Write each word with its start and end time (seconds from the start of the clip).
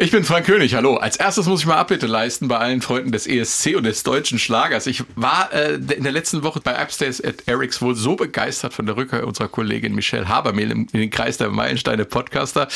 Ich 0.00 0.12
bin 0.12 0.22
Frank 0.22 0.46
König, 0.46 0.76
hallo. 0.76 0.94
Als 0.94 1.16
erstes 1.16 1.46
muss 1.46 1.58
ich 1.58 1.66
mal 1.66 1.74
Abbitte 1.74 2.06
leisten 2.06 2.46
bei 2.46 2.56
allen 2.56 2.82
Freunden 2.82 3.10
des 3.10 3.26
ESC 3.26 3.74
und 3.74 3.82
des 3.82 4.04
deutschen 4.04 4.38
Schlagers. 4.38 4.86
Ich 4.86 5.02
war 5.16 5.52
äh, 5.52 5.74
in 5.74 6.04
der 6.04 6.12
letzten 6.12 6.44
Woche 6.44 6.60
bei 6.60 6.80
Upstairs 6.80 7.20
at 7.20 7.48
Erics 7.48 7.82
wohl 7.82 7.96
so 7.96 8.14
begeistert 8.14 8.72
von 8.74 8.86
der 8.86 8.96
Rückkehr 8.96 9.26
unserer 9.26 9.48
Kollegin 9.48 9.96
Michelle 9.96 10.28
Habermehl 10.28 10.70
in, 10.70 10.86
den 10.86 11.10
Kreis 11.10 11.36
der 11.38 11.50
Meilensteine 11.50 12.04
Podcaster, 12.04 12.68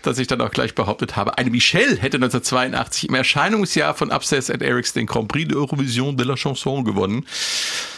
dass 0.00 0.18
ich 0.18 0.26
dann 0.26 0.40
auch 0.40 0.52
gleich 0.52 0.74
behauptet 0.74 1.16
habe, 1.16 1.36
eine 1.36 1.50
Michelle 1.50 1.96
hätte 1.96 2.16
1982 2.16 3.10
im 3.10 3.14
Erscheinungsjahr 3.14 3.92
von 3.92 4.10
Upstairs 4.10 4.48
at 4.48 4.62
Erics 4.62 4.94
den 4.94 5.04
Grand 5.04 5.28
Prix 5.28 5.48
de 5.48 5.58
Eurovision 5.58 6.16
de 6.16 6.26
la 6.26 6.36
Chanson 6.36 6.86
gewonnen. 6.86 7.26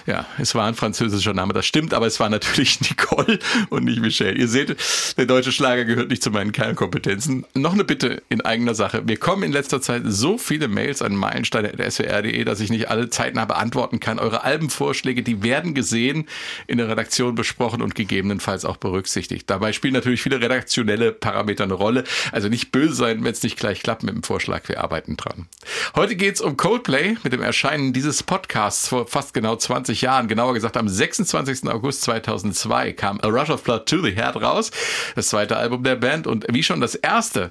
Ja, 0.06 0.26
es 0.38 0.54
war 0.54 0.66
ein 0.66 0.74
französischer 0.74 1.34
Name, 1.34 1.52
das 1.52 1.66
stimmt, 1.66 1.94
aber 1.94 2.06
es 2.06 2.18
war 2.18 2.28
natürlich 2.28 2.80
Nicole 2.90 3.38
und 3.70 3.84
nicht 3.84 4.00
Michelle. 4.00 4.32
Ihr 4.32 4.48
seht, 4.48 4.76
der 5.16 5.26
deutsche 5.26 5.52
Schlager 5.52 5.84
gehört 5.84 6.10
nicht 6.10 6.22
zu 6.22 6.30
meinen 6.30 6.52
Kernkompetenzen. 6.52 7.46
Noch 7.54 7.74
eine 7.74 7.84
Bitte 7.84 8.22
in 8.28 8.40
eigener 8.40 8.71
Sache. 8.74 9.02
Wir 9.06 9.16
kommen 9.18 9.42
in 9.42 9.52
letzter 9.52 9.80
Zeit 9.80 10.02
so 10.06 10.38
viele 10.38 10.68
Mails 10.68 11.02
an 11.02 11.14
meilensteine.swr.de, 11.14 12.44
dass 12.44 12.60
ich 12.60 12.70
nicht 12.70 12.90
alle 12.90 13.10
zeitnah 13.10 13.44
beantworten 13.44 14.00
kann. 14.00 14.18
Eure 14.18 14.44
Albenvorschläge, 14.44 15.22
die 15.22 15.42
werden 15.42 15.74
gesehen, 15.74 16.26
in 16.66 16.78
der 16.78 16.88
Redaktion 16.88 17.34
besprochen 17.34 17.82
und 17.82 17.94
gegebenenfalls 17.94 18.64
auch 18.64 18.78
berücksichtigt. 18.78 19.48
Dabei 19.50 19.72
spielen 19.72 19.94
natürlich 19.94 20.22
viele 20.22 20.40
redaktionelle 20.40 21.12
Parameter 21.12 21.64
eine 21.64 21.74
Rolle. 21.74 22.04
Also 22.32 22.48
nicht 22.48 22.72
böse 22.72 22.94
sein, 22.94 23.24
wenn 23.24 23.32
es 23.32 23.42
nicht 23.42 23.58
gleich 23.58 23.82
klappt 23.82 24.02
mit 24.02 24.14
dem 24.14 24.22
Vorschlag. 24.22 24.68
Wir 24.68 24.82
arbeiten 24.82 25.16
dran. 25.16 25.48
Heute 25.94 26.16
geht's 26.16 26.40
um 26.40 26.56
Coldplay 26.56 27.16
mit 27.22 27.32
dem 27.32 27.42
Erscheinen 27.42 27.92
dieses 27.92 28.22
Podcasts 28.22 28.88
vor 28.88 29.06
fast 29.06 29.34
genau 29.34 29.56
20 29.56 29.82
20 29.92 30.02
Jahren, 30.02 30.28
genauer 30.28 30.54
gesagt 30.54 30.76
am 30.76 30.88
26. 30.88 31.68
August 31.68 32.02
2002 32.02 32.92
kam 32.92 33.20
A 33.22 33.28
Rush 33.28 33.50
of 33.50 33.62
Blood 33.62 33.86
to 33.86 34.00
the 34.00 34.14
Heart 34.14 34.36
raus, 34.36 34.70
das 35.14 35.28
zweite 35.28 35.56
Album 35.56 35.82
der 35.82 35.96
Band 35.96 36.26
und 36.26 36.46
wie 36.48 36.62
schon 36.62 36.80
das 36.80 36.94
erste 36.94 37.50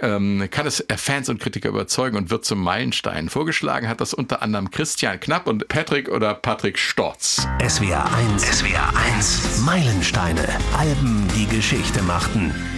ähm, 0.00 0.48
kann 0.50 0.66
es 0.66 0.84
Fans 0.96 1.28
und 1.28 1.40
Kritiker 1.40 1.68
überzeugen 1.68 2.16
und 2.16 2.30
wird 2.30 2.44
zum 2.44 2.62
Meilenstein. 2.62 3.28
Vorgeschlagen 3.28 3.88
hat 3.88 4.00
das 4.00 4.14
unter 4.14 4.42
anderem 4.42 4.70
Christian 4.70 5.20
Knapp 5.20 5.46
und 5.46 5.68
Patrick 5.68 6.08
oder 6.08 6.34
Patrick 6.34 6.78
Storz. 6.78 7.46
SWR 7.66 8.12
1, 8.14 8.42
SWR 8.58 8.92
1, 9.16 9.62
Meilensteine, 9.64 10.46
Alben, 10.76 11.26
die 11.36 11.46
Geschichte 11.46 12.02
machten. 12.02 12.75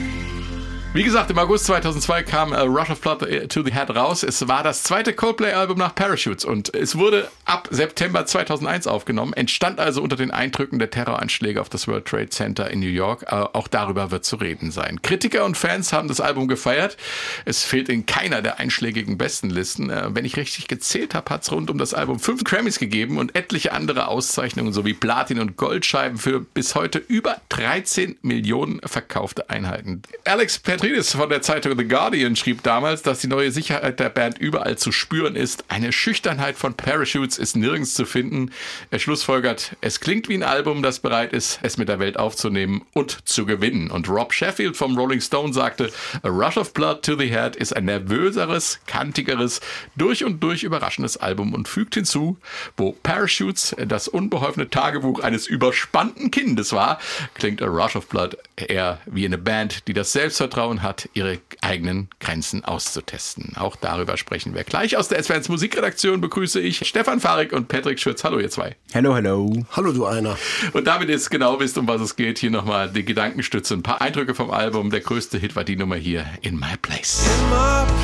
Wie 0.95 1.05
gesagt, 1.05 1.31
im 1.31 1.39
August 1.39 1.67
2002 1.67 2.23
kam 2.23 2.53
uh, 2.53 2.63
Rush 2.63 2.89
of 2.89 3.03
Blood 3.03 3.23
äh, 3.23 3.47
to 3.47 3.63
the 3.63 3.71
Head 3.71 3.95
raus. 3.95 4.23
Es 4.23 4.49
war 4.49 4.63
das 4.63 4.83
zweite 4.83 5.13
Coldplay-Album 5.13 5.77
nach 5.77 5.95
Parachutes 5.95 6.47
und 6.47 6.75
es 6.75 6.97
wurde 6.97 7.31
ab 7.45 7.69
September 7.71 8.25
2001 8.25 8.87
aufgenommen, 8.87 9.35
entstand 9.35 9.81
also 9.81 10.03
unter 10.03 10.17
den 10.17 10.31
Eindrücken 10.31 10.79
der 10.79 10.89
Terroranschläge 10.89 11.61
auf 11.61 11.69
das 11.69 11.89
World 11.89 12.07
Trade 12.07 12.31
Center 12.31 12.71
in 12.71 12.81
New 12.81 12.87
York. 12.87 13.27
Uh, 13.31 13.49
auch 13.53 13.69
darüber 13.69 14.11
wird 14.11 14.25
zu 14.25 14.37
reden 14.37 14.71
sein. 14.71 15.03
Kritiker 15.03 15.45
und 15.45 15.59
Fans 15.59 15.93
haben 15.93 16.09
das 16.09 16.23
Album 16.23 16.49
gefeiert. 16.49 16.97
Es 17.45 17.65
fehlt 17.65 17.91
in 17.91 18.07
keiner 18.07 18.41
der 18.41 18.59
einschlägigen 18.59 19.19
Bestenlisten. 19.19 19.93
Wenn 20.15 20.25
ich 20.25 20.39
richtig 20.39 20.69
gezählt 20.69 21.15
habe, 21.15 21.29
hat 21.29 21.43
es 21.43 21.53
rund 21.53 21.71
um 21.71 21.77
das 21.77 21.93
Album 21.93 22.19
fünf 22.19 22.45
Grammys 22.45 22.79
gegeben 22.79 23.19
und 23.19 23.37
etliche 23.37 23.73
andere 23.73 24.09
Auszeichnungen 24.09 24.73
sowie 24.73 24.95
Platin- 24.95 25.39
und 25.39 25.59
Goldscheiben 25.59 26.17
für 26.17 26.41
bis 26.41 26.75
heute 26.75 26.99
über 26.99 27.37
13 27.51 28.17
Millionen 28.23 28.81
verkaufte 28.85 29.51
Einheiten. 29.51 30.03
Alex 30.25 30.59
Petri 30.59 30.88
Petridis 30.89 31.13
von 31.13 31.29
der 31.29 31.43
Zeitung 31.43 31.77
The 31.77 31.87
Guardian 31.87 32.35
schrieb 32.35 32.63
damals, 32.63 33.03
dass 33.03 33.21
die 33.21 33.27
neue 33.27 33.51
Sicherheit 33.51 34.01
der 34.01 34.09
Band 34.09 34.39
überall 34.39 34.79
zu 34.79 34.91
spüren 34.91 35.37
ist. 35.37 35.67
Eine 35.69 35.93
Schüchternheit 35.93 36.57
von 36.57 36.73
Parachutes 36.73 37.37
ist 37.37 37.57
nirgends 37.57 37.93
zu 37.93 38.07
finden. 38.07 38.53
Er 38.91 38.99
schlussfolgert, 38.99 39.77
es 39.83 40.01
klingt 40.01 40.31
wie 40.31 40.35
ein 40.35 40.43
Album, 40.43 40.83
das 40.83 41.01
bereit 41.01 41.35
ist, 41.35 41.59
es 41.63 41.77
mit 41.77 41.91
der 41.91 41.99
Welt 41.99 42.19
aufzunehmen 42.19 42.87
und 42.95 43.29
zu 43.29 43.45
gewinnen. 43.45 43.91
Und 43.91 44.09
Rob 44.09 44.33
Sheffield 44.33 44.79
vom 44.79 44.97
Rolling 44.97 45.21
Stone 45.21 45.53
sagte, 45.53 45.93
A 46.23 46.29
Rush 46.29 46.57
of 46.57 46.73
Blood 46.73 47.03
to 47.03 47.19
the 47.19 47.29
Head 47.29 47.55
ist 47.55 47.77
ein 47.77 47.85
nervöseres, 47.85 48.81
kantigeres, 48.87 49.61
durch 49.95 50.25
und 50.25 50.43
durch 50.43 50.63
überraschendes 50.63 51.19
Album 51.19 51.53
und 51.53 51.69
fügt 51.69 51.97
hinzu, 51.97 52.39
wo 52.79 52.93
Parachutes 53.03 53.77
das 53.87 54.09
unbeholfene 54.09 54.71
Tagebuch 54.71 55.21
eines 55.21 55.49
überspannten 55.49 56.31
Kindes 56.31 56.73
war, 56.73 56.99
klingt 57.35 57.61
A 57.61 57.67
Rush 57.67 57.97
of 57.97 58.07
Blood 58.07 58.39
eher 58.57 59.01
wie 59.05 59.27
eine 59.27 59.39
Band, 59.39 59.87
die 59.87 59.93
das 59.93 60.13
Selbstvertrauen 60.13 60.68
hat, 60.83 61.09
ihre 61.15 61.39
eigenen 61.61 62.09
Grenzen 62.21 62.65
auszutesten. 62.65 63.57
Auch 63.57 63.77
darüber 63.77 64.17
sprechen 64.17 64.55
wir 64.55 64.65
gleich. 64.65 64.97
Aus 64.97 65.09
der 65.09 65.23
SWR 65.23 65.41
Musikredaktion 65.49 66.21
begrüße 66.21 66.61
ich 66.61 66.87
Stefan 66.87 67.21
Farik 67.21 67.53
und 67.53 67.69
Patrick 67.69 67.99
Schürz. 67.99 68.25
Hallo, 68.25 68.39
ihr 68.39 68.51
zwei. 68.51 68.77
Hallo, 68.95 69.15
hallo. 69.15 69.65
Hallo, 69.73 69.93
du 69.93 70.07
einer. 70.07 70.37
Und 70.73 70.87
damit 70.87 71.09
ihr 71.09 71.19
genau 71.31 71.61
wisst, 71.61 71.79
um 71.79 71.89
was 71.89 72.01
es 72.01 72.17
geht, 72.17 72.39
hier 72.39 72.51
nochmal 72.51 72.91
die 72.91 73.05
Gedankenstütze. 73.05 73.75
Ein 73.75 73.83
paar 73.83 74.01
Eindrücke 74.01 74.35
vom 74.35 74.51
Album. 74.51 74.91
Der 74.91 75.01
größte 75.01 75.39
Hit 75.39 75.57
war 75.57 75.65
die 75.65 75.77
Nummer 75.77 75.97
hier, 75.97 76.27
In 76.43 76.57
My 76.59 76.77
Place. 76.81 77.27
In 77.27 77.51
my 77.51 77.98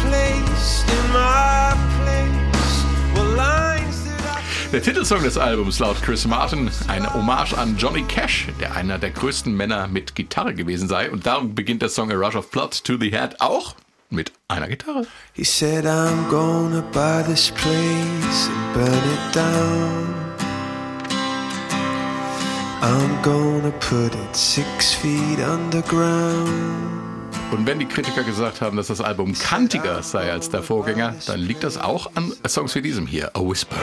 der 4.74 4.82
Titelsong 4.82 5.22
des 5.22 5.38
Albums 5.38 5.78
laut 5.78 6.02
Chris 6.02 6.26
Martin 6.26 6.68
eine 6.88 7.14
Hommage 7.14 7.54
an 7.54 7.76
Johnny 7.78 8.02
Cash, 8.02 8.48
der 8.58 8.74
einer 8.74 8.98
der 8.98 9.10
größten 9.10 9.56
Männer 9.56 9.86
mit 9.86 10.16
Gitarre 10.16 10.52
gewesen 10.52 10.88
sei. 10.88 11.12
Und 11.12 11.26
darum 11.26 11.54
beginnt 11.54 11.80
der 11.80 11.88
Song 11.88 12.10
A 12.10 12.16
Rush 12.16 12.34
of 12.34 12.50
Blood 12.50 12.82
to 12.82 12.96
the 12.98 13.08
Head 13.08 13.40
auch 13.40 13.76
mit 14.10 14.32
einer 14.48 14.66
Gitarre. 14.66 15.06
He 15.32 15.44
said 15.44 15.86
I'm 15.86 16.28
gonna 16.28 16.82
buy 16.92 17.22
this 17.22 17.52
place 17.52 18.48
and 18.48 18.74
burn 18.74 18.88
it 18.88 19.32
down. 19.32 20.12
I'm 22.82 23.22
gonna 23.22 23.70
put 23.78 24.12
it 24.12 24.34
six 24.34 24.92
feet 24.92 25.38
underground. 25.38 26.93
Und 27.54 27.68
wenn 27.68 27.78
die 27.78 27.86
Kritiker 27.86 28.24
gesagt 28.24 28.60
haben, 28.60 28.76
dass 28.76 28.88
das 28.88 29.00
Album 29.00 29.32
kantiger 29.32 30.02
sei 30.02 30.32
als 30.32 30.50
der 30.50 30.64
Vorgänger, 30.64 31.14
dann 31.28 31.38
liegt 31.38 31.62
das 31.62 31.78
auch 31.78 32.10
an 32.16 32.32
Songs 32.48 32.74
wie 32.74 32.82
diesem 32.82 33.06
hier, 33.06 33.30
A 33.36 33.40
Whisper. 33.40 33.76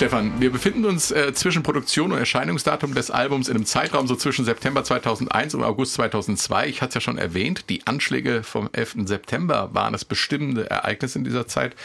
Stefan, 0.00 0.40
wir 0.40 0.50
befinden 0.50 0.86
uns 0.86 1.10
äh, 1.10 1.34
zwischen 1.34 1.62
Produktion 1.62 2.10
und 2.10 2.16
Erscheinungsdatum 2.16 2.94
des 2.94 3.10
Albums 3.10 3.50
in 3.50 3.56
einem 3.56 3.66
Zeitraum 3.66 4.06
so 4.06 4.16
zwischen 4.16 4.46
September 4.46 4.82
2001 4.82 5.54
und 5.54 5.62
August 5.62 5.92
2002. 5.92 6.68
Ich 6.68 6.80
hatte 6.80 6.88
es 6.88 6.94
ja 6.94 7.00
schon 7.02 7.18
erwähnt, 7.18 7.66
die 7.68 7.86
Anschläge 7.86 8.42
vom 8.42 8.70
11. 8.72 8.96
September 9.04 9.68
waren 9.74 9.92
das 9.92 10.06
bestimmende 10.06 10.70
Ereignis 10.70 11.16
in 11.16 11.24
dieser 11.24 11.46
Zeit. 11.46 11.76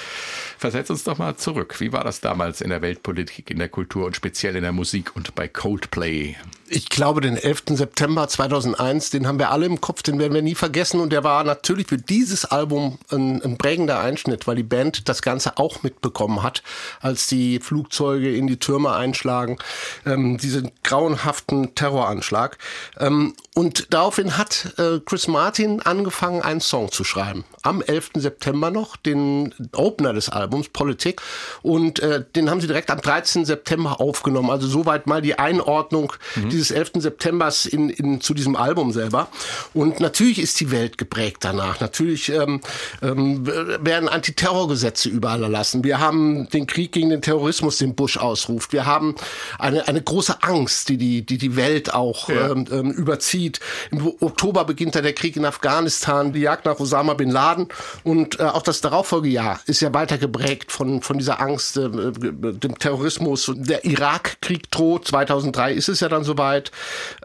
Versetz 0.57 0.89
uns 0.89 1.03
doch 1.03 1.17
mal 1.17 1.35
zurück. 1.35 1.81
Wie 1.81 1.91
war 1.91 2.05
das 2.05 2.21
damals 2.21 2.61
in 2.61 2.69
der 2.69 2.81
Weltpolitik, 2.81 3.51
in 3.51 3.59
der 3.59 3.67
Kultur 3.67 4.05
und 4.05 4.15
speziell 4.15 4.55
in 4.55 4.61
der 4.61 4.71
Musik 4.71 5.13
und 5.17 5.35
bei 5.35 5.49
Coldplay? 5.49 6.37
Ich 6.69 6.87
glaube, 6.87 7.19
den 7.19 7.35
11. 7.35 7.63
September 7.71 8.29
2001, 8.29 9.09
den 9.09 9.27
haben 9.27 9.39
wir 9.39 9.51
alle 9.51 9.65
im 9.65 9.81
Kopf, 9.81 10.03
den 10.03 10.19
werden 10.19 10.33
wir 10.33 10.41
nie 10.41 10.55
vergessen. 10.55 11.01
Und 11.01 11.11
der 11.11 11.25
war 11.25 11.43
natürlich 11.43 11.87
für 11.87 11.97
dieses 11.97 12.45
Album 12.45 12.97
ein, 13.11 13.43
ein 13.43 13.57
prägender 13.57 13.99
Einschnitt, 13.99 14.47
weil 14.47 14.55
die 14.55 14.63
Band 14.63 15.09
das 15.09 15.21
Ganze 15.21 15.57
auch 15.57 15.83
mitbekommen 15.83 16.43
hat, 16.43 16.63
als 17.01 17.27
die 17.27 17.59
Flugzeuge 17.59 18.04
in 18.13 18.47
die 18.47 18.57
Türme 18.57 18.93
einschlagen, 18.93 19.57
ähm, 20.05 20.37
diesen 20.37 20.71
grauenhaften 20.83 21.75
Terroranschlag. 21.75 22.57
Ähm, 22.99 23.33
und 23.55 23.93
daraufhin 23.93 24.37
hat 24.37 24.73
äh, 24.77 24.99
Chris 25.05 25.29
Martin 25.29 25.81
angefangen, 25.81 26.41
einen 26.41 26.59
Song 26.59 26.91
zu 26.91 27.05
schreiben. 27.05 27.45
Am 27.63 27.81
11. 27.81 28.11
September 28.15 28.69
noch, 28.69 28.97
den 28.97 29.53
Opener 29.73 30.11
des 30.11 30.27
Albums, 30.27 30.67
Politik. 30.67 31.21
Und 31.61 31.99
äh, 31.99 32.23
den 32.35 32.49
haben 32.49 32.59
sie 32.59 32.67
direkt 32.67 32.91
am 32.91 32.99
13. 32.99 33.45
September 33.45 34.01
aufgenommen. 34.01 34.49
Also 34.49 34.67
soweit 34.67 35.07
mal 35.07 35.21
die 35.21 35.39
Einordnung 35.39 36.11
mhm. 36.35 36.49
dieses 36.49 36.71
11. 36.71 36.91
Septembers 36.95 37.65
in, 37.65 37.89
in, 37.89 38.19
zu 38.19 38.33
diesem 38.33 38.57
Album 38.57 38.91
selber. 38.91 39.29
Und 39.73 40.01
natürlich 40.01 40.39
ist 40.39 40.59
die 40.59 40.71
Welt 40.71 40.97
geprägt 40.97 41.37
danach. 41.39 41.79
Natürlich 41.79 42.27
ähm, 42.29 42.59
ähm, 43.01 43.47
werden 43.47 44.09
Antiterrorgesetze 44.09 45.07
überall 45.07 45.43
erlassen. 45.43 45.85
Wir 45.85 45.99
haben 45.99 46.49
den 46.49 46.67
Krieg 46.67 46.91
gegen 46.91 47.09
den 47.09 47.21
Terrorismus, 47.21 47.77
den 47.77 47.94
Bush 47.95 48.17
ausruft. 48.17 48.73
Wir 48.73 48.85
haben 48.85 49.15
eine, 49.59 49.87
eine 49.87 50.01
große 50.01 50.43
Angst, 50.43 50.89
die 50.89 50.97
die, 50.97 51.25
die, 51.25 51.37
die 51.37 51.55
Welt 51.55 51.93
auch 51.93 52.29
ja. 52.29 52.51
ähm, 52.51 52.65
ähm 52.71 52.91
überzieht 52.91 53.35
zieht. 53.35 53.59
Im 53.91 54.13
Oktober 54.19 54.65
beginnt 54.65 54.95
da 54.95 55.01
der 55.01 55.13
Krieg 55.13 55.35
in 55.35 55.45
Afghanistan, 55.45 56.31
die 56.31 56.39
Jagd 56.39 56.65
nach 56.65 56.79
Osama 56.79 57.13
bin 57.13 57.29
Laden 57.29 57.67
und 58.03 58.39
äh, 58.39 58.43
auch 58.43 58.61
das 58.61 58.81
darauffolgejahr 58.81 59.59
ist 59.65 59.81
ja 59.81 59.93
weiter 59.93 60.17
geprägt 60.17 60.71
von, 60.71 61.01
von 61.01 61.17
dieser 61.17 61.41
Angst, 61.41 61.77
äh, 61.77 61.89
dem 61.89 62.79
Terrorismus. 62.79 63.51
Der 63.55 63.85
Irakkrieg 63.85 64.71
droht, 64.71 65.07
2003 65.07 65.73
ist 65.73 65.89
es 65.89 65.99
ja 65.99 66.09
dann 66.09 66.23
soweit. 66.23 66.71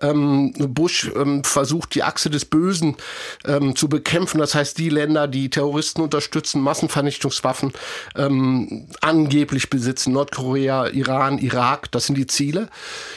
Ähm, 0.01 0.53
Bush 0.59 1.11
ähm, 1.15 1.45
versucht 1.45 1.95
die 1.95 2.03
Achse 2.03 2.31
des 2.31 2.45
Bösen 2.45 2.97
ähm, 3.45 3.77
zu 3.77 3.89
bekämpfen, 3.89 4.39
das 4.39 4.55
heißt 4.55 4.79
die 4.79 4.89
Länder, 4.89 5.29
die 5.29 5.51
Terroristen 5.51 6.03
unterstützen, 6.03 6.61
Massenvernichtungswaffen 6.63 7.73
ähm, 8.17 8.89
angeblich 9.01 9.71
besitzen, 9.71 10.13
Nordkorea, 10.13 10.50
Iran, 10.57 11.39
Irak, 11.39 11.91
das 11.93 12.07
sind 12.07 12.17
die 12.17 12.27
Ziele. 12.27 12.69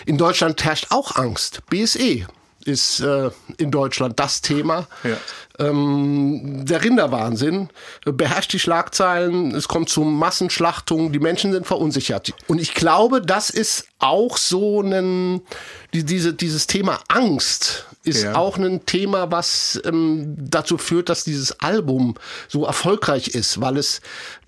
In 0.06 0.18
Deutschland 0.18 0.63
herrscht 0.63 0.88
auch 0.89 1.15
Angst, 1.15 1.62
BSE 1.69 2.25
ist 2.65 3.01
äh, 3.01 3.30
in 3.57 3.71
Deutschland 3.71 4.19
das 4.19 4.41
Thema. 4.41 4.88
Ja. 5.03 5.18
Ähm, 5.59 6.65
der 6.65 6.83
Rinderwahnsinn 6.83 7.69
beherrscht 8.06 8.53
die 8.53 8.59
Schlagzeilen, 8.59 9.53
es 9.53 9.68
kommt 9.68 9.89
zu 9.89 10.01
Massenschlachtungen, 10.01 11.12
die 11.12 11.19
Menschen 11.19 11.51
sind 11.51 11.68
verunsichert. 11.68 12.33
Und 12.47 12.59
ich 12.59 12.74
glaube, 12.74 13.21
das 13.21 13.50
ist 13.50 13.88
auch 14.00 14.38
so 14.38 14.81
ein, 14.81 15.41
die, 15.94 16.03
diese, 16.03 16.33
dieses 16.33 16.68
Thema 16.68 17.00
Angst 17.07 17.86
ist 18.03 18.23
Ja. 18.23 18.35
auch 18.35 18.57
ein 18.57 18.85
Thema, 18.85 19.31
was 19.31 19.81
ähm, 19.85 20.35
dazu 20.38 20.77
führt, 20.77 21.09
dass 21.09 21.23
dieses 21.23 21.59
Album 21.61 22.15
so 22.47 22.65
erfolgreich 22.65 23.29
ist, 23.29 23.61
weil 23.61 23.77
es 23.77 24.01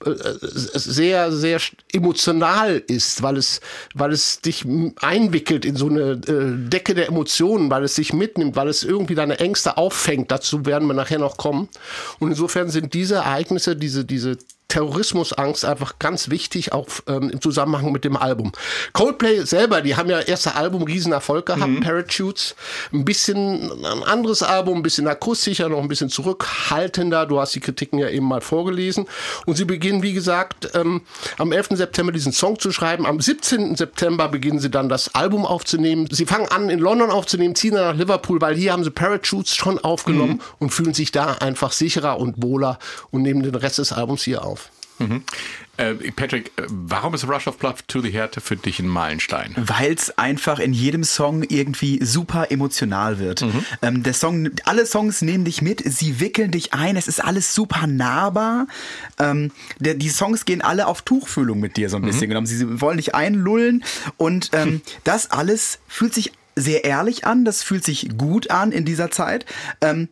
äh, 0.06 0.10
es 0.10 0.84
sehr, 0.84 1.32
sehr 1.32 1.60
emotional 1.94 2.84
ist, 2.88 3.24
weil 3.24 3.38
es, 3.38 3.62
weil 3.94 4.12
es 4.12 4.42
dich 4.42 4.66
einwickelt 5.02 5.66
in 5.66 5.76
so 5.76 5.88
eine 5.88 6.12
äh, 6.28 6.70
Decke 6.70 6.94
der 6.96 7.08
Emotionen, 7.08 7.70
weil 7.72 7.84
es 7.84 7.96
sich 7.96 8.12
mitnimmt, 8.14 8.56
weil 8.56 8.68
es 8.68 8.84
irgendwie 8.84 9.16
deine 9.16 9.40
Ängste 9.40 9.78
auffängt. 9.78 10.32
Dazu 10.32 10.66
werden 10.66 10.88
wir 10.88 10.94
nachher 10.94 11.20
noch 11.20 11.38
kommen. 11.38 11.70
Und 12.20 12.30
insofern 12.32 12.70
sind 12.70 12.94
diese 12.94 13.16
Ereignisse, 13.16 13.76
diese, 13.76 14.04
diese 14.06 14.38
Terrorismusangst 14.76 15.64
einfach 15.64 16.00
ganz 16.00 16.30
wichtig, 16.30 16.74
auch 16.74 16.88
ähm, 17.08 17.30
im 17.30 17.40
Zusammenhang 17.40 17.94
mit 17.94 18.04
dem 18.04 18.18
Album. 18.18 18.52
Coldplay 18.92 19.46
selber, 19.46 19.82
die 19.82 19.96
haben 19.96 20.10
ja 20.10 20.20
erste 20.20 20.56
Album 20.56 20.84
Riesenerfolg 20.84 21.46
gehabt, 21.46 21.80
Parachutes. 21.80 22.56
Ein 22.92 23.06
bisschen 23.06 23.72
ein 23.86 24.04
anderes 24.04 24.44
Album, 24.44 24.80
ein 24.80 24.84
bisschen 24.84 25.08
akustischer, 25.08 25.70
noch 25.70 25.80
ein 25.80 25.88
bisschen 25.88 26.10
zurückhaltender. 26.10 27.26
Du 27.26 27.40
hast 27.40 27.56
die 27.56 27.62
Kritiken 27.62 28.00
ja 28.00 28.10
eben 28.10 28.28
mal 28.28 28.42
vorgelesen. 28.42 29.06
Und 29.46 29.56
sie 29.56 29.64
beginnen, 29.64 30.04
wie 30.04 30.12
gesagt, 30.12 30.72
ähm, 30.74 31.04
am 31.38 31.54
11. 31.54 31.78
September 31.78 32.12
diesen 32.12 32.34
Song 32.34 32.60
zu 32.60 32.74
schreiben. 32.74 33.06
Am 33.06 33.22
17. 33.22 33.78
September 33.78 34.28
beginnen 34.28 34.60
sie 34.60 34.70
dann 34.70 34.90
das 34.90 35.16
Album 35.16 35.46
aufzunehmen. 35.46 36.10
Sie 36.12 36.26
fangen 36.26 36.50
an, 36.50 36.70
in 36.70 36.80
London 36.80 37.12
aufzunehmen, 37.12 37.56
ziehen 37.56 37.76
dann 37.76 37.86
nach 37.86 37.96
Liverpool, 37.96 38.42
weil 38.42 38.56
hier 38.56 38.74
haben 38.74 38.84
sie 38.84 38.92
Parachutes 38.92 39.56
schon 39.56 39.80
aufgenommen 39.80 40.42
und 40.60 40.72
fühlen 40.72 40.94
sich 40.94 41.14
da 41.14 41.36
einfach 41.36 41.72
sicherer 41.72 42.20
und 42.20 42.44
wohler 42.44 42.78
und 43.12 43.22
nehmen 43.22 43.42
den 43.42 43.56
Rest 43.56 43.78
des 43.78 43.94
Albums 43.94 44.24
hier 44.24 44.44
auf. 44.44 44.65
Äh, 45.78 45.94
Patrick, 46.12 46.52
äh, 46.58 46.64
warum 46.70 47.14
ist 47.14 47.28
Rush 47.28 47.48
of 47.48 47.58
Blood 47.58 47.76
to 47.88 48.00
the 48.00 48.10
Heart 48.12 48.38
für 48.42 48.56
dich 48.56 48.80
ein 48.80 48.88
Meilenstein? 48.88 49.54
Weil 49.58 49.92
es 49.94 50.18
einfach 50.18 50.60
in 50.60 50.72
jedem 50.72 51.04
Song 51.04 51.44
irgendwie 51.44 52.00
super 52.04 52.50
emotional 52.50 53.20
wird. 53.20 53.42
Mhm. 53.42 53.66
Ähm, 53.82 54.04
der 54.04 54.14
Song, 54.14 54.50
alle 54.64 54.86
Songs 54.86 55.22
nehmen 55.22 55.44
dich 55.44 55.62
mit, 55.62 55.82
sie 55.86 56.22
wickeln 56.22 56.52
dich 56.52 56.74
ein, 56.74 56.96
es 56.96 57.08
ist 57.10 57.22
alles 57.24 57.54
super 57.54 57.88
nahbar. 57.88 58.68
Ähm, 59.20 59.52
der, 59.80 59.96
die 59.96 60.10
Songs 60.10 60.46
gehen 60.46 60.62
alle 60.62 60.88
auf 60.88 61.02
Tuchfühlung 61.02 61.60
mit 61.60 61.76
dir 61.76 61.90
so 61.90 61.98
ein 61.98 62.04
Mhm. 62.04 62.08
bisschen 62.08 62.30
genommen. 62.30 62.48
Sie 62.48 62.80
wollen 62.82 62.98
dich 62.98 63.14
einlullen 63.14 63.84
und 64.16 64.52
ähm, 64.54 64.82
das 65.04 65.32
alles 65.32 65.80
fühlt 65.90 66.14
sich 66.14 66.32
sehr 66.56 66.86
ehrlich 66.86 67.26
an, 67.26 67.44
das 67.44 67.64
fühlt 67.64 67.84
sich 67.84 68.18
gut 68.18 68.50
an 68.50 68.72
in 68.72 68.86
dieser 68.86 69.12
Zeit. 69.12 69.46
Ähm, 69.82 70.08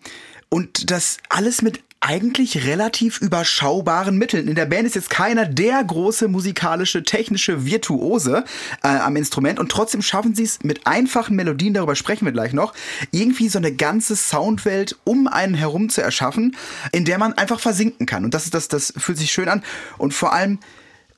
und 0.49 0.91
das 0.91 1.17
alles 1.29 1.61
mit 1.61 1.79
eigentlich 2.03 2.65
relativ 2.67 3.21
überschaubaren 3.21 4.17
Mitteln. 4.17 4.49
In 4.49 4.55
der 4.55 4.65
Band 4.65 4.85
ist 4.85 4.95
jetzt 4.95 5.09
keiner 5.09 5.45
der 5.45 5.81
große 5.81 6.27
musikalische, 6.27 7.03
technische 7.03 7.65
Virtuose 7.65 8.43
äh, 8.83 8.87
am 8.89 9.15
Instrument 9.15 9.57
und 9.57 9.71
trotzdem 9.71 10.01
schaffen 10.01 10.35
sie 10.35 10.43
es 10.43 10.61
mit 10.63 10.85
einfachen 10.85 11.37
Melodien, 11.37 11.73
darüber 11.73 11.95
sprechen 11.95 12.25
wir 12.25 12.33
gleich 12.33 12.51
noch, 12.51 12.73
irgendwie 13.11 13.47
so 13.47 13.57
eine 13.57 13.73
ganze 13.73 14.17
Soundwelt 14.17 14.97
um 15.05 15.27
einen 15.27 15.53
herum 15.53 15.87
zu 15.87 16.01
erschaffen, 16.01 16.57
in 16.91 17.05
der 17.05 17.17
man 17.17 17.33
einfach 17.33 17.61
versinken 17.61 18.05
kann. 18.05 18.25
Und 18.25 18.33
das 18.33 18.43
ist 18.43 18.53
das, 18.53 18.67
das 18.67 18.93
fühlt 18.97 19.17
sich 19.17 19.31
schön 19.31 19.47
an. 19.47 19.63
Und 19.97 20.13
vor 20.13 20.33
allem, 20.33 20.59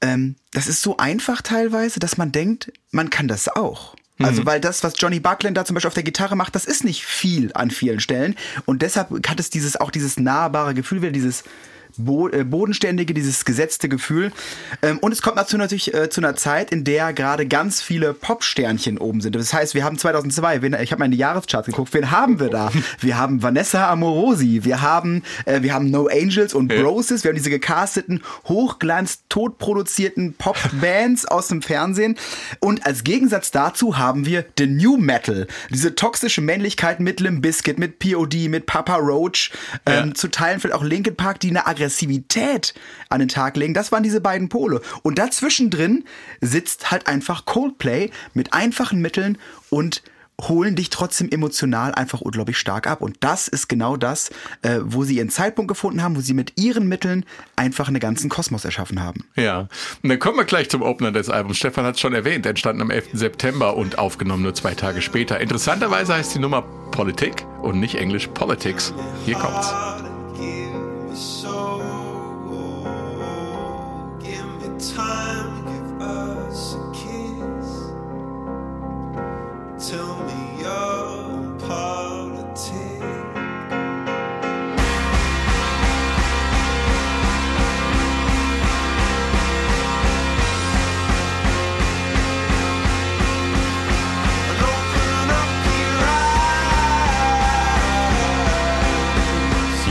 ähm, 0.02 0.36
das 0.52 0.68
ist 0.68 0.84
so 0.84 0.98
einfach 0.98 1.42
teilweise, 1.42 2.00
dass 2.00 2.18
man 2.18 2.32
denkt, 2.32 2.72
man 2.92 3.10
kann 3.10 3.28
das 3.28 3.48
auch. 3.48 3.96
Also, 4.24 4.46
weil 4.46 4.62
das, 4.62 4.84
was 4.84 4.94
Johnny 4.98 5.20
Buckland 5.20 5.58
da 5.58 5.66
zum 5.66 5.74
Beispiel 5.74 5.90
auf 5.90 5.94
der 5.94 6.04
Gitarre 6.04 6.36
macht, 6.36 6.56
das 6.56 6.66
ist 6.66 6.86
nicht 6.86 7.06
viel 7.06 7.52
an 7.54 7.70
vielen 7.70 8.00
Stellen. 8.00 8.36
Und 8.66 8.82
deshalb 8.82 9.10
hat 9.28 9.40
es 9.40 9.50
dieses, 9.50 9.76
auch 9.80 9.92
dieses 9.92 10.18
nahbare 10.18 10.74
Gefühl, 10.74 11.02
wieder 11.02 11.12
dieses 11.12 11.44
Bo 11.98 12.28
äh, 12.30 12.44
bodenständige, 12.44 13.14
dieses 13.14 13.46
gesetzte 13.46 13.90
Gefühl. 13.90 14.32
Ähm, 14.82 15.00
und 15.00 15.12
es 15.12 15.22
kommt 15.22 15.38
dazu 15.38 15.58
natürlich 15.58 15.94
äh, 15.94 16.10
zu 16.10 16.22
einer 16.22 16.36
Zeit, 16.36 16.72
in 16.72 16.84
der 16.84 17.14
gerade 17.14 17.48
ganz 17.48 17.82
viele 17.82 18.14
Popsternchen 18.14 18.98
oben 18.98 19.22
sind. 19.22 19.36
Das 19.36 19.54
heißt, 19.54 19.74
wir 19.76 19.84
haben 19.84 19.98
2002, 19.98 20.62
wen, 20.62 20.76
ich 20.82 20.92
habe 20.92 21.00
mal 21.00 21.06
in 21.06 21.12
die 21.12 21.18
Jahrescharts 21.18 21.68
geguckt, 21.68 21.94
wen 21.94 22.12
haben 22.12 22.40
wir 22.40 22.50
da? 22.50 22.72
Wir 23.00 23.18
haben 23.18 23.42
Vanessa 23.44 23.90
Amorosi, 23.90 24.62
wir 24.64 24.82
haben, 24.82 25.24
äh, 25.46 25.62
wir 25.62 25.74
haben 25.74 25.90
No 25.92 26.08
Angels 26.08 26.54
und 26.54 26.72
Ja. 26.72 26.82
Broses, 26.82 27.24
wir 27.24 27.30
haben 27.30 27.36
diese 27.38 27.50
gecasteten, 27.50 28.22
hochglanz, 28.48 29.20
totproduzierten 29.30 30.34
Pop-Bands 30.34 31.26
aus 31.28 31.48
dem 31.48 31.62
Fernsehen. 31.62 32.16
Und 32.60 32.86
als 32.86 33.04
Gegensatz 33.04 33.52
dazu 33.52 33.98
haben 33.98 34.26
wir 34.26 34.44
den 34.44 34.78
New 34.78 34.98
Metal, 34.98 35.48
diese 35.70 35.96
toxische 35.96 36.42
Männlichkeit 36.42 37.00
mit 37.00 37.20
Limp 37.20 37.42
Bizkit, 37.42 37.80
mit 37.80 38.00
POD, 38.00 38.50
mit 38.50 38.66
Papa 38.66 38.96
Roach, 38.98 39.52
ähm, 39.86 40.10
Ja. 40.10 40.14
zu 40.14 40.28
Teilen 40.30 40.60
vielleicht 40.60 40.76
auch 40.76 40.84
Linkin 40.84 41.16
Park, 41.16 41.40
die 41.40 41.50
eine 41.50 41.66
Aggressivität 41.86 42.74
an 43.10 43.20
den 43.20 43.30
Tag 43.30 43.56
legen. 43.58 43.74
Das 43.74 43.92
waren 43.92 44.04
diese 44.04 44.22
beiden 44.22 44.50
Pole. 44.50 44.82
Und 45.04 45.20
dazwischen 45.20 45.70
drin 45.70 46.04
sitzt 46.42 46.92
halt 46.92 47.08
einfach 47.08 47.46
Coldplay 47.46 48.10
mit 48.34 48.54
einfachen 48.54 49.02
Mitteln 49.02 49.38
und 49.70 50.02
holen 50.42 50.76
dich 50.76 50.90
trotzdem 50.90 51.30
emotional 51.30 51.94
einfach 51.94 52.20
unglaublich 52.20 52.58
stark 52.58 52.88
ab. 52.88 53.02
Und 53.02 53.16
das 53.22 53.48
ist 53.48 53.70
genau 53.70 53.96
das, 53.96 54.32
äh, 54.64 54.80
wo 54.84 55.06
sie 55.06 55.16
ihren 55.16 55.30
Zeitpunkt 55.30 55.70
gefunden 55.70 56.04
haben, 56.04 56.18
wo 56.18 56.20
sie 56.20 56.34
mit 56.34 56.60
ihren 56.60 56.90
Mitteln 56.90 57.24
einfach 57.56 57.88
einen 57.88 58.02
ganzen 58.02 58.30
Kosmos 58.30 58.66
erschaffen 58.66 59.02
haben. 59.02 59.24
Ja, 59.38 59.70
und 60.04 60.10
dann 60.10 60.20
kommen 60.20 60.38
wir 60.38 60.44
gleich 60.44 60.70
zum 60.70 60.82
Opener 60.82 61.14
des 61.14 61.30
Albums. 61.30 61.58
Stefan 61.58 61.86
hat 61.86 61.96
es 61.96 62.02
schon 62.02 62.14
erwähnt, 62.14 62.46
entstanden 62.46 62.82
am 62.82 62.92
11. 62.92 63.12
September 63.14 63.78
und 63.78 63.98
aufgenommen 63.98 64.44
nur 64.44 64.54
zwei 64.54 64.74
Tage 64.74 65.02
später. 65.02 65.40
Interessanterweise 65.40 66.16
heißt 66.16 66.36
die 66.36 66.40
Nummer 66.40 66.64
Politik 66.92 67.46
und 67.62 67.80
nicht 67.80 67.96
Englisch 67.96 68.28
Politics. 68.28 68.94
Hier 69.26 69.36
kommt's. 69.36 69.74
Tell 79.78 80.16
me 80.26 80.62
your 80.64 81.58
politics. 81.60 82.85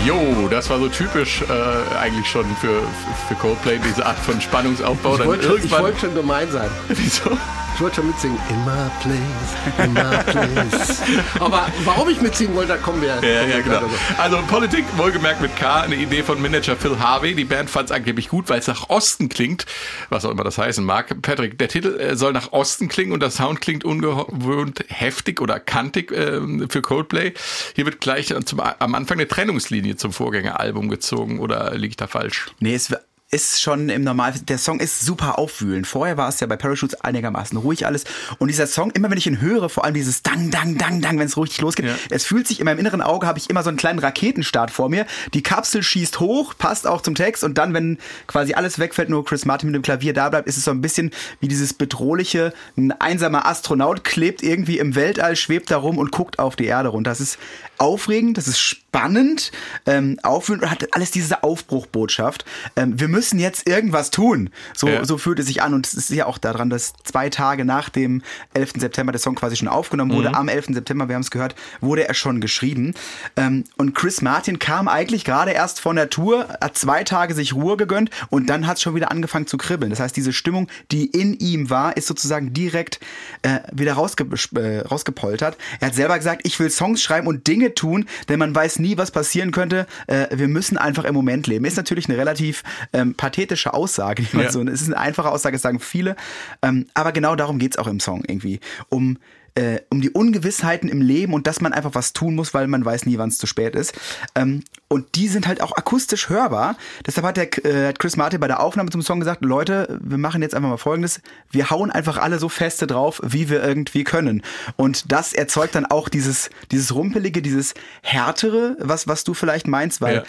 Jo, 0.05 0.49
das 0.51 0.69
war 0.69 0.79
so 0.79 0.89
typisch 0.89 1.43
äh, 1.43 1.97
eigentlich 1.97 2.27
schon 2.29 2.45
für, 2.57 2.83
für 3.27 3.35
Coldplay, 3.37 3.79
diese 3.79 4.05
Art 4.05 4.19
von 4.19 4.39
Spannungsaufbau. 4.39 5.15
Ich 5.17 5.25
wollte, 5.25 5.45
schon, 5.45 5.65
ich 5.65 5.71
wollte 5.71 5.99
schon 5.99 6.15
gemein 6.15 6.51
sein. 6.51 6.69
Wieso? 6.89 7.31
Ich 7.75 7.81
wollte 7.81 7.97
schon 7.97 8.07
mitsingen. 8.07 8.39
In 8.51 8.65
my 8.65 8.89
place, 9.03 9.85
in 9.85 9.93
my 9.93 10.23
place. 10.23 11.03
Aber 11.41 11.67
warum 11.85 12.09
ich 12.09 12.21
mitsingen 12.21 12.55
wollte, 12.55 12.75
da 12.75 12.77
kommen 12.77 13.03
wir. 13.03 13.19
Ja, 13.21 13.45
ja, 13.45 13.61
genau. 13.63 13.83
Also 14.17 14.39
Politik, 14.47 14.85
wohlgemerkt 14.97 15.41
mit 15.41 15.57
K, 15.57 15.81
eine 15.81 15.97
Idee 15.97 16.23
von 16.23 16.41
Manager 16.41 16.77
Phil 16.77 17.01
Harvey. 17.01 17.35
Die 17.35 17.45
Band 17.45 17.69
fand 17.69 17.91
es 17.91 17.97
angeblich 17.97 18.29
gut, 18.29 18.49
weil 18.49 18.61
es 18.61 18.69
nach 18.69 18.91
Osten 18.91 19.29
klingt, 19.29 19.67
was 20.09 20.25
auch 20.25 20.31
immer 20.31 20.45
das 20.45 20.57
heißen 20.57 20.85
mag. 20.85 21.21
Patrick, 21.21 21.59
der 21.59 21.67
Titel 21.67 21.99
äh, 21.99 22.15
soll 22.15 22.33
nach 22.33 22.53
Osten 22.53 22.87
klingen 22.87 23.11
und 23.11 23.21
der 23.21 23.33
Sound 23.33 23.61
klingt 23.61 23.85
ungewöhnt 23.85 24.85
heftig 24.89 25.41
oder 25.41 25.59
kantig 25.59 26.13
ähm, 26.13 26.69
für 26.71 26.81
Coldplay. 26.81 27.35
Hier 27.75 27.87
wird 27.87 28.01
gleich 28.01 28.33
zum, 28.45 28.61
am 28.61 28.95
Anfang 28.95 29.19
eine 29.19 29.27
Trennungslinie 29.27 29.97
zum 29.97 30.13
Vorgängeralbum 30.13 30.89
gezogen 30.89 31.41
oder 31.41 31.75
liege 31.75 31.89
ich 31.89 31.97
da 31.97 32.07
falsch? 32.07 32.53
Nee, 32.61 32.77
es 32.77 32.95
ist 33.31 33.61
schon 33.61 33.89
im 33.89 34.05
Normal, 34.05 34.33
der 34.47 34.59
Song 34.59 34.79
ist 34.79 35.01
super 35.01 35.39
aufwühlend. 35.39 35.87
Vorher 35.89 36.17
war 36.17 36.29
es 36.29 36.39
ja 36.39 36.47
bei 36.47 36.57
Parachutes 36.57 37.01
einigermaßen 37.01 37.59
ruhig 37.59 37.85
alles. 37.85 38.05
Und 38.39 38.47
dieser 38.49 38.67
Song, 38.69 38.93
immer 38.93 39.11
wenn 39.11 39.19
ich 39.19 39.27
ihn 39.27 39.41
höre, 39.41 39.69
vor 39.69 39.85
allem 39.85 39.95
dieses 39.95 40.23
Dang, 40.23 40.51
Dang, 40.51 40.79
Dang, 40.79 41.01
Dang, 41.01 41.19
wenn 41.19 41.27
es 41.27 41.37
richtig 41.37 41.61
losgeht, 41.61 41.87
Ja. 41.87 41.95
es 42.11 42.25
fühlt 42.25 42.47
sich 42.47 42.61
in 42.61 42.67
meinem 42.67 42.79
inneren 42.79 43.03
Auge, 43.03 43.27
habe 43.27 43.39
ich 43.39 43.51
immer 43.51 43.63
so 43.65 43.71
einen 43.71 43.77
kleinen 43.77 43.99
Raketenstart 43.99 44.71
vor 44.71 44.89
mir. 44.89 45.05
Die 45.33 45.43
Kapsel 45.43 45.83
schießt 45.83 46.21
hoch, 46.21 46.55
passt 46.57 46.87
auch 46.87 47.01
zum 47.01 47.17
Text 47.17 47.43
und 47.43 47.59
dann, 47.59 47.75
wenn 47.75 47.99
quasi 48.29 48.55
alles 48.55 48.79
wegfällt, 48.79 49.09
nur 49.09 49.25
Chris 49.25 49.47
Martin 49.47 49.71
mit 49.71 49.75
dem 49.75 49.83
Klavier 49.83 50.13
da 50.13 50.29
bleibt, 50.29 50.47
ist 50.47 50.57
es 50.57 50.65
so 50.65 50.71
ein 50.71 50.81
bisschen 50.81 51.11
wie 51.41 51.49
dieses 51.49 51.75
bedrohliche, 51.75 52.53
ein 52.77 52.93
einsamer 52.93 53.47
Astronaut 53.47 54.05
klebt 54.05 54.43
irgendwie 54.45 54.79
im 54.79 54.95
Weltall, 54.95 55.35
schwebt 55.35 55.71
da 55.73 55.79
rum 55.79 55.99
und 55.99 56.13
guckt 56.13 56.39
auf 56.39 56.55
die 56.55 56.67
Erde 56.67 56.91
runter. 56.91 57.11
Das 57.11 57.21
ist 57.21 57.39
aufregend, 57.79 58.37
das 58.39 58.49
ist 58.49 58.59
spannend, 58.59 59.51
ähm, 59.87 60.19
aufwühlend 60.23 60.65
und 60.65 60.71
hat 60.71 60.87
alles 60.95 61.11
diese 61.11 61.43
Aufbruchbotschaft. 61.43 62.45
Ähm, 62.77 62.99
wir 62.99 63.09
müssen 63.09 63.39
jetzt 63.39 63.69
irgendwas 63.69 64.11
tun. 64.11 64.51
So, 64.75 64.89
Ja. 64.89 65.05
so 65.05 65.19
fühlt 65.19 65.39
es 65.39 65.47
sich 65.47 65.63
an 65.63 65.75
und 65.75 65.87
es 65.87 65.95
ist 65.95 66.11
ja 66.11 66.27
auch 66.27 66.39
daran, 66.39 66.71
dass 66.71 66.93
zwei 67.03 67.29
Tage 67.31 67.65
nach 67.65 67.89
dem 67.89 68.23
11. 68.55 68.75
September 68.81 69.13
der 69.13 69.21
Song 69.21 69.35
quasi 69.35 69.57
schon 69.57 69.69
aufgenommen 69.69 70.13
wurde. 70.13 70.29
Mhm. 70.31 70.35
Am 70.35 70.49
11. 70.49 70.75
September, 70.75 71.09
wir 71.09 71.15
haben 71.17 71.23
es 71.23 71.31
gehört, 71.31 71.55
wurde 71.81 72.07
er 72.07 72.15
schon 72.15 72.41
geschrieben. 72.41 72.95
Ähm, 73.37 73.65
und 73.77 73.95
Chris 73.95 74.23
Martin 74.23 74.59
kam 74.59 74.89
eigentlich 74.89 75.25
gerade 75.25 75.51
erst 75.53 75.81
von 75.81 75.97
der 75.97 76.11
Tour, 76.11 76.49
hat 76.61 76.79
zwei 76.79 77.05
Tage 77.05 77.35
sich 77.35 77.55
Ruhe 77.55 77.77
gegönnt 77.77 78.11
und 78.31 78.49
dann 78.49 78.67
hat 78.67 78.77
es 78.77 78.83
schon 78.83 78.95
wieder 78.95 79.11
angefangen 79.11 79.47
zu 79.47 79.57
kribbeln. 79.57 79.91
Das 79.91 80.01
heißt, 80.01 80.17
diese 80.17 80.33
Stimmung, 80.33 80.69
die 80.93 81.07
in 81.07 81.35
ihm 81.35 81.71
war, 81.71 81.97
ist 81.97 82.07
sozusagen 82.07 82.53
direkt 82.53 83.01
äh, 83.43 83.61
wieder 83.73 83.95
rausge 83.95 84.25
äh, 84.57 84.81
rausgepoltert. 84.81 85.57
Er 85.81 85.89
hat 85.89 85.95
selber 85.95 86.17
gesagt, 86.17 86.43
ich 86.45 86.59
will 86.61 86.71
Songs 86.71 87.03
schreiben 87.03 87.27
und 87.27 87.47
Dinge 87.47 87.64
tun, 87.73 88.07
denn 88.29 88.39
man 88.39 88.55
weiß 88.55 88.81
nie, 88.81 88.99
was 88.99 89.11
passieren 89.11 89.53
könnte. 89.53 89.87
Äh, 90.09 90.27
wir 90.33 90.49
müssen 90.49 90.77
einfach 90.77 91.05
im 91.05 91.15
Moment 91.15 91.47
leben. 91.47 91.65
Ist 91.65 91.77
natürlich 91.77 92.09
eine 92.09 92.19
relativ 92.19 92.63
ähm, 92.93 93.15
pathetische 93.15 93.73
Aussage. 93.73 94.23
Die 94.23 94.37
man 94.37 94.47
Ja. 94.47 94.53
so, 94.53 94.61
es 94.63 94.83
ist 94.83 94.89
eine 94.89 94.99
einfache 94.99 95.31
Aussage, 95.31 95.57
sagen 95.59 95.81
viele. 95.81 96.17
Ähm, 96.63 96.87
aber 96.95 97.13
genau 97.13 97.37
darum 97.37 97.59
geht's 97.59 97.79
auch 97.79 97.87
im 97.87 98.01
Song 98.01 98.23
irgendwie. 98.27 98.61
Um 98.89 99.19
äh, 99.57 99.81
um 99.91 100.01
die 100.01 100.11
Ungewissheiten 100.11 100.89
im 100.89 101.01
Leben 101.01 101.33
und 101.33 101.47
dass 101.47 101.61
man 101.61 101.73
einfach 101.73 101.95
was 101.95 102.13
tun 102.13 102.35
muss, 102.35 102.55
weil 102.55 102.67
man 102.67 102.85
weiß 102.85 103.07
nie, 103.07 103.19
wann 103.19 103.29
es 103.29 103.39
zu 103.39 103.47
spät 103.47 103.77
ist. 103.77 103.95
Ähm, 104.35 104.65
und 104.89 105.15
die 105.15 105.29
sind 105.29 105.47
halt 105.47 105.61
auch 105.61 105.77
akustisch 105.77 106.29
hörbar. 106.29 106.77
Deshalb 107.07 107.27
hat, 107.27 107.37
der, 107.37 107.65
äh, 107.65 107.89
hat 107.89 107.99
Chris 107.99 108.17
Martin 108.17 108.41
bei 108.41 108.49
der 108.49 108.61
Aufnahme 108.61 108.91
zum 108.91 109.03
Song 109.03 109.21
gesagt, 109.21 109.45
Leute, 109.45 109.99
wir 110.03 110.19
machen 110.19 110.43
jetzt 110.43 110.55
einfach 110.55 110.69
mal 110.71 110.77
Folgendes. 110.77 111.21
Wir 111.51 111.71
hauen 111.71 111.91
einfach 111.91 112.19
alle 112.19 112.39
so 112.39 112.49
feste 112.49 112.87
drauf, 112.87 113.21
wie 113.25 113.49
wir 113.49 113.63
irgendwie 113.63 114.05
können. 114.05 114.43
Und 114.77 115.13
das 115.13 115.33
erzeugt 115.33 115.75
dann 115.77 115.87
auch 115.87 116.09
dieses, 116.09 116.51
dieses 116.73 116.95
Rumpelige, 116.95 117.41
dieses 117.41 117.75
Härtere, 118.03 118.77
was, 118.81 119.07
was 119.07 119.25
du 119.25 119.35
vielleicht 119.35 119.69
meinst, 119.69 120.01
weil 120.01 120.17
Ja 120.17 120.25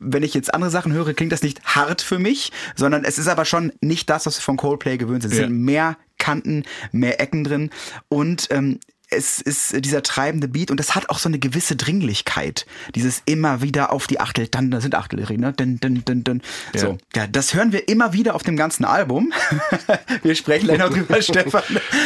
wenn 0.00 0.22
ich 0.22 0.34
jetzt 0.34 0.52
andere 0.52 0.70
Sachen 0.70 0.92
höre, 0.92 1.14
klingt 1.14 1.32
das 1.32 1.42
nicht 1.42 1.62
hart 1.64 2.02
für 2.02 2.18
mich, 2.18 2.52
sondern 2.74 3.04
es 3.04 3.16
ist 3.16 3.28
aber 3.28 3.44
schon 3.44 3.72
nicht 3.80 4.10
das, 4.10 4.26
was 4.26 4.36
wir 4.38 4.42
von 4.42 4.56
Coldplay 4.56 4.98
gewöhnt 4.98 5.22
sind. 5.22 5.32
Es 5.32 5.38
Ja. 5.38 5.44
sind 5.46 5.56
mehr 5.64 5.96
Kanten, 6.18 6.64
mehr 6.92 7.20
Ecken 7.20 7.44
drin. 7.44 7.70
Und 8.08 8.48
ähm, 8.50 8.80
es 9.10 9.40
ist 9.40 9.84
dieser 9.84 10.02
treibende 10.02 10.48
Beat 10.48 10.70
und 10.70 10.78
das 10.78 10.94
hat 10.94 11.08
auch 11.08 11.18
so 11.18 11.28
eine 11.28 11.38
gewisse 11.38 11.76
Dringlichkeit. 11.76 12.66
Dieses 12.94 13.22
immer 13.24 13.62
wieder 13.62 13.90
auf 13.92 14.06
die 14.06 14.20
Achtel, 14.20 14.48
dann 14.48 14.70
da 14.70 14.80
sind 14.80 14.94
Achtellerie, 14.94 15.38
ne? 15.38 15.52
Dun, 15.54 15.80
dun, 15.80 16.02
dun, 16.04 16.24
dun. 16.24 16.42
Ja. 16.74 16.80
So, 16.80 16.98
ja, 17.16 17.26
das 17.26 17.54
hören 17.54 17.72
wir 17.72 17.88
immer 17.88 18.12
wieder 18.12 18.34
auf 18.34 18.42
dem 18.42 18.56
ganzen 18.56 18.84
Album. 18.84 19.32
wir 20.22 20.34
sprechen 20.34 20.76
noch 20.76 20.90
drüber, 20.90 21.22
Stefan. 21.22 21.62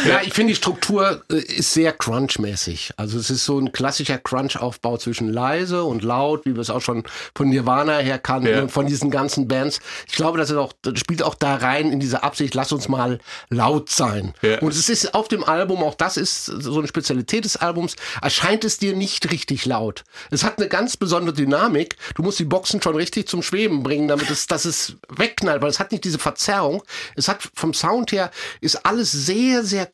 Ja, 0.07 0.21
ich 0.23 0.33
finde 0.33 0.53
die 0.53 0.55
Struktur 0.55 1.23
äh, 1.29 1.39
ist 1.39 1.73
sehr 1.73 1.91
crunch-mäßig. 1.97 2.91
Also 2.95 3.19
es 3.19 3.29
ist 3.29 3.43
so 3.43 3.59
ein 3.59 3.73
klassischer 3.73 4.17
Crunch-Aufbau 4.17 4.97
zwischen 4.97 5.27
leise 5.27 5.83
und 5.83 6.03
laut, 6.03 6.45
wie 6.45 6.55
wir 6.55 6.61
es 6.61 6.69
auch 6.69 6.81
schon 6.81 7.03
von 7.35 7.49
Nirvana 7.49 7.97
her 7.97 8.17
kannten 8.17 8.47
Ja. 8.49 8.61
und 8.61 8.71
von 8.71 8.85
diesen 8.87 9.11
ganzen 9.11 9.47
Bands. 9.49 9.81
Ich 10.07 10.15
glaube, 10.15 10.37
das, 10.37 10.49
ist 10.49 10.55
auch, 10.55 10.71
das 10.81 10.99
spielt 10.99 11.21
auch 11.21 11.35
da 11.35 11.55
rein 11.55 11.91
in 11.91 11.99
diese 11.99 12.23
Absicht, 12.23 12.53
lass 12.55 12.71
uns 12.71 12.87
mal 12.87 13.19
laut 13.49 13.89
sein. 13.89 14.33
Ja. 14.41 14.59
Und 14.59 14.73
es 14.73 14.87
ist 14.87 15.13
auf 15.13 15.27
dem 15.27 15.43
Album, 15.43 15.83
auch 15.83 15.95
das 15.95 16.15
ist 16.15 16.45
so 16.45 16.79
eine 16.79 16.87
Spezialität 16.93 17.43
des 17.45 17.57
Albums, 17.57 17.95
erscheint 18.21 18.63
es 18.63 18.77
dir 18.77 18.95
nicht 18.95 19.31
richtig 19.31 19.65
laut. 19.65 20.03
Es 20.29 20.43
hat 20.43 20.59
eine 20.59 20.67
ganz 20.67 20.95
besondere 20.95 21.33
Dynamik. 21.33 21.97
Du 22.13 22.21
musst 22.21 22.37
die 22.37 22.45
Boxen 22.45 22.81
schon 22.81 22.95
richtig 22.95 23.27
zum 23.27 23.41
Schweben 23.41 23.81
bringen, 23.81 24.07
damit 24.07 24.29
es, 24.29 24.45
dass 24.45 24.65
es 24.65 24.97
wegknallt, 25.09 25.61
weil 25.63 25.69
es 25.69 25.79
hat 25.79 25.91
nicht 25.91 26.03
diese 26.03 26.19
Verzerrung. 26.19 26.83
Es 27.15 27.27
hat 27.27 27.49
vom 27.55 27.73
Sound 27.73 28.11
her 28.11 28.29
ist 28.61 28.85
alles 28.85 29.11
sehr, 29.11 29.63
sehr 29.63 29.87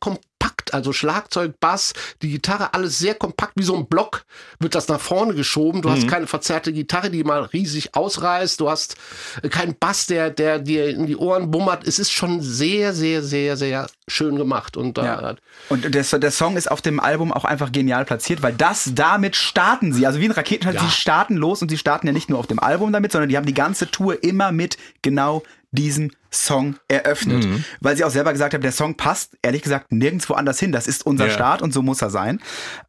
kompakt. 0.50 0.74
Also 0.74 0.92
Schlagzeug, 0.92 1.58
Bass, 1.60 1.92
die 2.22 2.30
Gitarre, 2.30 2.74
alles 2.74 2.98
sehr 2.98 3.14
kompakt, 3.14 3.52
wie 3.56 3.62
so 3.62 3.76
ein 3.76 3.86
Block 3.86 4.24
wird 4.58 4.74
das 4.74 4.88
nach 4.88 5.00
vorne 5.00 5.34
geschoben. 5.34 5.82
Du 5.82 5.90
hast 5.90 6.08
keine 6.08 6.26
verzerrte 6.26 6.72
Gitarre, 6.72 7.10
die 7.10 7.24
mal 7.24 7.42
riesig 7.42 7.94
ausreißt. 7.94 8.60
Du 8.60 8.70
hast 8.70 8.96
äh, 9.42 9.48
keinen 9.48 9.74
Bass, 9.78 10.06
der, 10.06 10.30
der 10.30 10.58
dir 10.58 10.88
in 10.88 11.06
die 11.06 11.16
Ohren 11.16 11.50
bummert. 11.50 11.86
Es 11.86 11.98
ist 11.98 12.12
schon 12.12 12.40
sehr, 12.40 12.92
sehr, 12.92 13.22
sehr, 13.22 13.56
sehr 13.56 13.86
schön 14.08 14.36
gemacht. 14.36 14.76
Und 14.76 14.98
da 14.98 15.04
Ja. 15.04 15.34
Und 15.68 15.94
der, 15.94 16.02
der 16.18 16.30
Song 16.30 16.56
ist 16.56 16.70
auf 16.70 16.82
dem 16.82 17.00
Album 17.00 17.32
auch 17.32 17.44
einfach 17.44 17.72
genial 17.72 18.04
platziert, 18.04 18.42
weil 18.42 18.52
das 18.52 18.92
damit 18.94 19.36
starten 19.36 19.92
sie. 19.92 20.06
Also 20.06 20.20
wie 20.20 20.26
ein 20.26 20.30
Raketenstart, 20.32 20.74
Ja. 20.74 20.82
sie 20.82 20.90
starten 20.90 21.36
los 21.36 21.62
und 21.62 21.68
sie 21.68 21.78
starten 21.78 22.06
ja 22.06 22.12
nicht 22.12 22.28
nur 22.30 22.38
auf 22.38 22.46
dem 22.46 22.58
Album 22.58 22.92
damit, 22.92 23.12
sondern 23.12 23.28
die 23.28 23.36
haben 23.36 23.46
die 23.46 23.54
ganze 23.54 23.90
Tour 23.90 24.22
immer 24.22 24.52
mit 24.52 24.76
genau 25.02 25.42
diesem 25.72 26.10
Song 26.32 26.76
eröffnet. 26.88 27.46
Weil 27.80 27.96
sie 27.96 28.04
auch 28.04 28.10
selber 28.10 28.32
gesagt 28.32 28.54
haben, 28.54 28.62
der 28.62 28.72
Song 28.72 28.96
passt 28.96 29.36
ehrlich 29.42 29.62
gesagt 29.62 29.92
nirgendwo 29.92 30.34
anders 30.34 30.58
hin. 30.58 30.72
Das 30.72 30.86
ist 30.86 31.06
unser 31.06 31.26
Ja. 31.26 31.32
Start 31.32 31.62
und 31.62 31.72
so 31.72 31.82
muss 31.82 32.02
er 32.02 32.10
sein. 32.10 32.40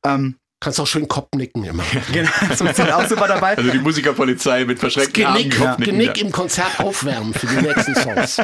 Ähm, 0.04 0.36
kannst 0.62 0.80
auch 0.80 0.88
schön 0.88 1.08
Kopf 1.08 1.30
nicken 1.36 1.64
immer. 1.66 1.84
genau, 2.14 2.30
so 2.56 2.66
ist 2.66 2.80
auch 2.80 3.08
super 3.08 3.28
dabei. 3.28 3.58
Also 3.58 3.72
die 3.72 3.80
Musikerpolizei 3.80 4.64
mit 4.64 4.80
verschreckten 4.80 5.26
Armen. 5.26 5.38
Genick, 5.38 5.58
Kopfnicken, 5.58 5.98
Genick 5.98 6.18
ja. 6.18 6.24
im 6.26 6.32
Konzert 6.32 6.80
aufwärmen 6.80 7.34
für 7.34 7.48
die 7.48 7.56
nächsten 7.56 7.96
Songs. 7.96 8.38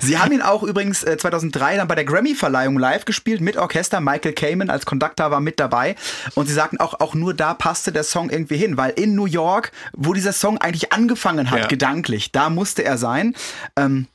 Sie 0.00 0.18
haben 0.18 0.32
ihn 0.32 0.42
auch 0.42 0.62
übrigens 0.62 1.02
äh, 1.02 1.16
2003 1.16 1.78
dann 1.78 1.88
bei 1.88 1.94
der 1.94 2.04
Grammy-Verleihung 2.04 2.78
live 2.78 3.06
gespielt 3.06 3.40
mit 3.40 3.56
Orchester. 3.56 4.00
Michael 4.00 4.34
Kamen 4.34 4.70
als 4.70 4.84
Conductor 4.86 5.30
war 5.30 5.40
mit 5.40 5.58
dabei. 5.58 5.96
Und 6.34 6.46
sie 6.46 6.54
sagten 6.54 6.78
auch, 6.78 7.00
auch 7.00 7.14
nur 7.14 7.34
da 7.34 7.54
passte 7.54 7.90
der 7.92 8.04
Song 8.04 8.28
irgendwie 8.30 8.58
hin, 8.58 8.76
weil 8.76 8.90
in 8.90 9.14
New 9.14 9.26
York, 9.26 9.72
wo 9.94 10.12
dieser 10.12 10.32
Song 10.32 10.58
eigentlich 10.58 10.92
angefangen 10.92 11.50
hat, 11.50 11.60
Ja. 11.60 11.66
gedanklich, 11.66 12.30
da 12.30 12.50
musste 12.50 12.84
er 12.84 12.98
sein. 12.98 13.34
Ähm, 13.76 14.06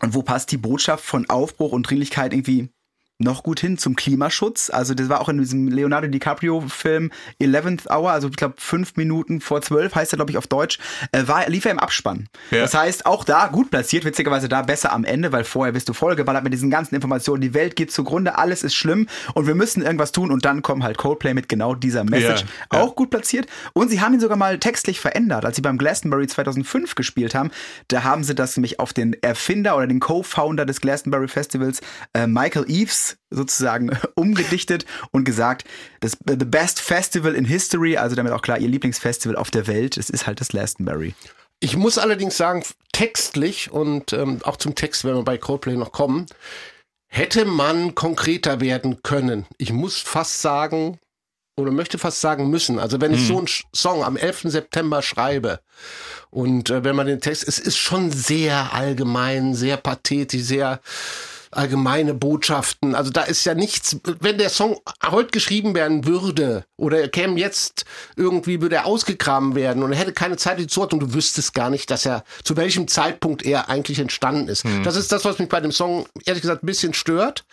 und 0.00 0.14
wo 0.14 0.22
passt 0.22 0.50
die 0.52 0.58
Botschaft 0.58 1.04
von 1.04 1.28
Aufbruch 1.28 1.72
und 1.72 1.88
Dringlichkeit 1.88 2.32
irgendwie 2.32 2.68
noch 3.18 3.42
gut 3.42 3.60
hin 3.60 3.78
zum 3.78 3.96
Klimaschutz. 3.96 4.70
Also 4.70 4.94
das 4.94 5.08
war 5.08 5.20
auch 5.20 5.28
in 5.28 5.38
diesem 5.38 5.68
Leonardo 5.68 6.06
DiCaprio-Film 6.06 7.10
11th 7.40 7.90
Hour, 7.90 8.10
also 8.10 8.28
ich 8.28 8.36
glaube 8.36 8.54
fünf 8.58 8.96
Minuten 8.96 9.40
vor 9.40 9.62
zwölf 9.62 9.94
heißt 9.94 10.12
er, 10.12 10.16
glaube 10.16 10.30
ich, 10.30 10.38
auf 10.38 10.46
Deutsch, 10.46 10.78
äh, 11.12 11.26
war, 11.26 11.48
lief 11.48 11.64
er 11.64 11.70
im 11.72 11.78
Abspann. 11.78 12.28
Ja. 12.50 12.60
Das 12.60 12.74
heißt, 12.74 13.06
auch 13.06 13.24
da 13.24 13.46
gut 13.48 13.70
platziert, 13.70 14.04
witzigerweise 14.04 14.48
da 14.48 14.62
besser 14.62 14.92
am 14.92 15.04
Ende, 15.04 15.32
weil 15.32 15.44
vorher 15.44 15.72
bist 15.72 15.88
du 15.88 15.92
vollgeballert 15.92 16.44
mit 16.44 16.52
diesen 16.52 16.70
ganzen 16.70 16.94
Informationen, 16.94 17.40
die 17.40 17.54
Welt 17.54 17.76
geht 17.76 17.90
zugrunde, 17.90 18.38
alles 18.38 18.62
ist 18.62 18.74
schlimm 18.74 19.08
und 19.34 19.46
wir 19.46 19.54
müssen 19.54 19.82
irgendwas 19.82 20.12
tun 20.12 20.30
und 20.30 20.44
dann 20.44 20.62
kommen 20.62 20.82
halt 20.82 20.98
Coldplay 20.98 21.32
mit 21.32 21.48
genau 21.48 21.74
dieser 21.74 22.04
Message. 22.04 22.42
Ja, 22.42 22.78
ja. 22.78 22.82
Auch 22.82 22.96
gut 22.96 23.10
platziert. 23.10 23.46
Und 23.72 23.90
sie 23.90 24.00
haben 24.00 24.14
ihn 24.14 24.20
sogar 24.20 24.36
mal 24.36 24.58
textlich 24.58 25.00
verändert. 25.00 25.44
Als 25.44 25.56
sie 25.56 25.62
beim 25.62 25.78
Glastonbury 25.78 26.26
2005 26.26 26.94
gespielt 26.94 27.34
haben, 27.34 27.50
da 27.88 28.04
haben 28.04 28.24
sie 28.24 28.34
das 28.34 28.56
nämlich 28.56 28.80
auf 28.80 28.92
den 28.92 29.14
Erfinder 29.22 29.76
oder 29.76 29.86
den 29.86 30.00
Co-Founder 30.00 30.66
des 30.66 30.80
Glastonbury 30.80 31.28
Festivals, 31.28 31.80
äh, 32.12 32.26
Michael 32.26 32.66
Eves, 32.68 33.05
sozusagen 33.30 33.96
umgedichtet 34.14 34.84
und 35.10 35.24
gesagt, 35.24 35.64
das 36.00 36.16
The 36.26 36.36
Best 36.36 36.80
Festival 36.80 37.34
in 37.34 37.44
History, 37.44 37.96
also 37.96 38.16
damit 38.16 38.32
auch 38.32 38.42
klar, 38.42 38.58
ihr 38.58 38.68
Lieblingsfestival 38.68 39.36
auf 39.36 39.50
der 39.50 39.66
Welt, 39.66 39.96
es 39.96 40.10
ist 40.10 40.26
halt 40.26 40.40
das 40.40 40.48
Glastonbury. 40.48 41.14
Ich 41.60 41.76
muss 41.76 41.98
allerdings 41.98 42.36
sagen, 42.36 42.64
textlich 42.92 43.70
und 43.70 44.12
ähm, 44.12 44.40
auch 44.42 44.56
zum 44.56 44.74
Text, 44.74 45.04
wenn 45.04 45.14
wir 45.14 45.22
bei 45.22 45.38
Coldplay 45.38 45.76
noch 45.76 45.92
kommen, 45.92 46.26
hätte 47.08 47.44
man 47.44 47.94
konkreter 47.94 48.60
werden 48.60 49.02
können. 49.02 49.46
Ich 49.56 49.72
muss 49.72 49.98
fast 49.98 50.42
sagen, 50.42 50.98
oder 51.58 51.70
möchte 51.70 51.96
fast 51.98 52.20
sagen 52.20 52.50
müssen, 52.50 52.78
also 52.78 53.00
wenn 53.00 53.14
ich 53.14 53.26
so 53.26 53.38
einen 53.38 53.48
Song 53.74 54.04
am 54.04 54.18
11. 54.18 54.42
September 54.44 55.00
schreibe 55.00 55.60
und 56.30 56.68
äh, 56.68 56.84
wenn 56.84 56.94
man 56.94 57.06
den 57.06 57.22
Text, 57.22 57.48
es 57.48 57.58
ist 57.58 57.78
schon 57.78 58.12
sehr 58.12 58.74
allgemein, 58.74 59.54
sehr 59.54 59.78
pathetisch, 59.78 60.42
sehr 60.42 60.80
allgemeine 61.50 62.14
Botschaften. 62.14 62.94
Also 62.94 63.10
da 63.10 63.22
ist 63.22 63.44
ja 63.44 63.54
nichts, 63.54 63.96
wenn 64.20 64.38
der 64.38 64.50
Song 64.50 64.78
heute 65.04 65.30
geschrieben 65.30 65.74
werden 65.74 66.06
würde 66.06 66.64
oder 66.76 67.00
er 67.00 67.08
käme 67.08 67.38
jetzt 67.38 67.84
irgendwie, 68.16 68.60
würde 68.60 68.76
er 68.76 68.86
ausgegraben 68.86 69.54
werden 69.54 69.82
und 69.82 69.92
er 69.92 69.98
hätte 69.98 70.12
keine 70.12 70.36
zeitliche 70.36 70.68
Zuordnung, 70.68 71.00
du 71.00 71.14
wüsstest 71.14 71.54
gar 71.54 71.70
nicht, 71.70 71.90
dass 71.90 72.06
er, 72.06 72.24
zu 72.44 72.56
welchem 72.56 72.88
Zeitpunkt 72.88 73.44
er 73.44 73.68
eigentlich 73.68 73.98
entstanden 73.98 74.48
ist. 74.48 74.64
Das 74.84 74.96
ist 74.96 75.12
das, 75.12 75.24
was 75.24 75.38
mich 75.38 75.48
bei 75.48 75.60
dem 75.60 75.72
Song 75.72 76.06
ehrlich 76.24 76.42
gesagt 76.42 76.62
ein 76.62 76.66
bisschen 76.66 76.94
stört, 76.94 77.44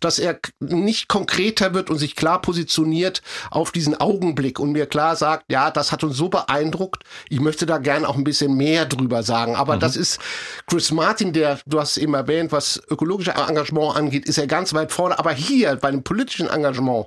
dass 0.00 0.18
er 0.18 0.38
nicht 0.60 1.08
konkreter 1.08 1.74
wird 1.74 1.90
und 1.90 1.98
sich 1.98 2.16
klar 2.16 2.40
positioniert 2.40 3.22
auf 3.50 3.70
diesen 3.70 4.00
Augenblick 4.00 4.58
und 4.58 4.72
mir 4.72 4.86
klar 4.86 5.16
sagt, 5.16 5.44
ja, 5.50 5.70
das 5.70 5.92
hat 5.92 6.04
uns 6.04 6.16
so 6.16 6.28
beeindruckt, 6.28 7.04
ich 7.28 7.40
möchte 7.40 7.66
da 7.66 7.78
gern 7.78 8.04
auch 8.04 8.16
ein 8.16 8.24
bisschen 8.24 8.54
mehr 8.54 8.86
drüber 8.86 9.22
sagen. 9.22 9.56
Aber 9.56 9.76
das 9.76 9.96
ist 9.96 10.18
Chris 10.66 10.90
Martin, 10.90 11.32
der, 11.32 11.58
du 11.66 11.80
hast 11.80 11.92
es 11.92 11.96
eben 11.98 12.14
erwähnt, 12.14 12.52
was 12.52 12.82
ökologische 12.90 13.34
Engagement 13.48 13.96
angeht, 13.96 14.26
ist 14.26 14.38
er 14.38 14.46
ganz 14.46 14.74
weit 14.74 14.92
vorne. 14.92 15.18
Aber 15.18 15.32
hier, 15.32 15.76
bei 15.76 15.90
dem 15.90 16.02
politischen 16.02 16.48
Engagement, 16.48 17.06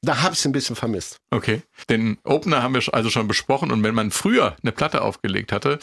da 0.00 0.22
habe 0.22 0.32
ich 0.32 0.38
es 0.38 0.46
ein 0.46 0.52
bisschen 0.52 0.76
vermisst. 0.76 1.18
Okay. 1.30 1.62
Den 1.90 2.18
Opener 2.22 2.62
haben 2.62 2.74
wir 2.74 2.82
also 2.94 3.10
schon 3.10 3.26
besprochen 3.26 3.72
und 3.72 3.82
wenn 3.82 3.94
man 3.96 4.12
früher 4.12 4.56
eine 4.62 4.70
Platte 4.70 5.02
aufgelegt 5.02 5.50
hatte, 5.50 5.80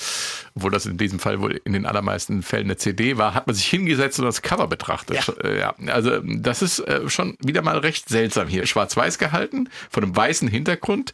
obwohl 0.55 0.71
das 0.71 0.85
in 0.85 0.97
diesem 0.97 1.19
Fall 1.19 1.41
wohl 1.41 1.59
in 1.65 1.73
den 1.73 1.85
allermeisten 1.85 2.41
Fällen 2.41 2.65
eine 2.65 2.77
CD 2.77 3.17
war, 3.17 3.33
hat 3.33 3.47
man 3.47 3.55
sich 3.55 3.65
hingesetzt 3.65 4.17
und 4.19 4.25
das 4.25 4.41
Cover 4.41 4.67
betrachtet. 4.67 5.33
Ja. 5.43 5.53
ja. 5.53 5.75
Also 5.93 6.21
das 6.23 6.61
ist 6.61 6.79
äh, 6.79 7.09
schon 7.09 7.37
wieder 7.43 7.61
mal 7.61 7.77
recht 7.77 8.07
seltsam 8.07 8.47
hier. 8.47 8.65
Schwarz-Weiß 8.65 9.17
gehalten, 9.17 9.69
von 9.89 10.03
einem 10.03 10.15
weißen 10.15 10.47
Hintergrund 10.47 11.11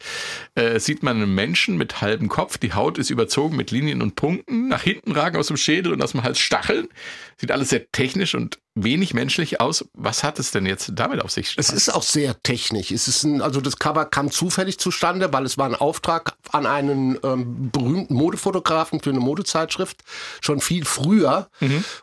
äh, 0.54 0.78
sieht 0.78 1.02
man 1.02 1.16
einen 1.16 1.34
Menschen 1.34 1.76
mit 1.76 2.02
halbem 2.02 2.28
Kopf, 2.28 2.58
die 2.58 2.72
Haut 2.72 2.98
ist 2.98 3.10
überzogen 3.10 3.56
mit 3.56 3.72
Linien 3.72 4.00
und 4.00 4.14
Punkten, 4.14 4.68
nach 4.68 4.82
hinten 4.82 5.10
ragen 5.10 5.38
aus 5.38 5.48
dem 5.48 5.56
Schädel 5.56 5.92
und 5.92 6.02
aus 6.02 6.12
dem 6.12 6.22
Hals 6.22 6.38
Stacheln. 6.38 6.88
Sieht 7.36 7.50
alles 7.50 7.70
sehr 7.70 7.90
technisch 7.90 8.36
und 8.36 8.58
wenig 8.74 9.14
menschlich 9.14 9.60
aus. 9.60 9.84
Was 9.94 10.22
hat 10.22 10.38
es 10.38 10.50
denn 10.50 10.66
jetzt 10.66 10.92
damit 10.94 11.20
auf 11.20 11.30
sich? 11.30 11.54
Es 11.56 11.70
ist 11.70 11.88
auch 11.88 12.02
sehr 12.02 12.40
technisch. 12.42 12.91
Es 12.92 13.08
ist 13.08 13.24
ein, 13.24 13.42
also 13.42 13.60
das 13.60 13.78
Cover 13.78 14.04
kam 14.04 14.30
zufällig 14.30 14.78
zustande, 14.78 15.32
weil 15.32 15.44
es 15.44 15.58
war 15.58 15.66
ein 15.66 15.74
Auftrag 15.74 16.34
an 16.50 16.66
einen 16.66 17.18
ähm, 17.22 17.70
berühmten 17.70 18.14
Modefotografen 18.14 19.00
für 19.00 19.10
eine 19.10 19.20
Modezeitschrift 19.20 20.02
schon 20.40 20.60
viel 20.60 20.84
früher. 20.84 21.48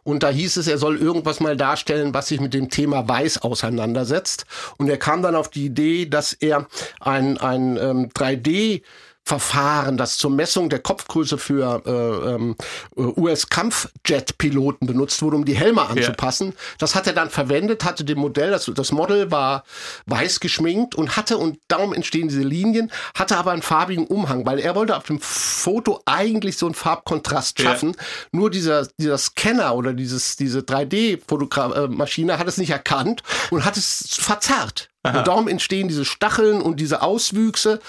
Und 0.03 0.23
da 0.23 0.29
hieß 0.29 0.57
es, 0.57 0.67
er 0.67 0.77
soll 0.77 0.97
irgendwas 0.97 1.39
mal 1.39 1.55
darstellen, 1.55 2.13
was 2.13 2.27
sich 2.27 2.39
mit 2.39 2.53
dem 2.53 2.69
Thema 2.69 3.07
Weiß 3.07 3.41
auseinandersetzt. 3.41 4.45
Und 4.77 4.89
er 4.89 4.97
kam 4.97 5.21
dann 5.21 5.35
auf 5.35 5.49
die 5.49 5.65
Idee, 5.65 6.05
dass 6.05 6.33
er 6.33 6.67
ein, 6.99 7.37
ein 7.37 7.77
ähm, 7.77 8.09
3D 8.09 8.81
Verfahren, 9.29 9.95
das 9.95 10.17
zur 10.17 10.31
Messung 10.31 10.69
der 10.69 10.79
Kopfgröße 10.79 11.37
für 11.37 11.83
äh, 11.85 12.33
ähm, 12.33 12.55
US-Kampfjet-Piloten 12.97 14.87
benutzt 14.87 15.21
wurde, 15.21 15.35
um 15.35 15.45
die 15.45 15.55
Helme 15.55 15.87
anzupassen. 15.87 16.53
Das 16.79 16.95
hat 16.95 17.05
er 17.05 17.13
dann 17.13 17.29
verwendet, 17.29 17.85
hatte 17.85 18.03
dem 18.03 18.17
Modell, 18.17 18.49
das, 18.49 18.65
das 18.73 18.91
Model 18.91 19.29
war 19.29 19.63
weiß 20.07 20.39
geschminkt 20.39 20.95
und 20.95 21.15
hatte, 21.15 21.37
und 21.37 21.59
darum 21.67 21.93
entstehen 21.93 22.27
diese 22.27 22.41
Linien, 22.41 22.91
hatte 23.13 23.37
aber 23.37 23.51
einen 23.51 23.61
farbigen 23.61 24.07
Umhang, 24.07 24.47
weil 24.47 24.57
er 24.57 24.73
wollte 24.73 24.97
auf 24.97 25.03
dem 25.03 25.19
Foto 25.19 26.01
eigentlich 26.05 26.57
so 26.57 26.65
einen 26.65 26.73
Farbkontrast 26.73 27.59
Ja. 27.59 27.65
schaffen. 27.65 27.95
Nur 28.31 28.49
dieser, 28.49 28.87
dieser 28.97 29.19
Scanner 29.19 29.75
oder 29.75 29.93
dieses, 29.93 30.37
diese 30.37 30.61
3D-Maschine 30.61 32.39
hat 32.39 32.47
es 32.47 32.57
nicht 32.57 32.71
erkannt 32.71 33.21
und 33.51 33.63
hat 33.63 33.77
es 33.77 34.15
verzerrt. 34.19 34.88
Und 35.01 35.27
darum 35.27 35.47
entstehen 35.47 35.87
diese 35.87 36.03
Stacheln 36.03 36.61
und 36.61 36.77
diese 36.81 37.01
Auswüchse 37.01 37.79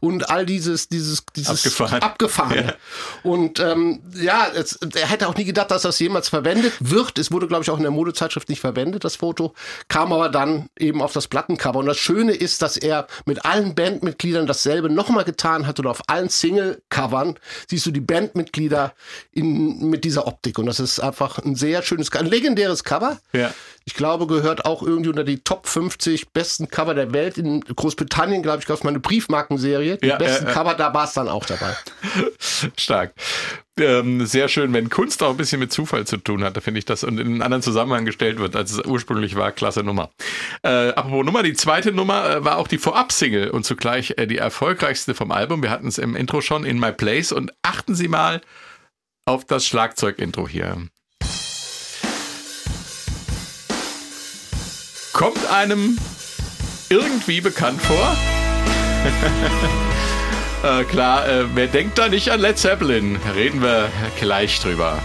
und 0.00 0.28
all 0.28 0.44
dieses, 0.44 0.88
dieses, 0.88 1.24
dieses 1.34 1.64
Abgefahren. 1.64 2.02
abgefahren. 2.02 2.66
Ja. 2.66 2.74
Und 3.22 3.58
ähm, 3.58 4.00
ja, 4.14 4.48
es, 4.54 4.78
er 4.94 5.06
hätte 5.08 5.28
auch 5.28 5.34
nie 5.34 5.44
gedacht, 5.44 5.70
dass 5.70 5.82
das 5.82 5.98
jemals 5.98 6.28
verwendet 6.28 6.74
wird. 6.80 7.18
Es 7.18 7.32
wurde, 7.32 7.46
glaube 7.46 7.62
ich, 7.62 7.70
auch 7.70 7.78
in 7.78 7.84
der 7.84 7.90
Modezeitschrift 7.90 8.50
nicht 8.50 8.60
verwendet, 8.60 9.04
das 9.04 9.16
Foto, 9.16 9.54
kam 9.88 10.12
aber 10.12 10.28
dann 10.28 10.68
eben 10.78 11.00
auf 11.00 11.14
das 11.14 11.26
Plattencover. 11.26 11.78
Und 11.78 11.86
das 11.86 11.96
Schöne 11.96 12.32
ist, 12.32 12.60
dass 12.60 12.76
er 12.76 13.06
mit 13.24 13.46
allen 13.46 13.74
Bandmitgliedern 13.74 14.46
dasselbe 14.46 14.90
nochmal 14.90 15.24
getan 15.24 15.66
hat 15.66 15.78
oder 15.80 15.90
auf 15.90 16.02
allen 16.06 16.28
Single-Covern 16.28 17.38
siehst 17.68 17.86
du 17.86 17.90
die 17.92 18.00
Bandmitglieder 18.00 18.92
in, 19.32 19.88
mit 19.88 20.04
dieser 20.04 20.26
Optik. 20.26 20.58
Und 20.58 20.66
das 20.66 20.80
ist 20.80 21.00
einfach 21.00 21.38
ein 21.38 21.54
sehr 21.54 21.80
schönes, 21.82 22.12
ein 22.12 22.26
legendäres 22.26 22.84
Cover. 22.84 23.18
Ja. 23.32 23.54
Ich 23.88 23.94
glaube, 23.94 24.26
gehört 24.26 24.66
auch 24.66 24.82
irgendwie 24.82 25.08
unter 25.08 25.24
die 25.24 25.38
Top 25.38 25.66
50 25.66 26.28
besten 26.34 26.68
Cover 26.68 26.92
der 26.92 27.14
Welt. 27.14 27.38
In 27.38 27.62
Großbritannien, 27.62 28.42
glaube 28.42 28.58
ich, 28.58 28.66
gab 28.66 28.76
es 28.76 28.84
mal 28.84 28.90
eine 28.90 29.00
Briefmarkenserie. 29.00 29.96
Die 29.96 30.08
Ja, 30.08 30.16
besten 30.16 30.44
ja, 30.44 30.50
ja. 30.50 30.54
Cover, 30.54 30.74
da 30.74 30.92
war 30.92 31.04
es 31.04 31.14
dann 31.14 31.26
auch 31.26 31.46
dabei. 31.46 31.74
Stark. 32.76 33.14
Ähm, 33.80 34.26
sehr 34.26 34.48
schön, 34.48 34.74
wenn 34.74 34.90
Kunst 34.90 35.22
auch 35.22 35.30
ein 35.30 35.38
bisschen 35.38 35.58
mit 35.58 35.72
Zufall 35.72 36.06
zu 36.06 36.18
tun 36.18 36.44
hat, 36.44 36.54
da 36.54 36.60
finde 36.60 36.80
ich 36.80 36.84
das 36.84 37.02
und 37.02 37.18
in 37.18 37.28
einen 37.28 37.40
anderen 37.40 37.62
Zusammenhang 37.62 38.04
gestellt 38.04 38.38
wird, 38.38 38.56
als 38.56 38.72
es 38.72 38.84
ursprünglich 38.84 39.36
war. 39.36 39.52
Klasse 39.52 39.82
Nummer. 39.82 40.10
Äh, 40.62 40.90
apropos 40.90 41.24
Nummer, 41.24 41.42
die 41.42 41.54
zweite 41.54 41.90
Nummer 41.90 42.28
äh, 42.28 42.44
war 42.44 42.58
auch 42.58 42.68
die 42.68 42.76
Vorab-Single 42.76 43.48
und 43.48 43.64
zugleich 43.64 44.18
äh, 44.18 44.26
die 44.26 44.36
erfolgreichste 44.36 45.14
vom 45.14 45.30
Album. 45.30 45.62
Wir 45.62 45.70
hatten 45.70 45.88
es 45.88 45.96
im 45.96 46.14
Intro 46.14 46.42
schon, 46.42 46.66
In 46.66 46.78
My 46.78 46.92
Place. 46.92 47.32
Und 47.32 47.54
achten 47.62 47.94
Sie 47.94 48.08
mal 48.08 48.42
auf 49.24 49.46
das 49.46 49.64
Schlagzeug-Intro 49.66 50.46
hier. 50.46 50.76
Kommt 55.12 55.44
einem 55.50 55.98
irgendwie 56.88 57.40
bekannt 57.40 57.80
vor? 57.82 58.16
Äh, 60.60 60.82
klar, 60.82 61.28
äh, 61.28 61.44
wer 61.54 61.68
denkt 61.68 61.98
da 61.98 62.08
nicht 62.08 62.32
an 62.32 62.40
Led 62.40 62.58
Zeppelin? 62.58 63.16
Reden 63.36 63.62
wir 63.62 63.88
gleich 64.18 64.58
drüber. 64.58 64.98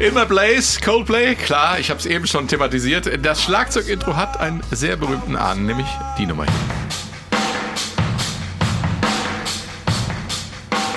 In 0.00 0.12
My 0.12 0.26
Place, 0.26 0.80
Coldplay, 0.80 1.36
klar, 1.36 1.78
ich 1.78 1.88
habe 1.88 2.00
es 2.00 2.06
eben 2.06 2.26
schon 2.26 2.48
thematisiert. 2.48 3.24
Das 3.24 3.44
Schlagzeug-Intro 3.44 4.16
hat 4.16 4.40
einen 4.40 4.60
sehr 4.72 4.96
berühmten 4.96 5.36
Ahnen, 5.36 5.66
nämlich 5.66 5.86
die 6.18 6.26
Nummer 6.26 6.46
hier. 6.46 6.54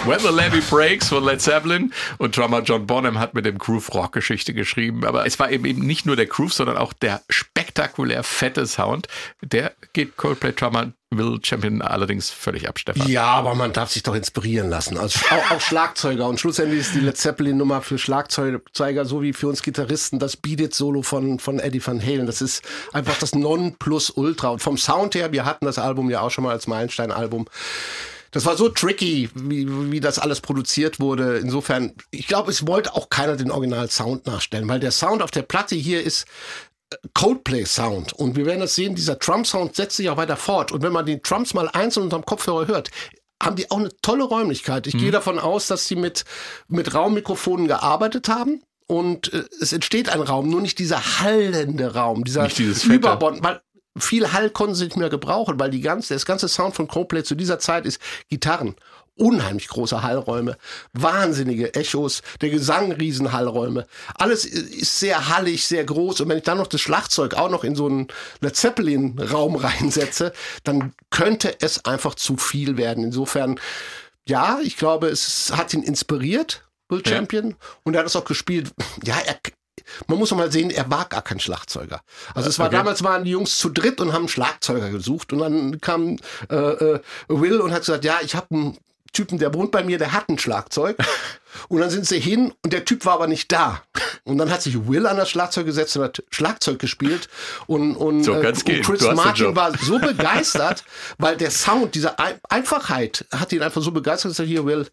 When 0.08 0.20
the 0.20 0.30
Levy 0.30 0.62
Breaks 0.62 1.10
von 1.10 1.24
Led 1.24 1.40
Zeppelin 1.42 1.94
und 2.18 2.36
Drummer 2.36 2.62
John 2.62 2.88
Bonham 2.88 3.20
hat 3.20 3.36
mit 3.36 3.46
dem 3.46 3.60
Groove 3.60 3.94
Rock 3.94 4.14
Geschichte 4.14 4.56
geschrieben. 4.56 5.06
Aber 5.06 5.28
es 5.28 5.38
war 5.38 5.52
eben, 5.52 5.64
nicht 5.80 6.08
nur 6.08 6.16
der 6.16 6.26
Groove, 6.26 6.54
sondern 6.54 6.78
auch 6.78 6.94
der 6.94 7.22
spektakulär 7.30 8.24
fette 8.24 8.66
Sound. 8.66 9.08
Der 9.44 9.74
geht 9.94 10.18
Coldplay 10.18 10.54
Drummer 10.54 10.94
Will 11.10 11.40
Champion 11.42 11.82
allerdings 11.82 12.30
völlig 12.30 12.68
ab, 12.68 12.80
Stefan. 12.80 13.08
Ja, 13.08 13.28
aber 13.28 13.56
man 13.56 13.72
darf 13.72 13.92
sich 13.92 14.04
doch 14.04 14.14
inspirieren 14.14 14.70
lassen. 14.70 14.98
Also 14.98 15.20
auch, 15.30 15.52
auch 15.52 15.62
Schlagzeuger. 15.62 16.28
Und 16.28 16.38
schlussendlich 16.38 16.82
ist 16.82 16.96
die 16.96 17.00
Led 17.00 17.16
Zeppelin-Nummer 17.16 17.82
für 17.82 17.98
Schlagzeuger 17.98 19.06
so 19.06 19.22
wie 19.22 19.32
für 19.32 19.48
uns 19.48 19.62
Gitarristen 19.62 20.20
das 20.20 20.36
Beat 20.36 20.60
It 20.60 20.74
Solo 20.74 21.04
von, 21.04 21.40
von 21.40 21.60
Eddie 21.60 21.86
Van 21.86 22.02
Halen. 22.02 22.26
Das 22.26 22.42
ist 22.42 22.62
einfach 22.92 23.18
das 23.20 23.34
Nonplusultra. 23.36 24.50
Und 24.50 24.60
vom 24.62 24.78
Sound 24.78 25.16
her, 25.16 25.32
wir 25.32 25.46
hatten 25.46 25.66
das 25.66 25.80
Album 25.80 26.10
ja 26.10 26.20
auch 26.20 26.32
schon 26.32 26.44
mal 26.44 26.52
als 26.52 26.68
Meilenstein-Album. 26.68 27.46
Das 28.32 28.46
war 28.46 28.58
so 28.58 28.68
tricky, 28.68 29.30
wie, 29.34 29.92
wie 29.92 30.02
das 30.02 30.20
alles 30.20 30.42
produziert 30.42 31.00
wurde. 31.00 31.38
Insofern, 31.38 31.94
ich 32.12 32.28
glaube, 32.28 32.52
es 32.52 32.68
wollte 32.68 32.94
auch 32.94 33.10
keiner 33.10 33.38
den 33.38 33.50
Original-Sound 33.50 34.28
nachstellen, 34.28 34.68
weil 34.68 34.82
der 34.82 34.92
Sound 34.92 35.22
auf 35.22 35.32
der 35.32 35.44
Platte 35.44 35.76
hier 35.76 36.04
ist 36.04 36.26
Coldplay-Sound. 37.14 38.14
Und 38.14 38.36
wir 38.36 38.46
werden 38.46 38.62
das 38.62 38.76
sehen, 38.76 38.96
dieser 38.96 39.20
Trump-Sound 39.20 39.76
setzt 39.76 39.98
sich 39.98 40.10
auch 40.10 40.18
weiter 40.18 40.38
fort. 40.38 40.72
Und 40.72 40.82
wenn 40.82 40.94
man 40.94 41.06
die 41.06 41.20
Trumps 41.20 41.54
mal 41.54 41.70
einzeln 41.70 42.04
unterm 42.04 42.26
Kopfhörer 42.26 42.68
hört, 42.68 42.90
haben 43.42 43.56
die 43.56 43.70
auch 43.70 43.78
eine 43.78 43.90
tolle 44.02 44.24
Räumlichkeit. 44.24 44.88
Ich 44.88 44.98
gehe 44.98 45.12
davon 45.12 45.38
aus, 45.38 45.68
dass 45.68 45.88
sie 45.88 45.96
mit, 45.96 46.26
mit 46.68 46.94
Raummikrofonen 46.94 47.68
gearbeitet 47.68 48.30
haben. 48.30 48.64
Und 48.88 49.34
äh, 49.34 49.44
es 49.62 49.74
entsteht 49.74 50.10
ein 50.10 50.22
Raum, 50.22 50.50
nur 50.50 50.62
nicht 50.62 50.80
dieser 50.80 51.20
hallende 51.20 51.94
Raum, 51.94 52.24
dieser. 52.24 52.44
Überbond, 52.96 53.44
weil 53.44 53.62
viel 54.00 54.32
Hall 54.32 54.50
konnten 54.50 54.76
sie 54.76 54.86
nicht 54.86 54.98
mehr 54.98 55.10
gebrauchen, 55.10 55.60
weil 55.60 55.72
die 55.72 55.82
ganze, 55.82 56.14
das 56.14 56.26
ganze 56.26 56.48
Sound 56.48 56.76
von 56.76 56.88
Coldplay 56.88 57.24
zu 57.24 57.36
dieser 57.36 57.60
Zeit 57.60 57.86
ist 57.86 58.00
Gitarren. 58.30 58.76
Unheimlich 59.18 59.68
große 59.68 60.04
Hallräume, 60.04 60.58
wahnsinnige 60.94 61.74
Echos, 61.74 62.22
der 62.42 62.50
Gesang 62.50 62.92
Riesenhallräume. 62.92 63.88
Alles 64.16 64.46
ist 64.46 65.00
sehr 65.00 65.30
hallig, 65.30 65.66
sehr 65.68 65.84
groß. 65.84 66.22
Und 66.22 66.30
wenn 66.30 66.38
ich 66.38 66.44
dann 66.44 66.58
noch 66.60 66.68
das 66.68 66.82
Schlagzeug 66.82 67.34
auch 67.34 67.50
noch 67.50 67.64
in 67.64 67.76
so 67.76 67.88
einen 67.88 68.08
Led 68.42 68.56
Zeppelin 68.56 69.20
Raum 69.20 69.56
reinsetze, 69.58 70.34
dann 70.64 70.94
könnte 71.10 71.56
es 71.62 71.84
einfach 71.86 72.16
zu 72.16 72.38
viel 72.38 72.78
werden. 72.78 73.04
Insofern, 73.04 73.60
ja, 74.28 74.60
ich 74.64 74.78
glaube, 74.78 75.08
es 75.08 75.52
hat 75.56 75.74
ihn 75.74 75.84
inspiriert, 75.84 76.64
Will 76.90 77.02
Ja. 77.06 77.16
Champion. 77.16 77.56
Und 77.84 77.96
er 77.96 78.00
hat 78.02 78.08
es 78.08 78.16
auch 78.16 78.26
gespielt. 78.26 78.72
Ja, 79.04 79.18
er, 79.26 79.38
man 80.08 80.18
muss 80.20 80.32
noch 80.32 80.38
mal 80.38 80.52
sehen, 80.52 80.70
er 80.70 80.90
war 80.90 81.06
gar 81.06 81.22
kein 81.22 81.40
Schlagzeuger. 81.40 82.02
Also 82.34 82.50
es 82.50 82.60
war 82.60 82.68
Okay. 82.68 82.76
damals 82.78 83.04
waren 83.04 83.24
die 83.24 83.32
Jungs 83.32 83.58
zu 83.58 83.70
dritt 83.70 84.00
und 84.02 84.10
haben 84.14 84.22
einen 84.24 84.28
Schlagzeuger 84.30 84.90
gesucht 84.90 85.34
und 85.34 85.40
dann 85.40 85.82
kam 85.82 86.18
äh, 86.50 86.56
äh, 86.56 87.00
Will 87.28 87.60
und 87.62 87.72
hat 87.72 87.82
gesagt, 87.82 88.06
ja, 88.06 88.20
ich 88.22 88.36
habe 88.36 88.48
einen 88.52 88.78
Typen, 89.08 89.40
der 89.40 89.54
wohnt 89.54 89.72
bei 89.72 89.84
mir, 89.84 89.98
der 89.98 90.14
hat 90.14 90.30
ein 90.30 90.38
Schlagzeug. 90.38 90.98
Und 91.70 91.80
dann 91.80 91.90
sind 91.90 92.06
sie 92.06 92.20
hin 92.20 92.54
und 92.64 92.74
der 92.74 92.86
Typ 92.86 93.06
war 93.06 93.14
aber 93.14 93.28
nicht 93.28 93.52
da. 93.52 93.82
Und 94.24 94.38
dann 94.38 94.52
hat 94.52 94.62
sich 94.62 94.88
Will 94.88 95.08
an 95.08 95.18
das 95.18 95.30
Schlagzeug 95.30 95.66
gesetzt 95.66 95.96
und 95.98 96.04
hat 96.04 96.24
Schlagzeug 96.30 96.80
gespielt. 96.80 97.30
Und, 97.66 97.96
und, 97.96 98.24
So 98.24 98.34
äh, 98.34 98.48
und 98.48 98.66
Chris 98.84 99.02
Martin 99.14 99.56
war 99.56 99.72
so 99.78 100.00
begeistert, 100.00 100.84
weil 101.18 101.38
der 101.38 101.52
Sound, 101.52 101.96
diese 101.96 102.20
Ein 102.20 102.40
Einfachheit 102.50 103.26
hat 103.34 103.52
ihn 103.54 103.64
einfach 103.64 103.82
so 103.82 103.92
begeistert, 103.92 104.32
dass 104.32 104.40
er 104.40 104.46
hier, 104.46 104.66
Will, 104.66 104.88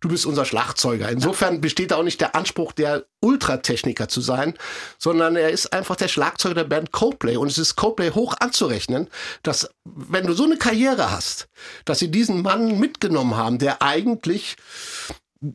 du 0.00 0.08
bist 0.08 0.26
unser 0.26 0.44
Schlagzeuger. 0.44 1.10
Insofern 1.10 1.60
besteht 1.60 1.90
da 1.90 1.96
auch 1.96 2.02
nicht 2.02 2.20
der 2.20 2.34
Anspruch, 2.34 2.72
der 2.72 3.04
Ultratechniker 3.20 4.08
zu 4.08 4.20
sein, 4.20 4.54
sondern 4.98 5.36
er 5.36 5.50
ist 5.50 5.72
einfach 5.72 5.96
der 5.96 6.08
Schlagzeuger 6.08 6.54
der 6.54 6.64
Band 6.64 6.92
Coldplay. 6.92 7.36
Und 7.36 7.48
es 7.48 7.58
ist 7.58 7.76
Coldplay 7.76 8.10
hoch 8.10 8.34
anzurechnen, 8.40 9.08
dass 9.42 9.68
wenn 9.84 10.26
du 10.26 10.32
so 10.32 10.44
eine 10.44 10.56
Karriere 10.56 11.10
hast, 11.10 11.48
dass 11.84 11.98
sie 11.98 12.10
diesen 12.10 12.42
Mann 12.42 12.78
mitgenommen 12.78 13.36
haben, 13.36 13.58
der 13.58 13.82
eigentlich 13.82 14.56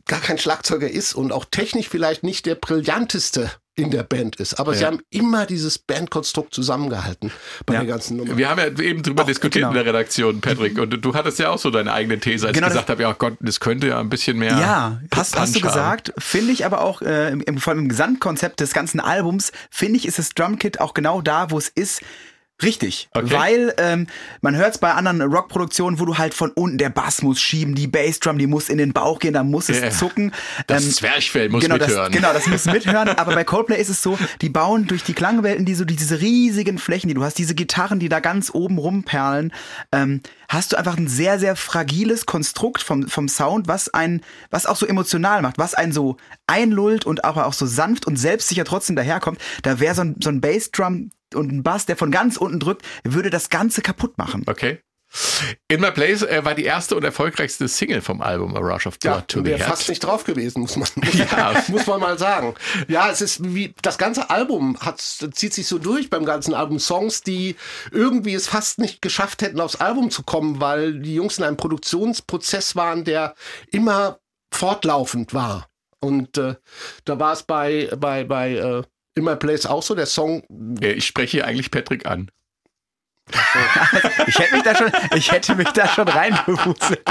gar 0.06 0.20
kein 0.20 0.38
Schlagzeuger 0.38 0.90
ist 0.90 1.14
und 1.14 1.32
auch 1.32 1.44
technisch 1.44 1.88
vielleicht 1.88 2.22
nicht 2.22 2.46
der 2.46 2.56
brillanteste 2.56 3.50
in 3.76 3.90
der 3.90 4.02
Band 4.02 4.36
ist. 4.36 4.54
Aber 4.54 4.74
sie 4.74 4.80
Ja. 4.82 4.86
haben 4.88 5.00
immer 5.10 5.44
dieses 5.46 5.78
Bandkonstrukt 5.78 6.54
zusammengehalten 6.54 7.30
bei 7.66 7.74
Ja. 7.74 7.80
der 7.80 7.88
ganzen 7.88 8.16
Nummer. 8.16 8.36
Wir 8.36 8.48
haben 8.48 8.58
ja 8.58 8.66
eben 8.82 9.02
drüber 9.02 9.22
Ach, 9.22 9.26
diskutiert 9.26 9.62
genau. 9.64 9.68
in 9.68 9.74
der 9.74 9.84
Redaktion, 9.86 10.40
Patrick. 10.40 10.78
Und 10.78 10.90
du 11.04 11.14
hattest 11.14 11.38
ja 11.38 11.50
auch 11.50 11.58
so 11.58 11.70
deine 11.70 11.92
eigene 11.92 12.18
These, 12.18 12.46
als 12.46 12.54
Genau, 12.54 12.68
ich 12.68 12.72
gesagt 12.72 12.88
habe, 12.88 13.02
ja 13.02 13.12
Gott, 13.12 13.34
das 13.40 13.60
könnte 13.60 13.88
ja 13.88 14.00
ein 14.00 14.08
bisschen 14.08 14.38
mehr. 14.38 14.58
Ja, 14.58 15.00
hast, 15.14 15.38
hast 15.38 15.54
du 15.54 15.60
gesagt. 15.60 16.12
Finde 16.18 16.52
ich 16.52 16.64
aber 16.64 16.80
auch, 16.80 17.02
äh, 17.02 17.30
im, 17.30 17.42
im, 17.42 17.58
vor 17.58 17.72
allem 17.72 17.82
im 17.82 17.88
Gesamtkonzept 17.90 18.60
des 18.60 18.72
ganzen 18.72 18.98
Albums, 18.98 19.52
finde 19.70 19.98
ich, 19.98 20.06
ist 20.06 20.18
das 20.18 20.30
Drumkit 20.30 20.80
auch 20.80 20.94
genau 20.94 21.20
da, 21.20 21.50
wo 21.50 21.58
es 21.58 21.68
ist. 21.68 22.00
Richtig, 22.62 23.08
Okay. 23.14 23.30
weil 23.32 23.74
ähm, 23.76 24.06
man 24.40 24.56
hört 24.56 24.74
es 24.74 24.78
bei 24.78 24.92
anderen 24.92 25.20
Rockproduktionen, 25.20 26.00
wo 26.00 26.06
du 26.06 26.16
halt 26.16 26.32
von 26.32 26.50
unten 26.52 26.78
der 26.78 26.88
Bass 26.88 27.20
muss 27.20 27.38
schieben, 27.38 27.74
die 27.74 27.86
Bassdrum, 27.86 28.38
die 28.38 28.46
muss 28.46 28.70
in 28.70 28.78
den 28.78 28.94
Bauch 28.94 29.18
gehen, 29.18 29.34
da 29.34 29.44
muss 29.44 29.68
es 29.68 29.80
Ja. 29.80 29.90
zucken. 29.90 30.32
Das 30.66 30.84
Ähm, 30.84 30.90
Zwerchfell 30.92 31.50
muss 31.50 31.62
genau, 31.62 31.74
mithören. 31.76 32.10
Das, 32.12 32.20
genau, 32.20 32.32
das 32.32 32.46
muss 32.46 32.64
mithören. 32.64 33.08
aber 33.10 33.34
bei 33.34 33.44
Coldplay 33.44 33.78
ist 33.78 33.90
es 33.90 34.02
so, 34.02 34.18
die 34.40 34.48
bauen 34.48 34.86
durch 34.86 35.02
die 35.04 35.12
Klangwelten, 35.12 35.66
die 35.66 35.74
so 35.74 35.84
diese 35.84 36.20
riesigen 36.20 36.78
Flächen, 36.78 37.08
die 37.08 37.14
du 37.14 37.22
hast, 37.22 37.36
diese 37.36 37.54
Gitarren, 37.54 37.98
die 37.98 38.08
da 38.08 38.20
ganz 38.20 38.50
oben 38.54 38.78
rumperlen, 38.78 39.52
ähm, 39.92 40.22
hast 40.48 40.72
du 40.72 40.78
einfach 40.78 40.96
ein 40.96 41.08
sehr, 41.08 41.38
sehr 41.38 41.56
fragiles 41.56 42.24
Konstrukt 42.24 42.82
vom, 42.82 43.06
vom 43.06 43.28
Sound, 43.28 43.68
was 43.68 43.92
ein, 43.92 44.22
was 44.50 44.64
auch 44.64 44.76
so 44.76 44.86
emotional 44.86 45.42
macht, 45.42 45.58
was 45.58 45.74
einen 45.74 45.92
so 45.92 46.16
einlullt 46.46 47.04
und 47.04 47.24
aber 47.24 47.46
auch 47.46 47.52
so 47.52 47.66
sanft 47.66 48.06
und 48.06 48.16
selbstsicher 48.16 48.64
trotzdem 48.64 48.96
daherkommt. 48.96 49.38
Da 49.62 49.78
wäre 49.78 49.94
so 49.94 50.00
ein, 50.02 50.16
so 50.22 50.30
ein 50.30 50.40
Bassdrum 50.40 51.10
und 51.34 51.50
ein 51.52 51.62
Bass, 51.62 51.86
der 51.86 51.96
von 51.96 52.10
ganz 52.10 52.36
unten 52.36 52.60
drückt, 52.60 52.82
würde 53.04 53.30
das 53.30 53.48
Ganze 53.48 53.82
kaputt 53.82 54.18
machen. 54.18 54.44
Okay. 54.46 54.80
In 55.68 55.80
My 55.80 55.92
Place 55.92 56.22
äh, 56.22 56.44
war 56.44 56.54
die 56.54 56.64
erste 56.64 56.96
und 56.96 57.04
erfolgreichste 57.04 57.68
Single 57.68 58.02
vom 58.02 58.20
Album 58.20 58.56
A 58.56 58.58
Rush 58.58 58.88
of 58.88 58.98
Blood 58.98 59.14
Ja, 59.14 59.20
to 59.22 59.38
the 59.38 59.46
wäre 59.46 59.58
Head. 59.58 59.68
fast 59.68 59.88
nicht 59.88 60.00
drauf 60.00 60.24
gewesen, 60.24 60.62
muss 60.62 60.76
man, 60.76 60.88
Ja. 61.12 61.62
muss 61.68 61.86
man 61.86 62.00
mal 62.00 62.18
sagen. 62.18 62.54
Ja, 62.88 63.08
es 63.10 63.20
ist 63.20 63.54
wie, 63.54 63.72
das 63.82 63.98
ganze 63.98 64.30
Album 64.30 64.76
hat, 64.80 65.00
zieht 65.00 65.54
sich 65.54 65.68
so 65.68 65.78
durch 65.78 66.10
beim 66.10 66.24
ganzen 66.24 66.54
Album. 66.54 66.80
Songs, 66.80 67.22
die 67.22 67.54
irgendwie 67.92 68.34
es 68.34 68.48
fast 68.48 68.78
nicht 68.80 69.00
geschafft 69.00 69.42
hätten, 69.42 69.60
aufs 69.60 69.76
Album 69.76 70.10
zu 70.10 70.24
kommen, 70.24 70.60
weil 70.60 70.98
die 70.98 71.14
Jungs 71.14 71.38
in 71.38 71.44
einem 71.44 71.56
Produktionsprozess 71.56 72.74
waren, 72.74 73.04
der 73.04 73.34
immer 73.70 74.18
fortlaufend 74.52 75.32
war. 75.34 75.68
Und 76.00 76.36
äh, 76.36 76.56
da 77.04 77.18
war 77.20 77.32
es 77.32 77.44
bei, 77.44 77.88
bei, 77.96 78.24
bei 78.24 78.54
äh, 78.56 78.82
In 79.16 79.24
My 79.24 79.34
Place 79.34 79.66
auch 79.66 79.82
so, 79.82 79.94
der 79.94 80.06
Song 80.06 80.42
Ich 80.80 81.06
spreche 81.06 81.38
hier 81.38 81.46
eigentlich 81.46 81.70
Patrick 81.70 82.06
an. 82.06 82.30
Ich 84.28 84.38
hätte 84.38 84.54
mich 84.54 84.62
da 84.62 84.76
schon, 84.76 84.92
ich 85.16 85.32
hätte 85.32 85.54
mich 85.56 85.68
da 85.70 85.88
schon 85.88 86.06
reingewuselt. 86.06 87.02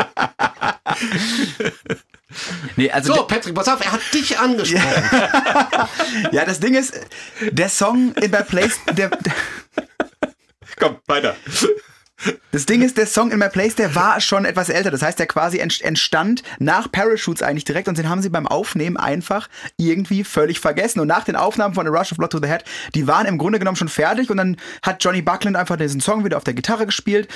Nee, 2.77 2.91
also 2.91 3.13
So, 3.13 3.23
Patrick, 3.23 3.55
pass 3.55 3.67
auf, 3.67 3.83
er 3.83 3.91
hat 3.91 4.13
dich 4.13 4.37
angesprochen. 4.37 5.03
Ja, 6.31 6.45
das 6.45 6.59
Ding 6.59 6.75
ist, 6.75 6.93
der 7.51 7.69
Song 7.69 8.13
in 8.15 8.31
My 8.31 8.43
Place, 8.43 8.79
der, 8.93 9.09
Komm, 10.77 10.97
weiter. 11.07 11.35
Das 12.51 12.65
Ding 12.65 12.81
ist, 12.81 12.97
der 12.97 13.07
Song 13.07 13.31
in 13.31 13.39
My 13.39 13.49
Place, 13.49 13.75
der 13.75 13.93
war 13.95 14.21
schon 14.21 14.45
etwas 14.45 14.69
älter. 14.69 14.89
Das 14.89 15.01
heißt, 15.01 15.19
der 15.19 15.27
quasi 15.27 15.59
ent- 15.59 15.81
entstand 15.81 16.43
nach 16.59 16.91
Parachutes 16.91 17.43
eigentlich 17.43 17.65
direkt 17.65 17.87
und 17.87 17.97
den 17.97 18.07
haben 18.07 18.21
sie 18.21 18.29
beim 18.29 18.47
Aufnehmen 18.47 18.95
einfach 18.97 19.49
irgendwie 19.77 20.23
völlig 20.23 20.59
vergessen. 20.59 21.01
Und 21.01 21.07
nach 21.07 21.25
den 21.25 21.35
Aufnahmen 21.35 21.75
von 21.75 21.85
A 21.87 21.89
Rush 21.89 22.13
of 22.13 22.17
Blood 22.17 22.31
to 22.31 22.39
the 22.41 22.47
Head, 22.47 22.63
die 22.93 23.07
waren 23.07 23.25
im 23.25 23.37
Grunde 23.37 23.59
genommen 23.59 23.75
schon 23.75 23.89
fertig 23.89 24.29
und 24.29 24.37
dann 24.37 24.55
hat 24.81 25.03
Johnny 25.03 25.21
Buckland 25.21 25.57
einfach 25.57 25.75
diesen 25.75 25.99
Song 25.99 26.23
wieder 26.23 26.37
auf 26.37 26.45
der 26.45 26.53
Gitarre 26.53 26.85
gespielt 26.85 27.27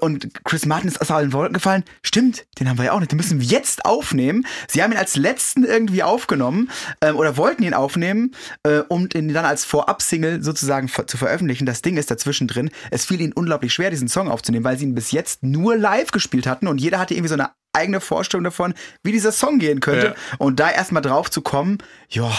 und 0.00 0.28
Chris 0.44 0.66
Martin 0.66 0.88
ist 0.88 1.00
aus 1.00 1.10
allen 1.10 1.32
Wolken 1.32 1.54
gefallen. 1.54 1.84
Stimmt, 2.02 2.46
den 2.60 2.68
haben 2.68 2.78
wir 2.78 2.84
ja 2.84 2.92
auch 2.92 3.00
nicht. 3.00 3.10
Den 3.10 3.16
müssen 3.16 3.40
wir 3.40 3.46
jetzt 3.46 3.84
aufnehmen. 3.84 4.46
Sie 4.68 4.82
haben 4.82 4.92
ihn 4.92 4.98
als 4.98 5.16
letzten 5.16 5.64
irgendwie 5.64 6.02
aufgenommen 6.04 6.70
ähm, 7.00 7.16
oder 7.16 7.36
wollten 7.36 7.64
ihn 7.64 7.74
aufnehmen, 7.74 8.34
äh, 8.62 8.78
um 8.88 9.08
ihn 9.12 9.32
dann 9.34 9.44
als 9.44 9.64
Vorab-Single 9.64 10.42
sozusagen 10.42 10.88
zu 10.88 11.16
veröffentlichen. 11.16 11.66
Das 11.66 11.82
Ding 11.82 11.96
ist 11.96 12.10
dazwischen 12.10 12.46
drin. 12.46 12.70
Es 12.90 13.04
fiel 13.04 13.20
ihnen 13.20 13.32
unglaublich 13.32 13.72
schwer, 13.74 13.90
diesen 13.90 14.08
Song 14.08 14.21
aufzunehmen, 14.28 14.64
weil 14.64 14.78
sie 14.78 14.84
ihn 14.84 14.94
bis 14.94 15.10
jetzt 15.12 15.42
nur 15.42 15.76
live 15.76 16.10
gespielt 16.10 16.46
hatten 16.46 16.66
und 16.68 16.78
jeder 16.80 16.98
hatte 16.98 17.14
irgendwie 17.14 17.28
so 17.28 17.34
eine 17.34 17.50
eigene 17.74 18.00
Vorstellung 18.00 18.44
davon, 18.44 18.74
wie 19.02 19.12
dieser 19.12 19.32
Song 19.32 19.58
gehen 19.58 19.80
könnte. 19.80 20.08
Ja. 20.08 20.36
Und 20.38 20.60
da 20.60 20.70
erstmal 20.70 21.00
drauf 21.02 21.30
zu 21.30 21.40
kommen, 21.40 21.78
ja, 22.10 22.30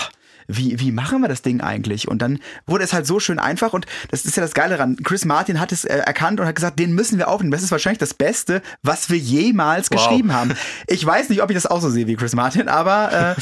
wie, 0.48 0.78
wie 0.80 0.92
machen 0.92 1.22
wir 1.22 1.30
das 1.30 1.42
Ding 1.42 1.62
eigentlich? 1.62 2.08
Und 2.10 2.22
dann 2.22 2.40
wurde 2.68 2.84
es 2.84 2.92
halt 2.94 3.08
so 3.08 3.20
schön 3.22 3.40
einfach 3.40 3.72
und 3.74 3.86
das 4.12 4.26
ist 4.26 4.36
ja 4.36 4.44
das 4.44 4.54
Geile 4.54 4.76
daran. 4.76 4.98
Chris 4.98 5.24
Martin 5.26 5.60
hat 5.60 5.72
es 5.72 5.86
äh, 5.86 5.98
erkannt 6.00 6.40
und 6.40 6.46
hat 6.46 6.56
gesagt, 6.56 6.78
den 6.80 6.94
müssen 6.94 7.18
wir 7.18 7.30
aufnehmen. 7.30 7.52
Das 7.52 7.64
ist 7.64 7.72
wahrscheinlich 7.72 8.00
das 8.00 8.14
Beste, 8.14 8.62
was 8.84 9.10
wir 9.10 9.18
jemals 9.18 9.90
Wow. 9.90 9.98
geschrieben 10.06 10.34
haben. 10.34 10.54
Ich 10.88 11.04
weiß 11.06 11.30
nicht, 11.30 11.42
ob 11.42 11.50
ich 11.50 11.56
das 11.56 11.66
auch 11.66 11.82
so 11.82 11.90
sehe 11.90 12.08
wie 12.08 12.16
Chris 12.16 12.36
Martin, 12.36 12.68
aber 12.68 13.36
äh, 13.38 13.42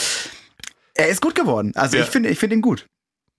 er 0.93 1.07
ist 1.09 1.21
gut 1.21 1.33
geworden. 1.35 1.71
Also 1.75 1.97
Ja. 1.97 2.03
ich 2.03 2.09
finde 2.09 2.29
ich 2.29 2.37
finde 2.39 2.55
ihn 2.55 2.61
gut. 2.61 2.85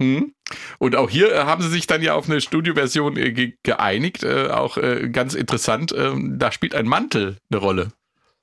Hm. 0.02 0.34
Und 0.78 0.96
auch 0.96 1.08
hier 1.08 1.32
äh, 1.32 1.44
haben 1.44 1.62
sie 1.62 1.70
sich 1.70 1.86
dann 1.86 2.02
ja 2.02 2.14
auf 2.14 2.28
eine 2.28 2.40
Studioversion 2.40 3.16
äh, 3.16 3.32
ge 3.32 3.54
geeinigt. 3.62 4.24
Äh, 4.24 4.48
auch 4.48 4.76
äh, 4.76 5.08
ganz 5.08 5.34
interessant. 5.34 5.94
ähm, 5.96 6.38
da 6.38 6.52
spielt 6.52 6.74
ein 6.74 6.86
Mantel 6.86 7.36
eine 7.50 7.60
Rolle. 7.60 7.92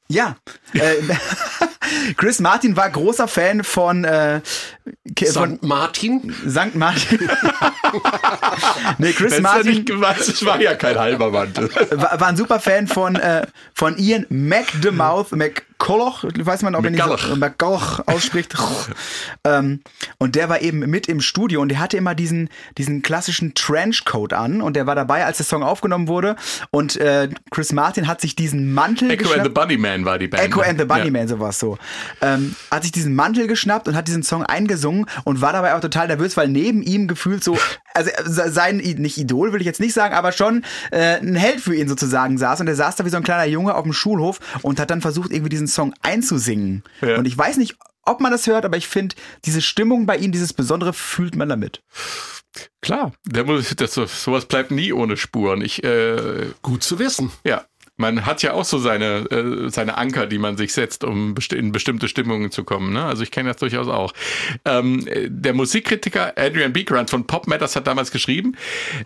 Ja. 0.08 0.38
Äh, 0.74 0.96
Chris 2.18 2.40
Martin 2.40 2.76
war 2.76 2.90
großer 2.90 3.28
Fan 3.28 3.64
von, 3.64 4.04
äh, 4.04 4.42
von 5.34 5.58
St. 5.58 5.64
Martin. 5.64 6.34
St. 6.48 6.76
Martin. 6.76 7.20
nee, 8.98 9.14
Chris 9.14 9.32
Das 9.32 9.38
ja 9.38 9.42
Martin 9.42 9.72
nicht 9.72 9.86
gemeint, 9.86 10.20
es 10.20 10.46
war 10.46 10.62
ja 10.62 10.76
kein 10.76 10.98
halber 10.98 11.32
Mantel. 11.32 11.70
war, 11.92 12.20
war 12.20 12.28
ein 12.28 12.38
super 12.38 12.60
Fan 12.60 12.88
von, 12.88 13.16
äh, 13.16 13.46
von 13.74 13.98
Ian 13.98 14.26
McDemouth, 14.30 15.32
McCulloch, 15.80 16.26
weiß 16.38 16.62
man, 16.64 16.76
ob 16.76 16.84
er 16.84 16.92
nicht 16.92 17.38
McCulloch. 17.38 18.02
Ausspricht. 18.06 18.54
ähm, 19.46 19.80
und 20.18 20.36
der 20.36 20.50
war 20.50 20.62
eben 20.62 20.80
mit 20.80 21.08
im 21.08 21.22
Studio 21.22 21.62
und 21.62 21.70
der 21.70 21.80
hatte 21.80 21.96
immer 21.98 22.16
diesen, 22.16 22.50
diesen 22.78 23.02
klassischen 23.02 23.54
Trenchcoat 23.54 24.34
an 24.34 24.62
und 24.62 24.76
der 24.76 24.88
war 24.88 24.96
dabei, 24.96 25.26
als 25.26 25.38
der 25.38 25.46
Song 25.46 25.64
aufgenommen 25.64 26.08
wurde 26.08 26.36
und 26.72 26.98
äh, 26.98 27.30
Chris 27.52 27.72
Martin 27.72 28.08
hat 28.08 28.20
sich 28.20 28.36
diesen 28.36 28.74
Mantel 28.74 29.10
Echo 29.10 29.24
and 29.24 29.44
geschnappt. 29.44 29.48
the 29.48 29.54
Bunnyman 29.54 30.06
war 30.06 30.20
die 30.20 30.28
Band. 30.28 30.44
Echo 30.44 30.62
and 30.62 30.80
the 30.80 30.86
Ja. 30.88 30.96
Bunnyman, 30.96 31.28
sowas 31.28 31.60
so. 31.60 31.78
Ähm, 32.22 32.56
hat 32.72 32.84
sich 32.84 32.92
diesen 32.92 33.16
Mantel 33.16 33.48
geschnappt 33.48 33.88
und 33.88 33.96
hat 33.96 34.08
diesen 34.08 34.24
Song 34.24 34.44
eingesungen 34.44 35.06
und 35.24 35.42
war 35.42 35.54
dabei 35.54 35.76
auch 35.76 35.80
total 35.82 36.08
nervös, 36.08 36.36
weil 36.36 36.50
neben 36.50 36.82
ihm 36.82 37.08
gefühlt 37.08 37.44
so, 37.44 37.58
also 37.94 38.10
äh, 38.10 38.50
sein, 38.50 38.78
nicht 38.78 39.18
Idol 39.18 39.54
will 39.54 39.62
ich 39.62 39.66
jetzt 39.66 39.80
nicht 39.80 39.94
sagen, 39.94 40.14
aber 40.14 40.32
schon 40.32 40.64
äh, 40.92 41.18
ein 41.20 41.36
Held 41.36 41.62
für 41.62 41.76
ihn 41.76 41.88
sozusagen 41.88 42.38
saß 42.38 42.62
und 42.62 42.68
er 42.68 42.76
saß 42.76 42.96
da 42.96 43.06
wie 43.06 43.10
so 43.10 43.18
ein 43.18 43.24
kleiner 43.24 43.46
Junge 43.46 43.76
auf 43.76 43.84
dem 43.84 43.94
Schulhof 43.94 44.40
und 44.62 44.80
hat 44.80 44.90
dann 44.90 45.02
versucht, 45.02 45.32
irgendwie 45.32 45.50
diesen 45.50 45.68
Song 45.68 45.94
einzusingen. 46.02 46.84
Ja. 47.02 47.18
Und 47.18 47.26
ich 47.26 47.38
weiß 47.38 47.58
nicht, 47.58 47.76
ob 48.04 48.22
man 48.22 48.32
das 48.32 48.48
hört, 48.48 48.66
aber 48.66 48.78
ich 48.78 48.88
finde, 48.88 49.16
diese 49.46 49.62
Stimmung 49.62 50.06
bei 50.06 50.18
ihm, 50.18 50.32
dieses 50.32 50.54
Besondere, 50.54 50.94
fühlt 50.94 51.36
man 51.36 51.50
damit. 51.50 51.84
Klar, 52.82 53.14
der 53.26 53.44
muss, 53.44 53.76
das, 53.76 53.94
sowas 53.94 54.46
bleibt 54.46 54.72
nie 54.72 54.92
ohne 54.92 55.18
Spuren. 55.18 55.62
Ich, 55.62 55.84
äh, 55.84 56.48
Gut 56.62 56.84
zu 56.84 56.98
wissen. 56.98 57.32
ja, 57.44 57.66
man 58.00 58.26
hat 58.26 58.42
ja 58.42 58.54
auch 58.54 58.64
so 58.64 58.80
seine, 58.80 59.30
äh, 59.30 59.70
seine 59.70 59.98
Anker, 59.98 60.26
die 60.26 60.38
man 60.38 60.56
sich 60.56 60.74
setzt, 60.74 61.04
um 61.04 61.36
besti 61.36 61.58
in 61.58 61.74
bestimmte 61.74 62.08
Stimmungen 62.08 62.50
zu 62.50 62.64
kommen. 62.64 62.94
Ne? 62.94 63.04
Also 63.04 63.24
ich 63.24 63.32
kenne 63.32 63.50
das 63.50 63.58
durchaus 63.58 63.88
auch. 63.88 64.14
Ähm, 64.64 65.06
äh, 65.06 65.28
der 65.30 65.54
Musikkritiker 65.54 66.34
Adrian 66.38 66.72
B. 66.72 66.86
Grant 66.86 67.10
von 67.10 67.28
Pop 67.28 67.48
Matters 67.48 67.76
hat 67.76 67.88
damals 67.88 68.12
geschrieben, 68.12 68.56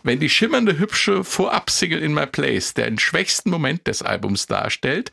wenn 0.03 0.19
die 0.19 0.29
schimmernde, 0.29 0.77
hübsche 0.77 1.23
Vorab-Single 1.23 1.99
In 1.99 2.13
My 2.13 2.27
Place 2.27 2.75
den 2.75 2.99
schwächsten 2.99 3.49
Moment 3.49 3.87
des 3.87 4.03
Albums 4.03 4.45
darstellt, 4.45 5.09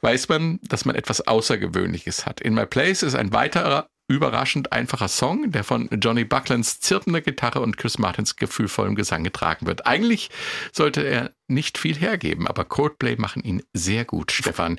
weiß 0.00 0.28
man, 0.28 0.60
dass 0.62 0.84
man 0.84 0.94
etwas 0.94 1.26
Außergewöhnliches 1.26 2.26
hat. 2.26 2.40
In 2.40 2.54
My 2.54 2.66
Place 2.66 3.02
ist 3.02 3.16
ein 3.16 3.32
weiterer 3.32 3.88
überraschend 4.06 4.72
einfacher 4.72 5.08
Song, 5.08 5.50
der 5.50 5.64
von 5.64 5.88
Johnny 6.02 6.24
Bucklands 6.24 6.80
zirpender 6.80 7.20
Gitarre 7.20 7.60
und 7.60 7.76
Chris 7.78 7.98
Martins 7.98 8.36
gefühlvollem 8.36 8.94
Gesang 8.94 9.24
getragen 9.24 9.66
wird. 9.66 9.86
Eigentlich 9.86 10.30
sollte 10.72 11.02
er 11.02 11.32
nicht 11.48 11.78
viel 11.78 11.96
hergeben, 11.96 12.46
aber 12.46 12.64
Coldplay 12.64 13.16
machen 13.16 13.42
ihn 13.42 13.62
sehr 13.72 14.04
gut. 14.04 14.32
Stefan, 14.32 14.78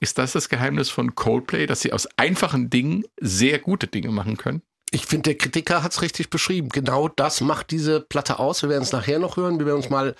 ist 0.00 0.18
das 0.18 0.32
das 0.32 0.48
Geheimnis 0.48 0.90
von 0.90 1.14
Coldplay, 1.14 1.66
dass 1.66 1.80
sie 1.80 1.92
aus 1.92 2.06
einfachen 2.16 2.68
Dingen 2.70 3.04
sehr 3.20 3.58
gute 3.58 3.86
Dinge 3.86 4.10
machen 4.10 4.36
können? 4.36 4.62
Ich 4.92 5.04
finde, 5.06 5.30
der 5.30 5.34
Kritiker 5.38 5.82
hat 5.82 5.92
es 5.92 6.00
richtig 6.00 6.30
beschrieben. 6.30 6.68
Genau 6.68 7.08
das 7.08 7.40
macht 7.40 7.72
diese 7.72 8.00
Platte 8.00 8.38
aus. 8.38 8.62
Wir 8.62 8.68
werden 8.68 8.84
es 8.84 8.92
nachher 8.92 9.18
noch 9.18 9.36
hören. 9.36 9.58
Wir 9.58 9.66
werden 9.66 9.78
uns 9.78 9.90
mal, 9.90 10.14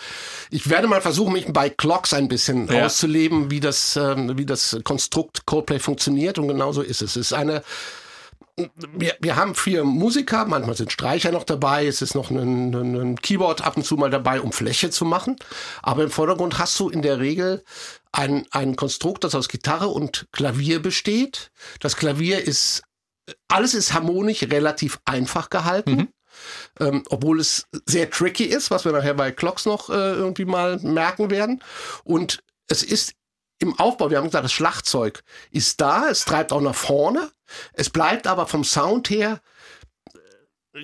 ich 0.50 0.68
werde 0.68 0.88
mal 0.88 1.00
versuchen, 1.00 1.32
mich 1.34 1.46
bei 1.52 1.70
Clocks 1.70 2.12
ein 2.12 2.26
bisschen 2.26 2.66
Ja. 2.66 2.84
auszuleben, 2.86 3.50
wie 3.50 3.60
das, 3.60 3.96
ähm, 3.96 4.36
wie 4.36 4.44
das 4.44 4.76
Konstrukt 4.82 5.46
Coldplay 5.46 5.78
funktioniert. 5.78 6.38
Und 6.38 6.48
genauso 6.48 6.82
ist 6.82 7.00
es. 7.00 7.12
Es 7.12 7.28
ist 7.28 7.32
eine, 7.32 7.62
wir, 8.56 9.16
wir 9.20 9.36
haben 9.36 9.54
vier 9.54 9.84
Musiker, 9.84 10.46
manchmal 10.46 10.76
sind 10.76 10.90
Streicher 10.90 11.30
noch 11.30 11.44
dabei, 11.44 11.86
es 11.86 12.00
ist 12.00 12.14
noch 12.14 12.30
ein, 12.30 12.74
ein, 12.74 12.96
ein 12.96 13.16
Keyboard 13.20 13.62
ab 13.62 13.76
und 13.76 13.84
zu 13.84 13.96
mal 13.96 14.10
dabei, 14.10 14.40
um 14.40 14.52
Fläche 14.52 14.90
zu 14.90 15.04
machen. 15.04 15.36
Aber 15.82 16.04
im 16.04 16.10
Vordergrund 16.10 16.58
hast 16.58 16.78
du 16.80 16.88
in 16.88 17.02
der 17.02 17.20
Regel 17.20 17.62
ein, 18.12 18.46
ein 18.50 18.76
Konstrukt, 18.76 19.24
das 19.24 19.34
aus 19.34 19.48
Gitarre 19.48 19.88
und 19.88 20.26
Klavier 20.32 20.80
besteht. 20.80 21.50
Das 21.80 21.96
Klavier 21.96 22.46
ist, 22.46 22.82
alles 23.48 23.74
ist 23.74 23.92
harmonisch 23.92 24.42
relativ 24.44 25.00
einfach 25.04 25.50
gehalten. 25.50 26.08
Ähm, 26.78 27.02
obwohl 27.08 27.40
es 27.40 27.66
sehr 27.86 28.10
tricky 28.10 28.44
ist, 28.44 28.70
was 28.70 28.84
wir 28.84 28.92
nachher 28.92 29.14
bei 29.14 29.32
Clocks 29.32 29.64
noch 29.64 29.88
äh, 29.88 30.12
irgendwie 30.12 30.44
mal 30.44 30.78
merken 30.78 31.30
werden. 31.30 31.62
Und 32.04 32.40
es 32.68 32.82
ist 32.82 33.14
im 33.58 33.78
Aufbau, 33.78 34.10
wir 34.10 34.18
haben 34.18 34.26
gesagt, 34.26 34.44
das 34.44 34.52
Schlagzeug 34.52 35.22
ist 35.50 35.80
da, 35.80 36.08
es 36.08 36.24
treibt 36.24 36.52
auch 36.52 36.60
nach 36.60 36.74
vorne. 36.74 37.30
Es 37.72 37.90
bleibt 37.90 38.26
aber 38.26 38.46
vom 38.46 38.64
Sound 38.64 39.08
her 39.08 39.40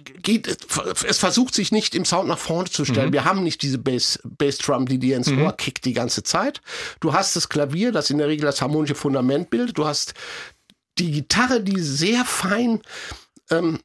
geht, 0.01 0.47
es 1.05 1.19
versucht 1.19 1.55
sich 1.55 1.73
nicht 1.73 1.95
im 1.95 2.05
Sound 2.05 2.29
nach 2.29 2.39
vorne 2.39 2.71
zu 2.71 2.85
stellen. 2.85 3.09
Mhm. 3.09 3.13
Wir 3.13 3.25
haben 3.25 3.43
nicht 3.43 3.63
diese 3.63 3.79
Bass, 3.79 4.19
Bassdrum, 4.25 4.87
die 4.87 4.99
dir 4.99 5.17
ins 5.17 5.31
Ohr 5.31 5.53
kickt 5.57 5.85
die 5.85 5.93
ganze 5.93 6.23
Zeit. 6.23 6.61
Du 7.01 7.13
hast 7.13 7.37
das 7.37 7.49
Klavier, 7.49 7.93
das 7.93 8.11
in 8.11 8.19
der 8.19 8.29
Regel 8.29 8.47
das 8.47 8.63
harmonische 8.63 8.95
Fundament 8.95 9.51
bildet. 9.51 9.79
Du 9.79 9.85
hast 9.85 10.15
die 10.99 11.11
Gitarre, 11.11 11.63
die 11.63 11.81
sehr 11.81 12.25
fein 12.25 12.81
ähm, 13.51 13.81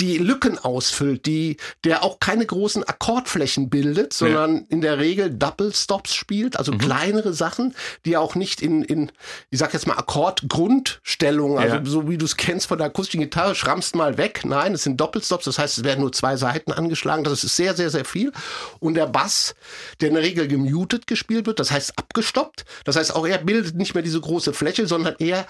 die 0.00 0.18
Lücken 0.18 0.58
ausfüllt, 0.58 1.26
die, 1.26 1.58
der 1.84 2.02
auch 2.02 2.20
keine 2.20 2.46
großen 2.46 2.84
Akkordflächen 2.84 3.68
bildet, 3.68 4.12
sondern 4.12 4.64
in 4.68 4.80
der 4.80 4.98
Regel 4.98 5.30
Double 5.30 5.72
Stops 5.74 6.14
spielt, 6.14 6.56
also 6.56 6.72
kleinere 6.72 7.34
Sachen, 7.34 7.74
die 8.06 8.16
auch 8.16 8.34
nicht 8.34 8.62
in, 8.62 8.82
in, 8.82 9.12
ich 9.50 9.58
sag 9.58 9.72
jetzt 9.74 9.86
mal 9.86 9.98
Akkordgrundstellung, 9.98 11.58
also 11.58 11.76
Ja. 11.76 11.84
so 11.84 12.08
wie 12.08 12.16
du 12.18 12.24
es 12.24 12.36
kennst 12.36 12.66
von 12.68 12.78
der 12.78 12.86
akustischen 12.86 13.20
Gitarre, 13.20 13.54
schrammst 13.54 13.94
mal 13.94 14.16
weg. 14.16 14.42
Nein, 14.44 14.74
es 14.74 14.84
sind 14.84 15.00
Doppelstops, 15.00 15.44
das 15.44 15.58
heißt, 15.58 15.78
es 15.78 15.84
werden 15.84 16.00
nur 16.00 16.12
zwei 16.12 16.36
Seiten 16.36 16.72
angeschlagen, 16.72 17.24
das 17.24 17.44
ist 17.44 17.56
sehr, 17.56 17.74
sehr, 17.74 17.90
sehr 17.90 18.04
viel. 18.04 18.32
Und 18.78 18.94
der 18.94 19.06
Bass, 19.06 19.54
der 20.00 20.08
in 20.08 20.14
der 20.14 20.22
Regel 20.24 20.48
gemutet 20.48 21.06
gespielt 21.06 21.46
wird, 21.46 21.60
das 21.60 21.70
heißt 21.70 21.98
abgestoppt, 21.98 22.64
das 22.84 22.96
heißt 22.96 23.14
auch 23.14 23.26
er 23.26 23.38
bildet 23.38 23.76
nicht 23.76 23.94
mehr 23.94 24.02
diese 24.02 24.20
große 24.20 24.52
Fläche, 24.54 24.86
sondern 24.86 25.14
er 25.18 25.46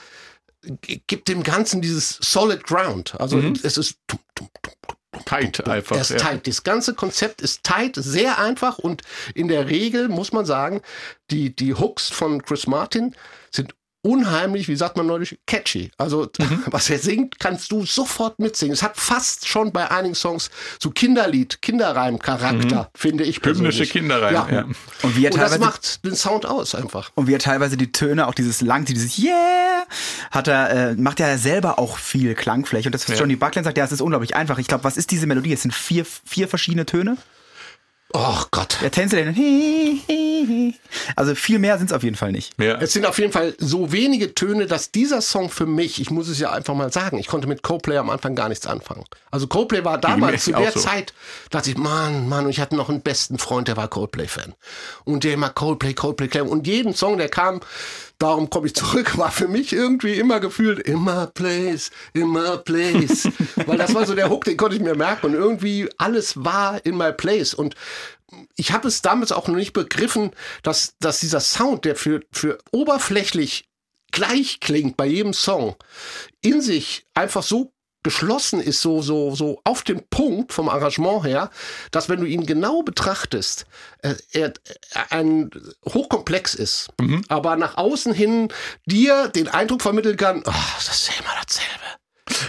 gibt 1.07 1.29
dem 1.29 1.43
Ganzen 1.43 1.81
dieses 1.81 2.19
Solid 2.21 2.65
Ground. 2.65 3.19
Also 3.19 3.39
es 3.63 3.79
ist 3.79 3.97
tum, 4.07 4.19
tum, 4.35 4.49
tum, 4.63 4.73
tum, 4.87 4.97
tum, 5.10 5.10
Tight 5.25 5.67
einfach, 5.67 5.97
Er 5.97 6.03
ist 6.03 6.11
ja. 6.11 6.17
tight. 6.19 6.47
Das 6.47 6.63
ganze 6.63 6.95
Konzept 6.95 7.41
ist 7.41 7.65
tight, 7.65 7.97
sehr 7.97 8.39
einfach 8.39 8.79
und 8.79 9.03
in 9.35 9.49
der 9.49 9.69
Regel 9.69 10.09
muss 10.09 10.33
man 10.33 10.45
sagen, 10.45 10.81
die, 11.31 11.55
die 11.55 11.75
Hooks 11.75 12.09
von 12.09 12.43
Chris 12.43 12.67
Martin 12.67 13.15
sind 13.51 13.75
unheimlich, 14.03 14.69
wie 14.69 14.77
sagt 14.77 14.97
man 14.97 15.07
neulich, 15.07 15.39
catchy. 15.47 15.91
Also 15.99 16.29
Mhm. 16.39 16.65
was 16.67 16.89
er 16.91 16.99
singt, 16.99 17.39
kannst 17.39 17.71
du 17.73 17.85
sofort 17.85 18.39
mitsingen. 18.39 18.73
Es 18.73 18.83
hat 18.83 18.97
fast 18.97 19.47
schon 19.47 19.73
bei 19.73 19.91
einigen 19.91 20.15
Songs 20.15 20.51
so 20.81 20.91
Kinderlied, 20.91 21.61
Kinderreim-Charakter, 21.63 22.91
finde 22.95 23.25
ich 23.25 23.41
persönlich. 23.43 23.75
Mhm. 23.75 23.79
Hymnische 23.79 23.93
Kinderreime, 23.93 24.53
ja. 24.55 24.65
Und 25.03 25.17
wie 25.17 25.27
er 25.27 25.33
Und 25.33 25.41
das 25.41 25.51
teilweise 25.51 25.59
macht 25.61 26.05
den 26.05 26.17
Sound 26.17 26.47
aus 26.47 26.75
einfach. 26.75 27.11
Und 27.15 27.27
wie 27.27 27.35
er 27.35 27.39
teilweise 27.39 27.77
die 27.77 27.93
Töne, 27.93 28.27
auch 28.27 28.35
dieses 28.35 28.61
lang, 28.61 28.85
dieses 28.85 29.19
Yeah, 29.19 29.85
hat 30.31 30.49
er, 30.49 30.71
äh, 30.91 30.95
macht 30.95 31.21
er 31.21 31.37
selber 31.39 31.79
auch 31.79 31.99
viel 31.99 32.35
Klangfläche. 32.35 32.89
Und 32.89 32.93
das, 32.95 33.09
was 33.09 33.17
Ja. 33.17 33.21
Johnny 33.21 33.37
Buckland 33.37 33.65
sagt, 33.65 33.77
ja, 33.79 33.85
es 33.85 33.93
ist 33.93 34.01
unglaublich 34.01 34.35
einfach. 34.35 34.59
Ich 34.59 34.67
glaube, 34.69 34.85
was 34.85 34.97
ist 34.97 35.11
diese 35.11 35.27
Melodie? 35.27 35.53
Es 35.53 35.63
sind 35.63 35.75
vier, 35.75 36.05
vier 36.05 36.49
verschiedene 36.49 36.87
Töne. 36.87 37.17
Oh 38.13 38.43
Gott. 38.51 38.79
Der 38.83 38.91
tänzelt 38.91 39.37
den. 39.37 40.75
Also 41.15 41.35
viel 41.35 41.59
mehr 41.59 41.79
sind 41.79 41.91
es 41.91 41.93
auf 41.93 42.03
jeden 42.03 42.17
Fall 42.17 42.33
nicht. 42.33 42.61
Ja. 42.61 42.81
Es 42.81 42.93
sind 42.93 43.07
auf 43.07 43.19
jeden 43.19 43.33
Fall 43.33 43.55
so 43.59 43.93
wenige 43.93 44.35
Töne, 44.35 44.67
dass 44.67 44.91
dieser 44.91 45.21
Song 45.23 45.49
für 45.49 45.67
mich, 45.67 46.01
ich 46.01 46.11
muss 46.11 46.29
es 46.29 46.39
ja 46.39 46.51
einfach 46.51 46.75
mal 46.75 46.93
sagen, 46.93 47.19
ich 47.19 47.29
konnte 47.29 47.47
mit 47.47 47.63
Coldplay 47.63 47.99
am 47.99 48.11
Anfang 48.11 48.35
gar 48.35 48.49
nichts 48.49 48.67
anfangen. 48.67 49.05
Also 49.31 49.47
Coldplay 49.47 49.85
war 49.85 49.99
damals, 49.99 50.45
zu 50.45 50.53
der 50.53 50.73
so. 50.73 50.81
Zeit, 50.81 51.15
dachte 51.51 51.71
ich, 51.71 51.77
Mann, 51.77 52.29
Mann, 52.29 52.47
und 52.47 52.51
ich 52.51 52.61
hatte 52.61 52.75
noch 52.75 52.89
einen 52.89 53.03
besten 53.03 53.39
Freund, 53.39 53.69
der 53.69 53.77
war 53.77 53.87
Coldplay-Fan. 53.89 54.55
Und 55.05 55.23
der 55.23 55.35
immer 55.35 55.51
Coldplay, 55.51 55.95
Coldplay, 55.95 56.29
Coldplay. 56.29 56.51
Und 56.51 56.67
jeden 56.67 56.95
Song, 56.95 57.19
der 57.19 57.29
kam, 57.29 57.61
darum 58.21 58.51
komme 58.51 58.69
ich 58.69 58.75
zurück, 58.75 59.19
war 59.19 59.33
für 59.33 59.49
mich 59.49 59.73
irgendwie 59.73 60.15
immer 60.15 60.39
gefühlt, 60.39 60.79
immer 60.79 61.27
Place, 61.27 61.91
immer 62.13 62.59
Place. 62.59 63.29
Weil 63.67 63.79
das 63.79 63.95
war 63.95 64.07
so 64.07 64.15
der 64.15 64.31
Hook, 64.31 64.45
den 64.45 64.57
konnte 64.57 64.77
ich 64.77 64.83
mir 64.83 64.95
merken. 64.95 65.27
Und 65.27 65.35
irgendwie 65.35 65.89
alles 65.97 66.45
war 66.45 66.85
in 66.87 66.97
my 66.97 67.13
place. 67.13 67.55
Und 67.55 67.75
ich 68.57 68.73
habe 68.73 68.87
es 68.87 69.03
damals 69.03 69.33
auch 69.33 69.49
noch 69.49 69.57
nicht 69.57 69.73
begriffen, 69.73 70.31
dass, 70.63 70.95
dass 71.01 71.21
dieser 71.21 71.41
Sound, 71.41 71.85
der 71.85 71.97
für, 71.97 72.21
für 72.31 72.59
oberflächlich 72.71 73.69
gleich 74.13 74.61
klingt 74.61 74.97
bei 74.97 75.07
jedem 75.07 75.33
Song, 75.33 75.77
in 76.41 76.61
sich 76.61 77.07
einfach 77.15 77.43
so 77.43 77.73
geschlossen 78.03 78.61
ist, 78.61 78.81
so, 78.81 79.03
so, 79.03 79.35
so 79.35 79.61
auf 79.65 79.83
den 79.83 80.03
Punkt 80.09 80.53
vom 80.53 80.69
Arrangement 80.69 81.25
her, 81.25 81.51
dass 81.91 82.09
wenn 82.09 82.21
du 82.21 82.27
ihn 82.27 82.47
genau 82.47 82.83
betrachtest, 82.83 83.67
äh, 84.03 84.15
er, 84.33 84.55
er 84.93 85.13
ein 85.13 85.51
hochkomplex 85.87 86.55
ist, 86.55 86.89
aber 87.29 87.57
nach 87.57 87.77
außen 87.77 88.15
hin 88.15 88.49
dir 88.87 89.29
den 89.29 89.49
Eindruck 89.49 89.83
vermitteln 89.83 90.17
kann, 90.17 90.43
oh, 90.47 90.53
das 90.77 90.89
ist 90.89 91.11
immer 91.19 91.35
dasselbe. 91.45 91.60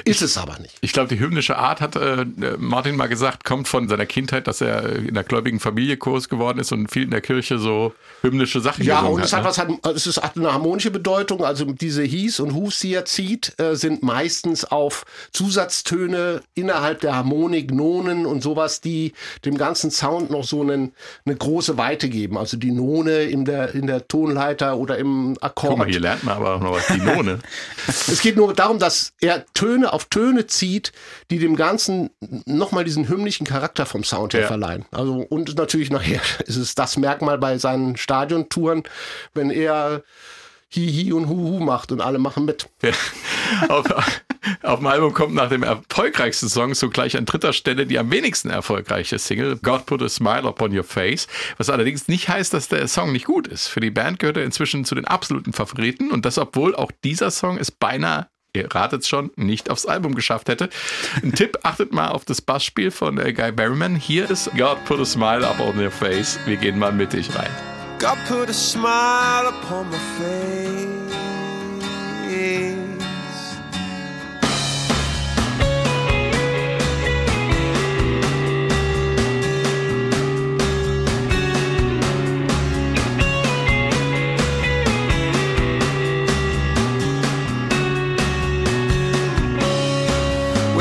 Ist 0.05 0.21
es 0.21 0.37
aber 0.37 0.57
nicht. 0.59 0.75
Ich 0.81 0.93
glaube, 0.93 1.09
die 1.09 1.19
hymnische 1.19 1.57
Art 1.57 1.81
hat 1.81 1.95
äh, 1.95 2.25
Martin 2.57 2.95
mal 2.95 3.07
gesagt, 3.07 3.43
kommt 3.43 3.67
von 3.67 3.87
seiner 3.87 4.05
Kindheit, 4.05 4.47
dass 4.47 4.61
er 4.61 4.95
in 4.97 5.09
einer 5.09 5.23
gläubigen 5.23 5.59
Familie 5.59 5.97
groß 5.97 6.29
geworden 6.29 6.59
ist 6.59 6.71
und 6.71 6.91
viel 6.91 7.03
in 7.03 7.11
der 7.11 7.21
Kirche 7.21 7.57
so 7.59 7.93
hymnische 8.21 8.61
Sachen 8.61 8.83
Ja, 8.85 9.01
und 9.01 9.21
es 9.23 9.33
hat. 9.33 9.41
ne? 9.43 9.49
was 9.49 9.57
hat, 9.57 9.69
es 9.95 10.07
ist, 10.07 10.21
hat 10.21 10.37
eine 10.37 10.53
harmonische 10.53 10.91
Bedeutung. 10.91 11.43
Also 11.43 11.65
diese 11.65 12.03
He's 12.03 12.39
und 12.39 12.53
Who's, 12.53 12.79
die 12.79 12.93
er 12.93 13.05
zieht, 13.05 13.53
äh, 13.59 13.75
sind 13.75 14.03
meistens 14.03 14.65
auf 14.65 15.05
Zusatztöne 15.31 16.41
innerhalb 16.55 17.01
der 17.01 17.15
Harmonik, 17.15 17.71
Nonen 17.71 18.25
und 18.25 18.41
sowas, 18.41 18.81
die 18.81 19.13
dem 19.45 19.57
ganzen 19.57 19.91
Sound 19.91 20.29
noch 20.31 20.43
so 20.43 20.61
einen, 20.61 20.93
eine 21.25 21.35
große 21.35 21.77
Weite 21.77 22.09
geben. 22.09 22.37
Also 22.37 22.57
die 22.57 22.71
None 22.71 23.23
in 23.23 23.45
der, 23.45 23.73
in 23.75 23.87
der 23.87 24.07
Tonleiter 24.07 24.77
oder 24.77 24.97
im 24.97 25.37
Akkord. 25.41 25.71
Guck 25.71 25.77
mal, 25.79 25.87
hier 25.87 25.99
lernt 25.99 26.23
man 26.23 26.37
aber 26.37 26.55
auch 26.55 26.61
noch 26.61 26.71
was. 26.73 26.87
Die 26.87 26.97
None. 27.01 27.39
Es 27.87 28.21
geht 28.21 28.37
nur 28.37 28.53
darum, 28.53 28.79
dass 28.79 29.13
er 29.19 29.45
Töne 29.53 29.80
auf 29.85 30.05
Töne 30.05 30.47
zieht, 30.47 30.91
die 31.29 31.39
dem 31.39 31.55
Ganzen 31.55 32.09
nochmal 32.45 32.83
diesen 32.83 33.07
hymnischen 33.07 33.45
Charakter 33.45 33.85
vom 33.85 34.03
Sound 34.03 34.33
her 34.33 34.41
Ja. 34.41 34.47
verleihen. 34.47 34.85
Also, 34.91 35.15
und 35.29 35.55
natürlich 35.57 35.89
nachher 35.89 36.21
ist 36.45 36.57
es 36.57 36.75
das 36.75 36.97
Merkmal 36.97 37.37
bei 37.37 37.57
seinen 37.57 37.97
Stadiontouren, 37.97 38.83
wenn 39.33 39.49
er 39.49 40.03
Hi-Hi 40.73 41.11
und 41.11 41.27
Hu-Hu 41.27 41.59
macht 41.59 41.91
und 41.91 41.99
alle 41.99 42.17
machen 42.17 42.45
mit. 42.45 42.69
Ja. 42.81 42.91
Auf, 43.67 43.85
auf 44.63 44.79
dem 44.79 44.87
Album 44.87 45.13
kommt 45.13 45.33
nach 45.35 45.49
dem 45.49 45.63
erfolgreichsten 45.63 46.47
Song 46.47 46.73
sogleich 46.73 47.17
an 47.17 47.25
dritter 47.25 47.51
Stelle 47.51 47.85
die 47.85 47.99
am 47.99 48.09
wenigsten 48.09 48.49
erfolgreiche 48.49 49.19
Single, 49.19 49.57
God 49.57 49.85
Put 49.85 50.01
a 50.01 50.07
Smile 50.07 50.43
Upon 50.47 50.73
Your 50.75 50.85
Face, 50.85 51.27
was 51.57 51.69
allerdings 51.69 52.07
nicht 52.07 52.29
heißt, 52.29 52.53
dass 52.53 52.69
der 52.69 52.87
Song 52.87 53.11
nicht 53.11 53.25
gut 53.25 53.47
ist. 53.47 53.67
Für 53.67 53.81
die 53.81 53.91
Band 53.91 54.19
gehört 54.19 54.37
er 54.37 54.45
inzwischen 54.45 54.85
zu 54.85 54.95
den 54.95 55.03
absoluten 55.03 55.51
Favoriten 55.51 56.09
und 56.09 56.23
das, 56.25 56.37
obwohl 56.37 56.73
auch 56.73 56.91
dieser 57.03 57.31
Song 57.31 57.57
es 57.57 57.69
beinahe 57.71 58.27
Ihr 58.53 58.67
ratet's 58.73 59.07
schon, 59.07 59.31
nicht 59.37 59.69
aufs 59.69 59.85
Album 59.85 60.13
geschafft 60.13 60.49
hätte. 60.49 60.69
Ein 61.23 61.33
Tipp, 61.33 61.59
achtet 61.63 61.93
mal 61.93 62.09
auf 62.09 62.25
das 62.25 62.41
Bassspiel 62.41 62.91
von 62.91 63.17
äh, 63.17 63.31
Guy 63.31 63.53
Berryman. 63.53 63.95
Hier 63.95 64.29
ist 64.29 64.51
God 64.57 64.83
Put 64.85 64.99
a 64.99 65.05
Smile 65.05 65.47
Upon 65.49 65.79
Your 65.79 65.91
Face. 65.91 66.37
Wir 66.45 66.57
gehen 66.57 66.77
mal 66.77 66.91
mittig 66.91 67.33
rein. 67.33 67.49
God 67.99 68.17
put 68.27 68.49
a 68.49 68.53
smile 68.53 69.47
upon 69.47 69.89
my 69.89 69.97
face. 70.17 71.00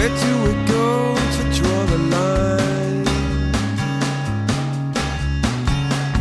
We're 0.00 0.08
too. 0.08 0.39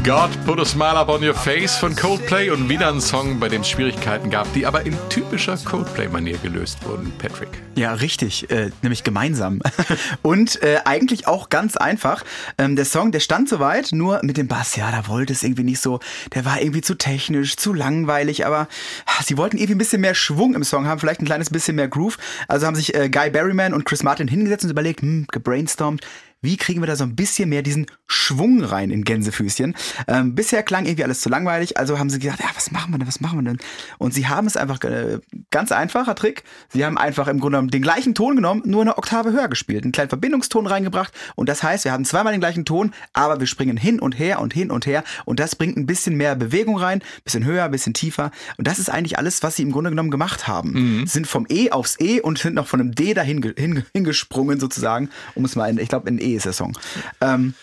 God 0.09 0.31
Put 0.43 0.59
a 0.59 0.65
Smile 0.65 0.99
Upon 0.99 1.23
Your 1.23 1.35
Face 1.35 1.75
von 1.75 1.95
Coldplay 1.95 2.49
und 2.49 2.67
wieder 2.67 2.91
ein 2.91 2.99
Song, 2.99 3.39
bei 3.39 3.47
dem 3.47 3.61
es 3.61 3.69
Schwierigkeiten 3.69 4.31
gab, 4.31 4.51
die 4.53 4.65
aber 4.65 4.83
in 4.83 4.97
typischer 5.07 5.55
Coldplay-Manier 5.55 6.39
gelöst 6.39 6.83
wurden. 6.83 7.13
Patrick. 7.19 7.49
Ja, 7.75 7.93
richtig, 7.93 8.49
äh, 8.49 8.71
nämlich 8.81 9.03
gemeinsam. 9.03 9.61
Und 10.23 10.63
äh, 10.63 10.79
eigentlich 10.83 11.27
auch 11.27 11.49
ganz 11.49 11.77
einfach. 11.77 12.23
Ähm, 12.57 12.75
der 12.75 12.85
Song, 12.85 13.11
der 13.11 13.19
stand 13.19 13.49
soweit, 13.49 13.91
nur 13.91 14.19
mit 14.23 14.37
dem 14.37 14.47
Bass, 14.47 14.75
ja, 14.75 14.89
da 14.89 15.07
wollte 15.07 15.31
es 15.31 15.43
irgendwie 15.43 15.61
nicht 15.63 15.79
so, 15.79 15.99
der 16.33 16.43
war 16.43 16.59
irgendwie 16.59 16.81
zu 16.81 16.95
technisch, 16.95 17.55
zu 17.57 17.71
langweilig, 17.71 18.47
aber 18.47 18.67
ah, 19.05 19.23
sie 19.23 19.37
wollten 19.37 19.57
irgendwie 19.57 19.75
ein 19.75 19.77
bisschen 19.77 20.01
mehr 20.01 20.15
Schwung 20.15 20.55
im 20.55 20.63
Song 20.63 20.87
haben, 20.87 20.99
vielleicht 20.99 21.21
ein 21.21 21.25
kleines 21.25 21.51
bisschen 21.51 21.75
mehr 21.75 21.87
Groove. 21.87 22.17
Also 22.47 22.65
haben 22.65 22.75
sich 22.75 22.95
äh, 22.95 23.09
Guy 23.09 23.29
Berryman 23.29 23.75
und 23.75 23.85
Chris 23.85 24.01
Martin 24.01 24.27
hingesetzt 24.27 24.63
und 24.63 24.71
überlegt, 24.71 25.03
hm, 25.03 25.27
gebrainstormt, 25.31 26.01
wie 26.41 26.57
kriegen 26.57 26.81
wir 26.81 26.87
da 26.87 26.95
so 26.95 27.03
ein 27.03 27.15
bisschen 27.15 27.49
mehr 27.49 27.61
diesen 27.61 27.85
Schwung 28.07 28.63
rein 28.63 28.91
in 28.91 29.03
Gänsefüßchen? 29.03 29.75
Ähm, 30.07 30.35
bisher 30.35 30.63
klang 30.63 30.85
irgendwie 30.85 31.03
alles 31.03 31.21
zu 31.21 31.29
langweilig, 31.29 31.77
also 31.77 31.99
haben 31.99 32.09
sie 32.09 32.19
gesagt, 32.19 32.39
ja, 32.41 32.49
was 32.55 32.71
machen 32.71 32.91
wir 32.93 32.97
denn, 32.97 33.07
was 33.07 33.19
machen 33.19 33.39
wir 33.39 33.51
denn? 33.51 33.59
Und 33.97 34.13
sie 34.13 34.27
haben 34.27 34.47
es 34.47 34.55
einfach, 34.57 34.81
äh, 34.83 35.19
ganz 35.51 35.71
einfacher 35.71 36.15
Trick, 36.15 36.43
sie 36.71 36.85
haben 36.85 36.97
einfach 36.97 37.27
im 37.27 37.39
Grunde 37.39 37.57
genommen 37.57 37.69
den 37.71 37.81
gleichen 37.81 38.15
Ton 38.15 38.35
genommen, 38.35 38.61
nur 38.65 38.81
eine 38.81 38.97
Oktave 38.97 39.31
höher 39.31 39.47
gespielt, 39.49 39.83
einen 39.83 39.91
kleinen 39.91 40.09
Verbindungston 40.09 40.65
reingebracht 40.67 41.13
und 41.35 41.49
das 41.49 41.61
heißt, 41.63 41.83
wir 41.85 41.91
haben 41.91 42.05
zweimal 42.05 42.33
den 42.33 42.39
gleichen 42.39 42.65
Ton, 42.65 42.91
aber 43.13 43.39
wir 43.39 43.47
springen 43.47 43.77
hin 43.77 43.99
und 43.99 44.17
her 44.17 44.39
und 44.39 44.53
hin 44.53 44.71
und 44.71 44.85
her 44.85 45.03
und 45.25 45.39
das 45.39 45.55
bringt 45.55 45.77
ein 45.77 45.85
bisschen 45.85 46.15
mehr 46.15 46.35
Bewegung 46.35 46.77
rein, 46.77 47.01
bisschen 47.23 47.43
höher, 47.45 47.67
bisschen 47.69 47.93
tiefer 47.93 48.31
und 48.57 48.67
das 48.67 48.79
ist 48.79 48.89
eigentlich 48.89 49.17
alles, 49.17 49.43
was 49.43 49.55
sie 49.57 49.63
im 49.63 49.71
Grunde 49.71 49.89
genommen 49.89 50.11
gemacht 50.11 50.47
haben. 50.47 51.05
Sind 51.07 51.27
vom 51.27 51.45
E 51.49 51.71
aufs 51.71 51.97
E 51.99 52.21
und 52.21 52.37
sind 52.39 52.55
noch 52.55 52.67
von 52.67 52.79
einem 52.79 52.95
D 52.95 53.13
dahin 53.13 53.41
ge- 53.41 53.53
hinge- 53.57 53.83
hingesprungen 53.93 54.59
sozusagen, 54.59 55.09
um 55.35 55.43
es 55.45 55.55
mal 55.55 55.69
in, 55.69 55.77
ich 55.79 55.89
glaube 55.89 56.07
in 56.09 56.19
E 56.19 56.28
ist 56.35 56.45
der 56.45 56.53
Song. 56.53 56.77
Ähm, 57.21 57.53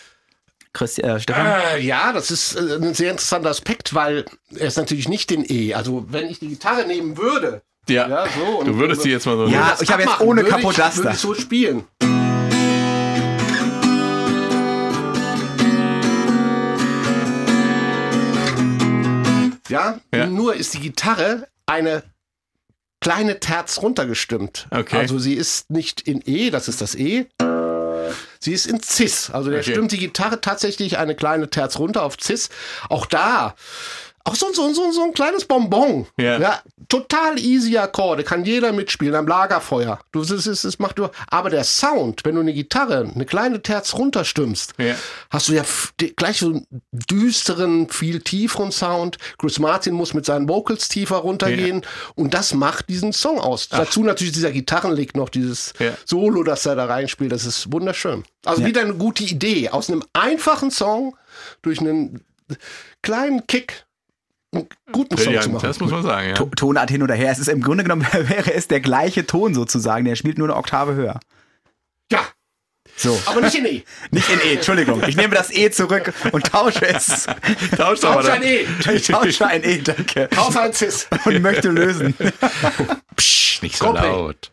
Christi, 0.73 1.01
äh, 1.01 1.19
Stefan? 1.19 1.45
Äh, 1.45 1.79
ja, 1.79 2.13
das 2.13 2.29
ist 2.31 2.55
äh, 2.55 2.75
ein 2.81 2.93
sehr 2.93 3.11
interessanter 3.11 3.49
Aspekt, 3.49 3.93
weil 3.93 4.25
er 4.55 4.67
ist 4.67 4.77
natürlich 4.77 5.07
nicht 5.09 5.31
in 5.31 5.43
E. 5.49 5.73
Also 5.73 6.05
wenn 6.09 6.27
ich 6.27 6.39
die 6.39 6.49
Gitarre 6.49 6.85
nehmen 6.85 7.17
würde 7.17 7.61
Ja, 7.89 8.07
Ja, 8.07 8.25
so. 8.37 8.63
du 8.63 8.77
würdest 8.77 9.03
die 9.05 9.09
jetzt 9.09 9.25
mal 9.25 9.37
so. 9.37 9.47
Ja, 9.47 9.75
ich 9.81 9.91
habe 9.91 10.03
jetzt 10.03 10.19
ohne 10.21 10.43
Kapodaster. 10.43 11.03
Würde 11.03 11.15
ich 11.15 11.19
so 11.19 11.33
spielen. 11.33 11.83
Ja, 19.69 19.99
Ja. 20.13 20.27
nur 20.27 20.55
ist 20.55 20.73
die 20.73 20.79
Gitarre 20.79 21.47
eine 21.65 22.03
kleine 23.01 23.39
Terz 23.39 23.81
runtergestimmt. 23.81 24.67
Okay. 24.71 24.97
Also 24.97 25.19
sie 25.19 25.33
ist 25.33 25.69
nicht 25.69 26.01
in 26.01 26.21
E, 26.25 26.49
das 26.51 26.67
ist 26.67 26.81
das 26.81 26.95
E. 26.95 27.25
Sie 28.39 28.53
ist 28.53 28.67
in 28.67 28.81
Cis. 28.81 29.29
Also 29.29 29.49
der 29.49 29.59
Okay. 29.61 29.71
stimmt 29.71 29.91
die 29.91 29.97
Gitarre 29.97 30.41
tatsächlich 30.41 30.97
eine 30.97 31.15
kleine 31.15 31.49
Terz 31.49 31.79
runter 31.79 32.03
auf 32.03 32.15
Cis. 32.21 32.49
Auch 32.89 33.05
da. 33.05 33.55
Auch 34.27 34.35
so, 34.35 34.51
so, 34.51 34.73
so, 34.73 34.91
so 34.91 35.03
ein 35.03 35.13
kleines 35.13 35.45
Bonbon. 35.45 36.05
Ja. 36.17 36.37
ja. 36.37 36.61
Total 36.89 37.39
easy 37.39 37.77
Akkorde. 37.77 38.23
Kann 38.25 38.43
jeder 38.43 38.73
mitspielen 38.73 39.15
am 39.15 39.25
Lagerfeuer. 39.25 39.99
Du, 40.11 40.21
es, 40.21 40.31
es, 40.31 40.63
es 40.65 40.79
macht 40.79 40.97
nur, 40.97 41.11
aber 41.29 41.49
der 41.49 41.63
Sound, 41.63 42.25
wenn 42.25 42.35
du 42.35 42.41
eine 42.41 42.53
Gitarre 42.53 43.09
eine 43.13 43.25
kleine 43.25 43.61
Terz 43.61 43.93
runterstimmst, 43.93 44.73
Ja. 44.77 44.95
hast 45.29 45.47
du 45.47 45.53
ja 45.53 45.63
gleich 46.17 46.39
so 46.39 46.47
einen 46.47 46.67
düsteren, 46.91 47.89
viel 47.89 48.19
tieferen 48.21 48.71
Sound. 48.71 49.17
Chris 49.37 49.59
Martin 49.59 49.93
muss 49.93 50.13
mit 50.13 50.25
seinen 50.25 50.49
Vocals 50.49 50.89
tiefer 50.89 51.17
runtergehen 51.17 51.83
und 52.15 52.33
das 52.33 52.53
macht 52.53 52.89
diesen 52.89 53.13
Song 53.13 53.39
aus. 53.39 53.69
Dazu 53.69 54.03
natürlich 54.03 54.33
dieser 54.33 54.51
Gitarrenlick 54.51 55.15
noch, 55.15 55.29
dieses. 55.29 55.73
Solo, 56.05 56.43
das 56.43 56.65
er 56.65 56.75
da 56.75 56.85
reinspielt, 56.85 57.31
das 57.31 57.45
ist 57.45 57.71
wunderschön. 57.71 58.23
Also 58.45 58.65
wieder 58.65 58.81
eine 58.81 58.95
gute 58.95 59.23
Idee. 59.23 59.69
Aus 59.69 59.89
einem 59.89 60.03
einfachen 60.13 60.71
Song 60.71 61.15
durch 61.61 61.79
einen 61.79 62.21
kleinen 63.01 63.45
Kick 63.47 63.85
guten 64.91 65.17
Song 65.17 65.39
zu 65.41 65.49
machen. 65.49 65.65
das 65.67 65.79
muss 65.79 65.91
man 65.91 66.03
sagen, 66.03 66.29
ja. 66.29 66.33
To- 66.35 66.45
Tonart 66.55 66.89
hin 66.89 67.03
oder 67.03 67.15
her. 67.15 67.31
Es 67.31 67.39
ist 67.39 67.47
im 67.49 67.61
Grunde 67.61 67.83
genommen 67.83 68.05
wäre 68.11 68.53
es 68.53 68.67
der 68.67 68.79
gleiche 68.79 69.25
Ton 69.25 69.53
sozusagen. 69.53 70.05
Der 70.05 70.15
spielt 70.15 70.37
nur 70.37 70.47
eine 70.47 70.55
Oktave 70.55 70.95
höher. 70.95 71.19
Ja, 72.11 72.19
So. 72.99 73.21
aber 73.27 73.41
nicht 73.41 73.55
in 73.55 73.65
E. 73.65 73.83
Nicht 74.11 74.29
in 74.29 74.39
E, 74.39 74.53
Entschuldigung. 74.55 75.03
Ich 75.07 75.15
nehme 75.15 75.35
das 75.35 75.51
E 75.53 75.69
zurück 75.69 76.11
und 76.31 76.45
tausche 76.47 76.85
es. 76.87 77.27
Tausch 77.77 77.99
doch 77.99 78.15
mal 78.15 78.23
Tausch 78.23 78.29
ein. 78.31 78.43
E. 78.43 78.65
Ich 78.93 79.07
tausche 79.07 79.45
ein 79.45 79.63
E, 79.63 79.77
danke. 79.83 80.27
Kauf 80.33 80.57
ein 80.57 80.73
Cis. 80.73 81.07
Und 81.25 81.41
möchte 81.41 81.69
lösen. 81.69 82.15
Psch, 83.15 83.61
nicht 83.61 83.77
so 83.77 83.85
Coldplay. 83.85 84.07
laut. 84.09 84.51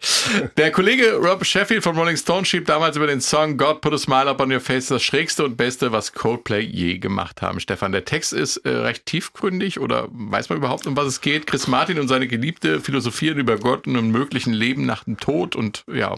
Der 0.58 0.70
Kollege 0.72 1.14
Rob 1.14 1.44
Sheffield 1.44 1.82
von 1.82 1.96
Rolling 1.96 2.16
Stone 2.18 2.44
schrieb 2.44 2.66
damals 2.66 2.96
über 2.96 3.06
den 3.06 3.20
Song 3.20 3.56
God 3.56 3.80
Put 3.80 3.94
a 3.94 3.98
Smile 3.98 4.26
Up 4.30 4.40
on 4.40 4.52
Your 4.52 4.60
Face 4.60 4.86
das 4.88 5.02
schrägste 5.02 5.44
und 5.44 5.56
beste, 5.56 5.92
was 5.92 6.12
Coldplay 6.12 6.60
je 6.60 6.98
gemacht 6.98 7.40
haben. 7.42 7.60
Stefan, 7.60 7.92
der 7.92 8.04
Text 8.04 8.32
ist 8.34 8.58
äh, 8.58 8.68
recht 8.70 9.06
tiefgründig 9.06 9.80
oder 9.80 10.08
weiß 10.10 10.50
man 10.50 10.58
überhaupt, 10.58 10.86
um 10.86 10.96
was 10.96 11.06
es 11.06 11.20
geht? 11.22 11.46
Chris 11.46 11.66
Martin 11.66 11.98
und 11.98 12.08
seine 12.08 12.26
Geliebte 12.26 12.80
philosophieren 12.80 13.38
über 13.38 13.56
Gott 13.56 13.86
und 13.86 13.96
ein 13.96 14.10
möglichen 14.10 14.52
Leben 14.52 14.84
nach 14.86 15.04
dem 15.04 15.16
Tod 15.18 15.56
und 15.56 15.84
ja, 15.92 16.14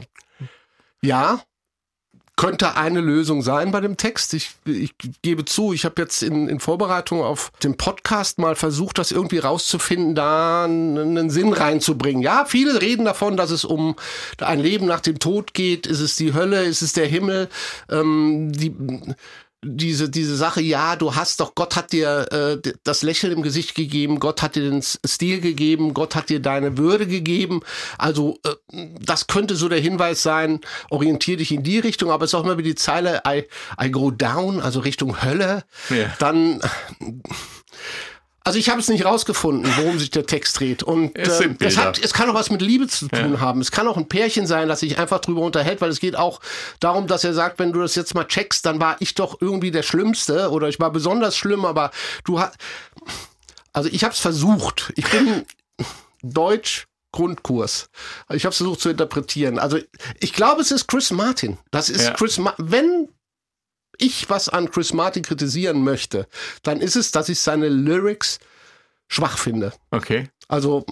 Ja, 1.03 1.41
könnte 2.37 2.77
eine 2.77 3.01
Lösung 3.01 3.43
sein 3.43 3.71
bei 3.73 3.81
dem 3.81 3.97
Text. 3.97 4.35
Ich, 4.35 4.51
ich 4.67 4.95
gebe 5.23 5.47
zu, 5.47 5.73
ich 5.73 5.85
habe 5.87 6.03
jetzt 6.03 6.23
in, 6.23 6.49
in 6.49 6.61
Vorbereitung 6.61 7.23
auf 7.23 7.51
den 7.63 7.79
Podcast 7.79 8.39
mal 8.39 8.55
versucht, 8.55 8.99
das 8.99 9.11
irgendwie 9.11 9.39
rauszufinden, 9.39 10.15
da 10.15 10.65
einen 10.65 11.31
Sinn 11.31 11.55
reinzubringen. 11.55 12.23
Ja, 12.23 12.45
viele 12.47 12.81
reden 12.83 13.07
davon, 13.07 13.39
dass 13.39 13.51
es 13.51 13.65
um 13.65 13.97
ein 14.39 14.61
Leben 14.61 14.87
nach 14.87 15.01
dem 15.01 15.19
Tod 15.19 15.55
geht. 15.55 15.87
Ist 15.87 16.01
es 16.01 16.17
die 16.17 16.35
Hölle? 16.35 16.65
Ist 16.65 16.83
es 16.83 16.93
der 16.93 17.07
Himmel? 17.07 17.49
Ähm, 17.91 18.53
die 18.53 18.75
diese, 19.67 20.09
diese 20.09 20.37
Sache, 20.37 20.61
ja, 20.61 20.97
du 20.97 21.15
hast 21.15 21.41
doch, 21.41 21.55
Gott 21.55 21.77
hat 21.77 21.93
dir 21.93 22.61
äh, 22.65 22.73
das 22.85 23.03
Lächeln 23.03 23.33
im 23.33 23.43
Gesicht 23.43 23.75
gegeben, 23.75 24.21
Gott 24.21 24.43
hat 24.43 24.55
dir 24.55 24.71
den 24.71 24.83
Stil 24.83 25.41
gegeben, 25.41 25.95
Gott 25.95 26.15
hat 26.15 26.29
dir 26.29 26.41
deine 26.41 26.79
Würde 26.79 27.07
gegeben. 27.07 27.61
Also 27.99 28.39
äh, 28.45 28.87
das 29.01 29.27
könnte 29.27 29.57
so 29.57 29.69
der 29.69 29.81
Hinweis 29.81 30.23
sein, 30.23 30.61
orientier 30.91 31.37
dich 31.37 31.53
in 31.53 31.63
die 31.63 31.79
Richtung, 31.79 32.11
aber 32.11 32.25
es 32.25 32.31
ist 32.31 32.35
auch 32.35 32.45
immer 32.45 32.59
wie 32.59 32.63
die 32.63 32.75
Zeile 32.75 33.23
I, 33.27 33.45
I 33.83 33.91
go 33.91 34.11
down, 34.11 34.61
also 34.61 34.81
Richtung 34.81 35.23
Hölle. 35.23 35.65
Ja. 35.91 36.13
Dann 36.19 36.61
also 38.47 38.61
ich 38.61 38.71
habe 38.71 38.79
es 38.81 38.89
nicht 38.89 39.05
rausgefunden, 39.05 39.71
worum 39.77 39.99
sich 39.99 40.11
der 40.11 40.25
Text 40.25 40.61
dreht. 40.61 40.85
Und 40.85 41.17
Es 41.19 41.41
äh, 41.41 41.49
es, 41.49 41.59
Bilder. 41.59 41.77
hat, 41.77 41.99
es 41.99 42.13
kann 42.13 42.31
auch 42.31 42.35
was 42.35 42.49
mit 42.51 42.63
Liebe 42.63 42.87
zu 42.87 43.09
tun 43.09 43.41
haben. 43.41 43.61
Es 43.61 43.73
kann 43.73 43.89
auch 43.89 43.97
ein 43.97 44.07
Pärchen 44.09 44.47
sein, 44.47 44.69
das 44.69 44.81
sich 44.81 44.99
einfach 44.99 45.19
drüber 45.19 45.41
unterhält, 45.41 45.81
weil 45.81 45.91
es 45.91 45.99
geht 45.99 46.15
auch 46.15 46.41
darum, 46.79 47.09
dass 47.09 47.25
er 47.25 47.35
sagt, 47.35 47.59
wenn 47.59 47.73
du 47.73 47.81
das 47.81 47.97
jetzt 47.97 48.15
mal 48.15 48.25
checkst, 48.25 48.65
dann 48.65 48.81
war 48.81 48.97
ich 49.01 49.15
doch 49.15 49.41
irgendwie 49.41 49.73
der 49.73 49.83
Schlimmste 49.83 50.51
oder 50.51 50.69
ich 50.69 50.79
war 50.79 50.93
besonders 50.93 51.37
schlimm, 51.37 51.65
aber 51.65 51.91
du 52.25 52.39
hast... 52.39 52.55
Also 53.73 53.89
ich 53.91 54.05
habe 54.05 54.15
es 54.15 54.21
versucht. 54.21 54.93
Ich 54.97 55.11
bin 55.11 55.45
Deutsch 56.23 56.87
Grundkurs. 57.13 57.89
Ich 58.33 58.45
habe 58.45 58.53
es 58.53 58.59
versucht 58.59 58.81
zu 58.81 58.91
interpretieren. 58.91 59.59
Also 59.59 59.79
ich 60.21 60.33
glaube, 60.33 60.61
es 60.63 60.71
ist 60.71 60.87
Chris 60.87 61.11
Martin. 61.11 61.59
Das 61.71 61.89
ist 61.89 62.05
Ja. 62.05 62.13
Chris 62.13 62.39
Ma 62.39 62.55
Wenn 62.59 63.09
ich 63.99 64.29
was 64.31 64.49
an 64.49 64.71
Chris 64.71 64.93
Martin 64.93 65.23
kritisieren 65.23 65.83
möchte, 65.83 66.27
dann 66.63 66.81
ist 66.81 66.97
es, 66.97 67.13
dass 67.13 67.29
ich 67.29 67.41
seine 67.41 67.69
Lyrics 67.69 68.39
schwach 69.09 69.39
finde. 69.39 69.73
okay. 69.91 70.29
Also 70.49 70.87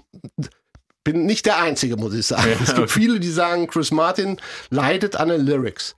bin 1.05 1.27
nicht 1.27 1.47
der 1.47 1.59
Einzige, 1.59 1.97
muss 1.97 2.15
ich 2.15 2.27
sagen. 2.27 2.51
Ja, 2.51 2.57
es 2.61 2.75
gibt 2.75 2.79
okay. 2.79 3.01
viele, 3.01 3.21
die 3.21 3.31
sagen, 3.31 3.69
Chris 3.69 3.91
Martin 3.91 4.41
leidet 4.71 5.17
an 5.17 5.29
den 5.29 5.43
Lyrics. 5.43 5.97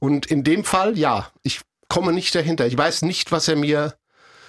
Und 0.00 0.26
in 0.26 0.42
dem 0.42 0.64
Fall, 0.64 0.98
ja, 0.98 1.30
ich 1.42 1.60
komme 1.88 2.12
nicht 2.12 2.34
dahinter. 2.34 2.66
Ich 2.66 2.76
weiß 2.76 3.02
nicht, 3.02 3.30
was 3.30 3.48
er 3.48 3.56
mir 3.56 3.94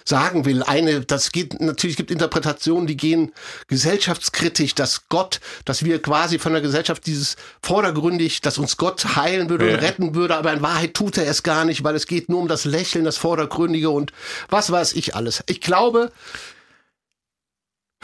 sagen 0.08 0.46
will. 0.46 0.64
Eine, 0.64 1.02
das 1.02 1.32
geht, 1.32 1.60
natürlich 1.60 1.98
gibt 1.98 2.12
Interpretationen, 2.12 2.88
die 2.88 2.96
gehen 2.96 3.34
gesellschaftskritisch, 3.68 4.74
dass 4.74 5.10
Gott, 5.10 5.40
dass 5.66 5.84
wir 5.84 6.02
quasi 6.02 6.40
von 6.40 6.54
der 6.54 6.62
Gesellschaft 6.62 7.06
dieses 7.06 7.36
vordergründig, 7.62 8.42
dass 8.42 8.58
uns 8.58 8.78
Gott 8.78 9.16
heilen 9.16 9.50
würde 9.50 9.68
Ja. 9.68 9.74
und 9.76 9.84
retten 9.84 10.16
würde, 10.16 10.36
aber 10.38 10.54
in 10.54 10.62
Wahrheit 10.62 10.94
tut 10.94 11.18
er 11.18 11.28
es 11.28 11.44
gar 11.44 11.66
nicht, 11.66 11.84
weil 11.84 11.96
es 11.96 12.08
geht 12.08 12.30
nur 12.30 12.40
um 12.40 12.48
das 12.48 12.64
Lächeln, 12.66 13.06
das 13.06 13.18
Vordergründige 13.18 13.90
und 13.90 14.14
was 14.50 14.72
weiß 14.72 14.94
ich 14.94 15.16
alles. 15.16 15.44
Ich 15.48 15.62
glaube, 15.62 16.12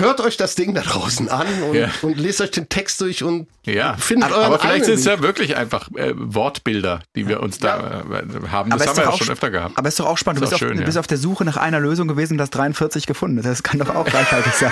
Hört 0.03 0.19
euch 0.21 0.37
das 0.37 0.55
Ding 0.55 0.73
da 0.75 0.81
draußen 0.81 1.29
an 1.29 1.47
und, 1.69 1.75
Ja. 1.75 1.87
und 2.01 2.17
lest 2.17 2.41
euch 2.41 2.51
den 2.51 2.67
Text 2.67 2.99
durch 3.01 3.23
und 3.23 3.47
Ja, 3.65 3.95
findet 3.95 4.25
aber, 4.29 4.35
euren 4.37 4.45
aber 4.47 4.59
vielleicht 4.59 4.85
sind 4.85 4.95
es 4.95 5.05
ja 5.05 5.21
wirklich 5.21 5.55
einfach 5.55 5.89
äh, 5.95 6.13
Wortbilder, 6.15 6.99
die 7.15 7.27
wir 7.27 7.41
uns 7.41 7.57
da 7.59 7.77
äh, 7.77 7.81
haben. 7.81 8.25
Das 8.29 8.35
Aber 8.35 8.51
haben 8.51 8.71
ist 8.71 8.79
wir 8.79 8.85
doch 8.87 8.97
ja 8.97 9.09
auch 9.09 9.17
schon 9.17 9.29
öfter 9.29 9.49
gehabt. 9.49 9.77
Aber 9.77 9.87
ist 9.87 9.99
doch 9.99 10.05
auch 10.05 10.17
spannend. 10.17 10.41
Du 10.41 10.43
Ist 10.43 10.49
bist, 10.49 10.61
auch 10.61 10.65
auf, 10.65 10.69
schön, 10.69 10.77
du 10.77 10.83
ja. 10.83 10.85
bist 10.85 10.97
auf 10.97 11.07
der 11.07 11.17
Suche 11.17 11.45
nach 11.45 11.55
einer 11.55 11.79
Lösung 11.79 12.07
gewesen, 12.09 12.37
das 12.37 12.49
43 12.49 13.07
gefunden. 13.07 13.41
Das 13.41 13.63
kann 13.63 13.79
doch 13.79 13.95
auch 13.95 14.05
reichhaltig 14.13 14.53
sein. 14.53 14.71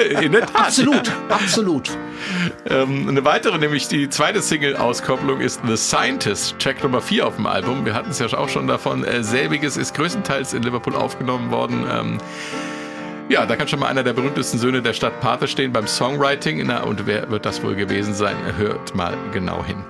In 0.22 0.30
der 0.32 0.42
Tat. 0.46 0.56
Absolut, 0.68 1.10
absolut. 1.28 1.90
Ähm, 2.66 3.08
eine 3.08 3.24
weitere, 3.24 3.58
nämlich 3.58 3.88
die 3.88 4.08
zweite 4.08 4.40
Single-Auskopplung 4.42 5.40
ist 5.40 5.60
The 5.66 5.76
Scientist, 5.76 6.54
Track 6.60 6.82
Nummer 6.84 7.00
4 7.00 7.26
auf 7.26 7.36
dem 7.36 7.46
Album. 7.46 7.84
Wir 7.84 7.94
hatten 7.94 8.10
es 8.10 8.20
ja 8.20 8.26
auch 8.28 8.48
schon 8.48 8.68
davon. 8.68 9.02
Äh, 9.02 9.24
selbiges 9.24 9.76
ist 9.76 9.94
größtenteils 9.94 10.52
in 10.54 10.62
Liverpool 10.62 10.94
aufgenommen 10.94 11.50
worden. 11.50 11.84
Ähm, 11.90 12.18
ja, 13.28 13.46
da 13.46 13.56
kann 13.56 13.68
schon 13.68 13.80
mal 13.80 13.88
einer 13.88 14.02
der 14.02 14.12
berühmtesten 14.12 14.58
Söhne 14.58 14.82
der 14.82 14.92
Stadt 14.92 15.20
Pate 15.20 15.48
stehen 15.48 15.72
beim 15.72 15.86
Songwriting. 15.86 16.64
Na, 16.66 16.82
und 16.82 17.06
wer 17.06 17.30
wird 17.30 17.46
das 17.46 17.62
wohl 17.62 17.74
gewesen 17.74 18.14
sein? 18.14 18.36
Hört 18.56 18.94
mal 18.94 19.16
genau 19.32 19.64
hin. 19.64 19.84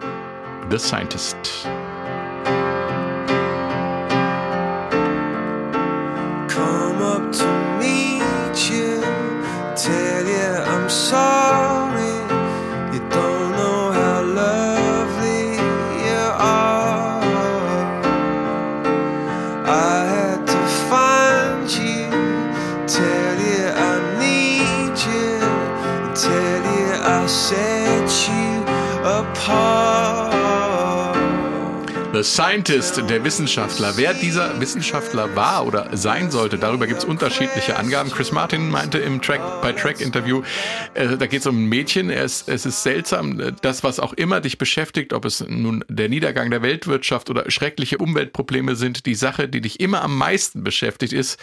The 0.70 0.78
Scientist. 0.78 1.68
come 6.58 7.02
up 7.02 7.32
to 7.32 7.46
meet 7.78 8.70
you, 8.70 9.00
tell 9.76 10.26
you 10.26 10.50
I'm 10.72 10.90
sorry. 10.90 11.67
The 32.18 32.24
Scientist, 32.24 33.00
der 33.08 33.22
Wissenschaftler. 33.22 33.92
Wer 33.96 34.12
dieser 34.12 34.60
Wissenschaftler 34.60 35.36
war 35.36 35.64
oder 35.64 35.96
sein 35.96 36.32
sollte, 36.32 36.58
darüber 36.58 36.88
gibt 36.88 36.98
es 36.98 37.04
unterschiedliche 37.04 37.76
Angaben. 37.76 38.10
Chris 38.10 38.32
Martin 38.32 38.70
meinte 38.70 38.98
im 38.98 39.22
Track 39.22 39.40
bei 39.62 39.72
Track-Interview, 39.72 40.42
äh, 40.94 41.16
da 41.16 41.26
geht 41.26 41.42
es 41.42 41.46
um 41.46 41.62
ein 41.62 41.68
Mädchen. 41.68 42.10
Ist, 42.10 42.48
es 42.48 42.66
ist 42.66 42.82
seltsam, 42.82 43.38
äh, 43.38 43.52
das, 43.62 43.84
was 43.84 44.00
auch 44.00 44.14
immer 44.14 44.40
dich 44.40 44.58
beschäftigt, 44.58 45.12
ob 45.12 45.26
es 45.26 45.44
nun 45.46 45.84
der 45.88 46.08
Niedergang 46.08 46.50
der 46.50 46.60
Weltwirtschaft 46.62 47.30
oder 47.30 47.48
schreckliche 47.52 47.98
Umweltprobleme 47.98 48.74
sind, 48.74 49.06
die 49.06 49.14
Sache, 49.14 49.48
die 49.48 49.60
dich 49.60 49.78
immer 49.78 50.02
am 50.02 50.18
meisten 50.18 50.64
beschäftigt, 50.64 51.12
ist, 51.12 51.38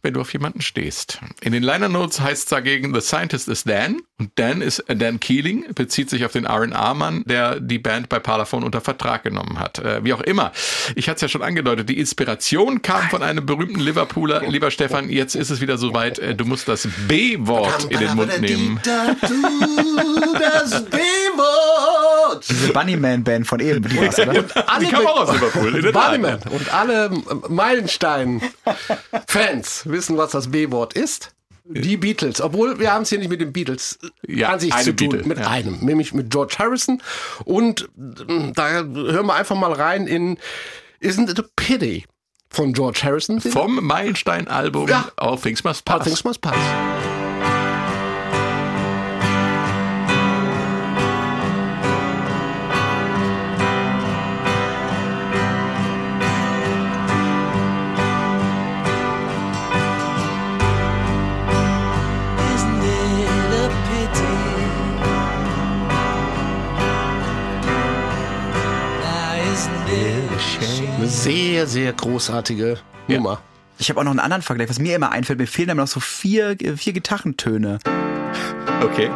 wenn 0.00 0.14
du 0.14 0.22
auf 0.22 0.32
jemanden 0.32 0.62
stehst. 0.62 1.20
In 1.42 1.52
den 1.52 1.62
Liner 1.62 1.90
Notes 1.90 2.22
heißt 2.22 2.44
es 2.44 2.48
dagegen, 2.48 2.94
The 2.94 3.02
Scientist 3.02 3.46
is 3.48 3.64
Dan 3.64 4.00
und 4.18 4.30
Dan 4.36 4.62
ist 4.62 4.82
Dan 4.88 5.20
Keeling, 5.20 5.66
bezieht 5.74 6.08
sich 6.08 6.24
auf 6.24 6.32
den 6.32 6.46
R&R-Mann, 6.46 7.24
der 7.26 7.60
die 7.60 7.78
Band 7.78 8.08
bei 8.08 8.20
Parlophone 8.20 8.64
unter 8.64 8.80
Vertrag 8.80 9.22
genommen 9.24 9.58
hat. 9.58 9.80
Äh, 9.80 10.02
Wie 10.02 10.13
auch 10.14 10.20
immer. 10.22 10.52
Ich 10.94 11.08
hatte 11.08 11.16
es 11.16 11.22
ja 11.22 11.28
schon 11.28 11.42
angedeutet, 11.42 11.88
die 11.88 11.98
Inspiration 11.98 12.82
kam 12.82 13.08
von 13.10 13.22
einem 13.22 13.44
berühmten 13.44 13.80
Liverpooler. 13.80 14.42
Lieber 14.48 14.70
Stefan, 14.70 15.08
jetzt 15.10 15.34
ist 15.34 15.50
es 15.50 15.60
wieder 15.60 15.76
soweit. 15.78 16.18
Äh, 16.18 16.34
Du 16.34 16.44
musst 16.44 16.66
das 16.68 16.86
B-Wort 17.08 17.84
in 17.90 17.98
den 18.00 18.14
Mund 18.16 18.40
nehmen. 18.40 18.80
Das 18.84 20.84
B-Wort. 20.84 22.44
Diese 22.48 22.72
Bunnyman-Band 22.72 23.46
von 23.46 23.60
eben, 23.60 23.86
die 23.88 23.96
war's, 24.00 24.18
oder? 24.18 24.44
Alle 24.68 24.84
Die 24.84 24.90
kam 24.90 25.06
auch 25.06 25.20
aus 25.20 25.32
Liverpool. 25.32 25.76
In 25.76 25.82
der 25.82 25.92
Tat. 25.92 26.10
Bunnyman 26.10 26.40
und 26.50 26.74
alle 26.74 27.10
Meilenstein-Fans 27.48 29.82
wissen, 29.86 30.16
was 30.16 30.32
das 30.32 30.50
B-Wort 30.50 30.94
ist. 30.94 31.30
Die 31.66 31.96
Beatles, 31.96 32.42
obwohl 32.42 32.78
wir 32.78 32.92
haben 32.92 33.02
es 33.02 33.08
hier 33.08 33.18
nicht 33.18 33.30
mit 33.30 33.40
den 33.40 33.52
Beatles 33.52 33.98
Ja, 34.26 34.50
an 34.50 34.60
sich 34.60 34.74
zu 34.76 34.94
tun, 34.94 35.08
Beatle, 35.08 35.26
mit 35.28 35.38
ja. 35.38 35.48
einem, 35.48 35.78
nämlich 35.80 36.12
mit 36.12 36.30
George 36.30 36.56
Harrison. 36.58 37.00
Und 37.44 37.88
äh, 38.28 38.52
da 38.52 38.68
hören 38.70 39.26
wir 39.26 39.34
einfach 39.34 39.56
mal 39.56 39.72
rein 39.72 40.06
in 40.06 40.38
Isn't 41.00 41.30
It 41.30 41.40
a 41.40 41.44
Pity 41.56 42.04
von 42.50 42.74
George 42.74 43.00
Harrison. 43.02 43.40
Vom 43.40 43.84
Meilenstein-Album 43.84 44.88
Ja. 44.88 45.10
All 45.16 45.38
Things 45.38 45.64
Must 45.64 45.88
All 45.88 45.98
Pass. 45.98 46.06
Things 46.06 46.24
Must 46.24 46.40
Pass. 46.42 47.13
Sehr, 71.14 71.66
sehr 71.66 71.92
großartige 71.92 72.78
Nummer. 73.08 73.40
Ich 73.78 73.88
habe 73.88 74.00
auch 74.00 74.04
noch 74.04 74.10
einen 74.10 74.20
anderen 74.20 74.42
Vergleich, 74.42 74.68
was 74.68 74.78
mir 74.78 74.96
immer 74.96 75.12
einfällt. 75.12 75.38
Mir 75.38 75.46
fehlen 75.46 75.70
immer 75.70 75.82
noch 75.82 75.88
so 75.88 76.00
vier, 76.00 76.56
vier 76.76 76.92
Gitarrentöne. 76.92 77.78
Okay. 78.82 79.10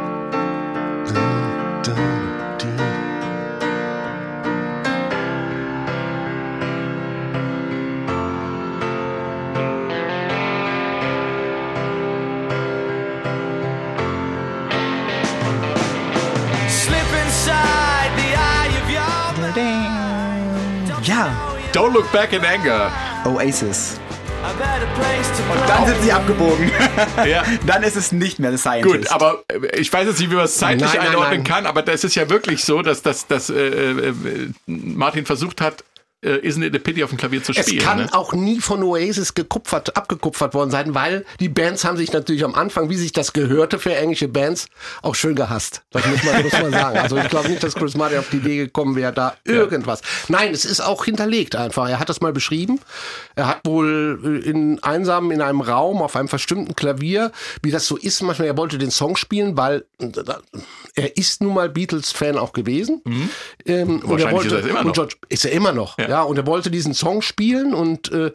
Don't 21.79 21.93
look 21.93 22.11
back 22.11 22.33
in 22.33 22.45
anger. 22.45 22.91
Oasis. 23.25 24.01
Und 24.43 25.69
dann 25.69 25.87
sind 25.87 26.03
sie 26.03 26.11
abgebogen. 26.11 26.73
Ja. 27.25 27.45
dann 27.67 27.85
ist 27.85 27.97
es 27.97 28.11
nicht 28.11 28.41
mehr 28.41 28.51
The 28.51 28.59
Scientist. 28.59 28.95
Gut, 28.97 29.13
aber 29.13 29.45
äh, 29.49 29.79
ich 29.79 29.93
weiß 29.93 30.07
jetzt 30.09 30.19
nicht, 30.19 30.31
wie 30.31 30.35
man 30.35 30.47
es 30.47 30.57
zeitlich 30.57 30.89
Nein, 30.89 30.99
nein, 30.99 31.09
einordnen 31.09 31.43
nein. 31.43 31.45
kann, 31.45 31.67
aber 31.67 31.83
das 31.83 32.03
ist 32.03 32.17
ja 32.17 32.29
wirklich 32.31 32.65
so, 32.65 32.83
dass, 32.83 33.03
dass, 33.03 33.29
dass 33.29 33.49
äh, 33.51 33.55
äh, 33.55 34.15
Martin 34.67 35.25
versucht 35.25 35.61
hat, 35.61 35.85
äh, 36.23 36.37
Isn't 36.49 36.65
It 36.65 36.75
a 36.75 36.79
Pity 36.79 37.05
auf 37.05 37.11
dem 37.11 37.19
Klavier 37.19 37.43
zu 37.43 37.53
Es 37.53 37.67
spielen. 37.67 37.83
kann 37.83 37.99
ne? 37.99 38.09
auch 38.13 38.33
nie 38.33 38.61
von 38.61 38.83
Oasis 38.83 39.35
gekupfert, 39.35 39.97
abgekupfert 39.97 40.55
worden 40.55 40.71
sein, 40.71 40.95
weil 40.95 41.25
die 41.41 41.49
Bands 41.49 41.85
haben 41.85 41.97
sich 41.97 42.13
natürlich 42.13 42.45
am 42.45 42.55
Anfang, 42.55 42.89
wie 42.91 42.97
sich 42.97 43.13
das 43.13 43.33
gehörte 43.33 43.79
für 43.79 43.95
englische 43.95 44.29
Bands, 44.29 44.67
auch 45.03 45.15
schön 45.15 45.35
gehasst. 45.37 45.83
Das 45.91 46.05
muss 46.07 46.23
man, 46.25 46.43
muss 46.43 46.53
man 46.53 46.73
sagen. 46.73 46.99
Also 46.99 47.17
ich 47.19 47.29
glaube 47.29 47.49
nicht, 47.49 47.63
dass 47.63 47.75
Chris 47.75 47.97
Martin 47.97 48.19
auf 48.19 48.29
die 48.31 48.39
Idee 48.39 48.57
gekommen 48.57 48.97
wäre, 48.97 49.13
da 49.13 49.35
irgendwas. 49.45 50.01
Nein, 50.29 50.53
es 50.53 50.65
ist 50.65 50.81
auch 50.81 51.05
hinterlegt 51.05 51.55
einfach. 51.57 51.89
Er 51.89 51.99
hat 52.01 52.09
das 52.09 52.21
mal 52.21 52.33
beschrieben. 52.33 52.81
Er 53.37 53.47
hat 53.47 53.61
wohl 53.65 54.43
äh, 54.45 54.49
in 54.49 54.83
einsam 54.83 55.31
in 55.31 55.41
einem 55.41 55.61
Raum 55.61 56.03
auf 56.03 56.17
einem 56.17 56.29
verstimmten 56.29 56.75
Klavier, 56.75 57.31
wie 57.63 57.71
das 57.71 57.87
so 57.87 57.97
ist, 57.97 58.23
manchmal, 58.23 58.49
er 58.49 58.57
wollte 58.57 58.79
den 58.79 58.91
Song 58.91 59.17
spielen, 59.17 59.57
weil 59.57 59.85
äh, 60.01 60.09
er 60.95 61.17
ist 61.17 61.43
nun 61.43 61.55
mal 61.55 61.69
Beatles-Fan 61.69 62.37
auch 62.39 62.53
gewesen. 62.53 63.03
Ähm, 63.67 64.01
und 64.01 64.03
er 64.03 64.09
Wahrscheinlich 64.09 64.33
wollte, 64.33 64.47
ist 64.49 64.53
er 64.53 64.59
es 64.61 64.67
immer 64.67 64.81
und 64.81 64.87
noch. 64.89 64.95
George, 64.95 65.15
ist 65.29 65.45
er 65.45 65.53
immer 65.53 65.73
noch, 65.73 65.99
ja. 65.99 66.08
Und 66.23 66.37
er 66.37 66.47
wollte 66.47 66.71
diesen 66.71 66.95
Song 66.95 67.23
spielen 67.23 67.75
und 67.75 68.11
äh, 68.13 68.33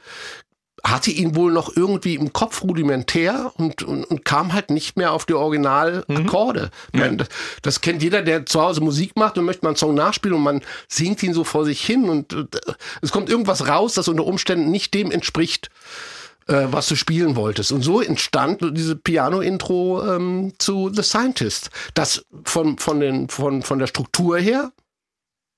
hatte 0.83 1.11
ihn 1.11 1.35
wohl 1.35 1.53
noch 1.53 1.75
irgendwie 1.75 2.15
im 2.15 2.33
Kopf 2.33 2.61
rudimentär 2.63 3.53
und, 3.55 3.83
und, 3.83 4.03
und 4.03 4.25
kam 4.25 4.51
halt 4.51 4.69
nicht 4.69 4.97
mehr 4.97 5.13
auf 5.13 5.25
die 5.25 5.33
Originalakkorde. 5.33 6.71
Ich 6.91 6.99
meine, 6.99 7.17
Das, 7.17 7.27
das 7.61 7.81
kennt 7.81 8.03
jeder, 8.03 8.21
der 8.21 8.45
zu 8.45 8.61
Hause 8.61 8.81
Musik 8.81 9.15
macht 9.15 9.37
und 9.37 9.45
möchte 9.45 9.63
mal 9.63 9.69
einen 9.69 9.77
Song 9.77 9.95
nachspielen 9.95 10.35
und 10.35 10.43
man 10.43 10.61
singt 10.89 11.23
ihn 11.23 11.33
so 11.33 11.45
vor 11.45 11.63
sich 11.63 11.81
hin 11.83 12.09
und 12.09 12.33
äh, 12.33 12.45
es 13.01 13.11
kommt 13.11 13.29
irgendwas 13.29 13.67
raus, 13.67 13.93
das 13.93 14.09
unter 14.09 14.25
Umständen 14.25 14.71
nicht 14.71 14.93
dem 14.93 15.09
entspricht, 15.09 15.69
äh, 16.47 16.65
was 16.69 16.87
du 16.87 16.95
spielen 16.95 17.37
wolltest. 17.37 17.71
Und 17.71 17.81
so 17.81 18.01
entstand 18.01 18.59
diese 18.75 18.97
Piano-Intro 18.97 20.15
ähm, 20.15 20.53
zu 20.57 20.91
The 20.93 21.03
Scientist. 21.03 21.69
Das 21.93 22.25
von, 22.43 22.77
von, 22.77 22.99
den, 22.99 23.29
von, 23.29 23.61
von 23.61 23.79
der 23.79 23.87
Struktur 23.87 24.37
her 24.37 24.73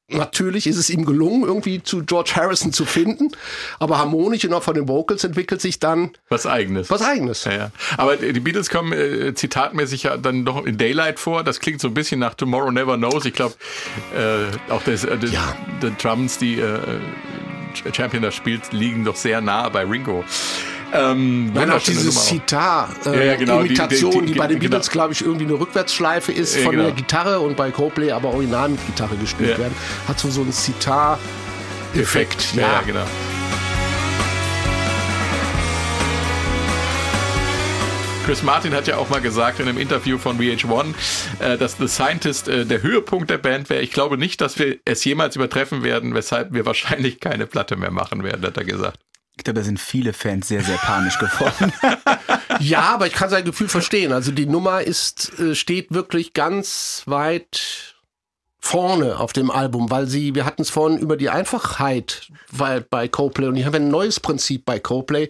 Natürlich 0.07 0.67
ist 0.67 0.77
es 0.77 0.91
ihm 0.91 1.03
gelungen, 1.03 1.43
irgendwie 1.43 1.81
zu 1.81 2.03
George 2.05 2.33
Harrison 2.35 2.71
zu 2.71 2.85
finden, 2.85 3.31
aber 3.79 3.97
harmonisch 3.97 4.45
und 4.45 4.53
auch 4.53 4.61
von 4.61 4.75
den 4.75 4.87
Vocals 4.87 5.23
entwickelt 5.23 5.61
sich 5.61 5.79
dann 5.79 6.11
Was 6.29 6.45
eigenes. 6.45 6.91
was 6.91 7.01
Eigenes. 7.01 7.43
Ja, 7.45 7.53
ja. 7.53 7.71
Aber 7.97 8.15
die 8.15 8.39
Beatles 8.39 8.69
kommen 8.69 8.93
äh, 8.93 9.33
zitatmäßig 9.33 10.03
ja 10.03 10.17
dann 10.17 10.45
doch 10.45 10.63
in 10.63 10.77
Daylight 10.77 11.19
vor. 11.19 11.43
Das 11.43 11.59
klingt 11.59 11.81
so 11.81 11.87
ein 11.87 11.95
bisschen 11.95 12.19
nach 12.19 12.35
Tomorrow 12.35 12.69
Never 12.71 12.97
Knows. 12.97 13.25
Ich 13.25 13.33
glaube, 13.33 13.55
äh, 14.15 14.71
auch 14.71 14.83
das, 14.83 15.05
äh, 15.05 15.17
das, 15.17 15.31
Ja. 15.31 15.55
die 15.81 15.91
Drums, 15.99 16.37
die 16.37 16.59
äh, 16.59 16.79
Champion 17.91 18.21
da 18.21 18.31
spielt, 18.31 18.71
liegen 18.73 19.05
doch 19.05 19.15
sehr 19.15 19.41
nah 19.41 19.67
bei 19.69 19.83
Ringo. 19.85 20.23
Ähm, 20.93 21.51
Nein, 21.53 21.71
auch 21.71 21.81
diese 21.81 22.05
Nummer 22.05 22.19
auch. 22.19 22.23
Sitar, 22.23 22.89
äh, 23.05 23.27
Ja, 23.27 23.35
genau, 23.35 23.63
die- 23.63 23.69
die- 23.69 23.75
bei 23.75 23.87
den 24.47 24.59
genau. 24.59 24.59
Beatles, 24.59 24.89
glaube 24.89 25.13
ich, 25.13 25.21
irgendwie 25.25 25.45
eine 25.45 25.53
Rückwärtsschleife 25.59 26.31
ist 26.31 26.55
Ja, 26.55 26.63
von 26.63 26.71
genau. 26.71 26.83
der 26.85 26.93
Gitarre 26.93 27.39
und 27.39 27.57
bei 27.57 27.71
Coldplay 27.71 28.11
aber 28.11 28.29
original 28.29 28.69
mit 28.69 28.85
Gitarre 28.85 29.15
gespielt 29.17 29.51
Ja. 29.51 29.57
werden. 29.57 29.75
Hat 30.07 30.19
so 30.19 30.29
so 30.29 30.41
einen 30.41 30.51
Sitar-Effekt. 30.51 32.35
Effekt. 32.41 32.55
Ja, 32.55 32.61
ja, 32.61 32.81
genau. 32.85 33.05
Chris 38.25 38.41
Martin 38.41 38.73
hat 38.73 38.87
ja 38.87 38.97
auch 38.97 39.07
mal 39.09 39.21
gesagt 39.21 39.59
in 39.59 39.67
einem 39.69 39.77
Interview 39.77 40.17
von 40.17 40.39
VH1, 40.39 40.95
äh, 41.39 41.57
dass 41.59 41.77
The 41.77 41.87
Scientist 41.87 42.47
äh, 42.47 42.65
der 42.65 42.81
Höhepunkt 42.81 43.29
der 43.29 43.37
Band 43.37 43.69
wäre. 43.69 43.81
Ich 43.83 43.91
glaube 43.91 44.17
nicht, 44.17 44.41
dass 44.41 44.57
wir 44.57 44.77
es 44.83 45.03
jemals 45.05 45.35
übertreffen 45.35 45.83
werden, 45.83 46.15
weshalb 46.15 46.51
wir 46.51 46.65
wahrscheinlich 46.65 47.19
keine 47.19 47.45
Platte 47.45 47.75
mehr 47.75 47.91
machen 47.91 48.23
werden, 48.23 48.43
hat 48.43 48.57
er 48.57 48.63
gesagt. 48.63 48.97
Ich 49.37 49.43
glaube, 49.43 49.59
da 49.59 49.63
sind 49.65 49.79
viele 49.79 50.13
Fans 50.13 50.47
sehr, 50.47 50.63
sehr 50.63 50.77
panisch 50.77 51.19
geworden. 51.19 51.73
Ja, 52.59 52.93
aber 52.93 53.07
ich 53.07 53.13
kann 53.13 53.29
sein 53.29 53.45
Gefühl 53.45 53.67
verstehen. 53.67 54.11
Also 54.11 54.31
die 54.31 54.45
Nummer 54.45 54.81
ist, 54.81 55.37
äh, 55.39 55.55
steht 55.55 55.93
wirklich 55.93 56.33
ganz 56.33 57.03
weit 57.05 57.95
vorne 58.59 59.19
auf 59.19 59.31
dem 59.31 59.51
Album, 59.51 59.91
weil 59.91 60.07
sie, 60.07 60.33
wir 60.33 60.45
hatten 60.45 60.63
es 60.63 60.71
vorhin 60.71 60.97
über 60.97 61.17
die 61.17 61.29
Einfachheit 61.29 62.29
bei, 62.51 62.79
bei 62.79 63.07
Coplay 63.07 63.47
und 63.47 63.57
ich 63.57 63.65
habe 63.65 63.77
ein 63.77 63.89
neues 63.89 64.19
Prinzip 64.19 64.65
bei 64.65 64.79
Coplay. 64.79 65.29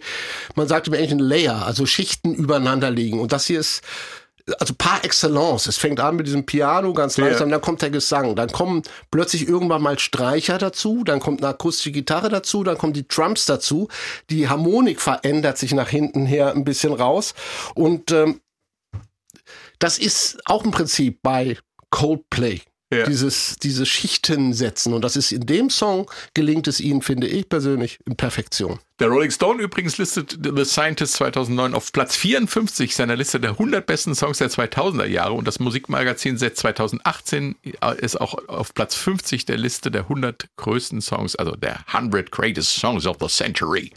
Man 0.54 0.68
sagt 0.68 0.88
im 0.88 0.94
Englischen 0.94 1.18
Layer, 1.18 1.66
also 1.66 1.84
Schichten 1.84 2.34
übereinander 2.34 2.90
liegen. 2.90 3.20
Und 3.20 3.32
das 3.32 3.46
hier 3.46 3.60
ist 3.60 3.82
also 4.58 4.74
par 4.76 5.04
excellence. 5.04 5.66
Es 5.66 5.76
fängt 5.76 6.00
an 6.00 6.16
mit 6.16 6.26
diesem 6.26 6.46
Piano 6.46 6.92
ganz 6.92 7.16
langsam, 7.16 7.50
dann 7.50 7.60
kommt 7.60 7.82
der 7.82 7.90
Gesang, 7.90 8.36
dann 8.36 8.50
kommen 8.50 8.82
plötzlich 9.10 9.48
irgendwann 9.48 9.82
mal 9.82 9.98
Streicher 9.98 10.58
dazu, 10.58 11.02
dann 11.04 11.20
kommt 11.20 11.40
eine 11.40 11.50
akustische 11.50 11.92
Gitarre 11.92 12.28
dazu, 12.28 12.62
dann 12.62 12.78
kommen 12.78 12.92
die 12.92 13.08
Drums 13.08 13.46
dazu, 13.46 13.88
die 14.30 14.48
Harmonik 14.48 15.00
verändert 15.00 15.58
sich 15.58 15.72
nach 15.72 15.88
hinten 15.88 16.26
her 16.26 16.52
ein 16.52 16.64
bisschen 16.64 16.92
raus 16.92 17.34
und 17.74 18.12
ähm, 18.12 18.40
das 19.78 19.98
ist 19.98 20.38
auch 20.46 20.64
im 20.64 20.70
Prinzip 20.70 21.20
bei 21.22 21.58
Coldplay. 21.90 22.62
Ja. 22.92 23.04
Dieses, 23.04 23.56
diese 23.60 23.84
Schichten 23.84 24.52
setzen. 24.52 24.92
Und 24.92 25.02
das 25.02 25.16
ist 25.16 25.32
in 25.32 25.44
dem 25.44 25.70
Song 25.70 26.08
gelingt 26.34 26.68
es 26.68 26.78
ihnen, 26.78 27.02
finde 27.02 27.26
ich 27.26 27.48
persönlich, 27.48 27.98
in 28.06 28.14
Perfektion. 28.14 28.78
Der 29.00 29.08
Rolling 29.08 29.32
Stone 29.32 29.60
übrigens 29.60 29.98
listet 29.98 30.38
The 30.40 30.64
Scientist 30.64 31.14
2009 31.14 31.74
auf 31.74 31.90
Platz 31.92 32.14
54 32.14 32.94
seiner 32.94 33.16
Liste 33.16 33.40
der 33.40 33.50
100 33.52 33.84
besten 33.84 34.14
Songs 34.14 34.38
der 34.38 34.50
2000er 34.50 35.04
Jahre 35.04 35.32
und 35.32 35.48
das 35.48 35.58
Musikmagazin 35.58 36.38
Set 36.38 36.56
2018 36.56 37.56
ist 37.98 38.20
auch 38.20 38.38
auf 38.48 38.72
Platz 38.72 38.94
50 38.94 39.44
der 39.44 39.58
Liste 39.58 39.90
der 39.90 40.02
100 40.02 40.48
größten 40.56 41.00
Songs, 41.00 41.34
also 41.34 41.56
der 41.56 41.80
100 41.88 42.30
Greatest 42.30 42.76
Songs 42.76 43.04
of 43.04 43.16
the 43.20 43.26
Century. 43.26 43.92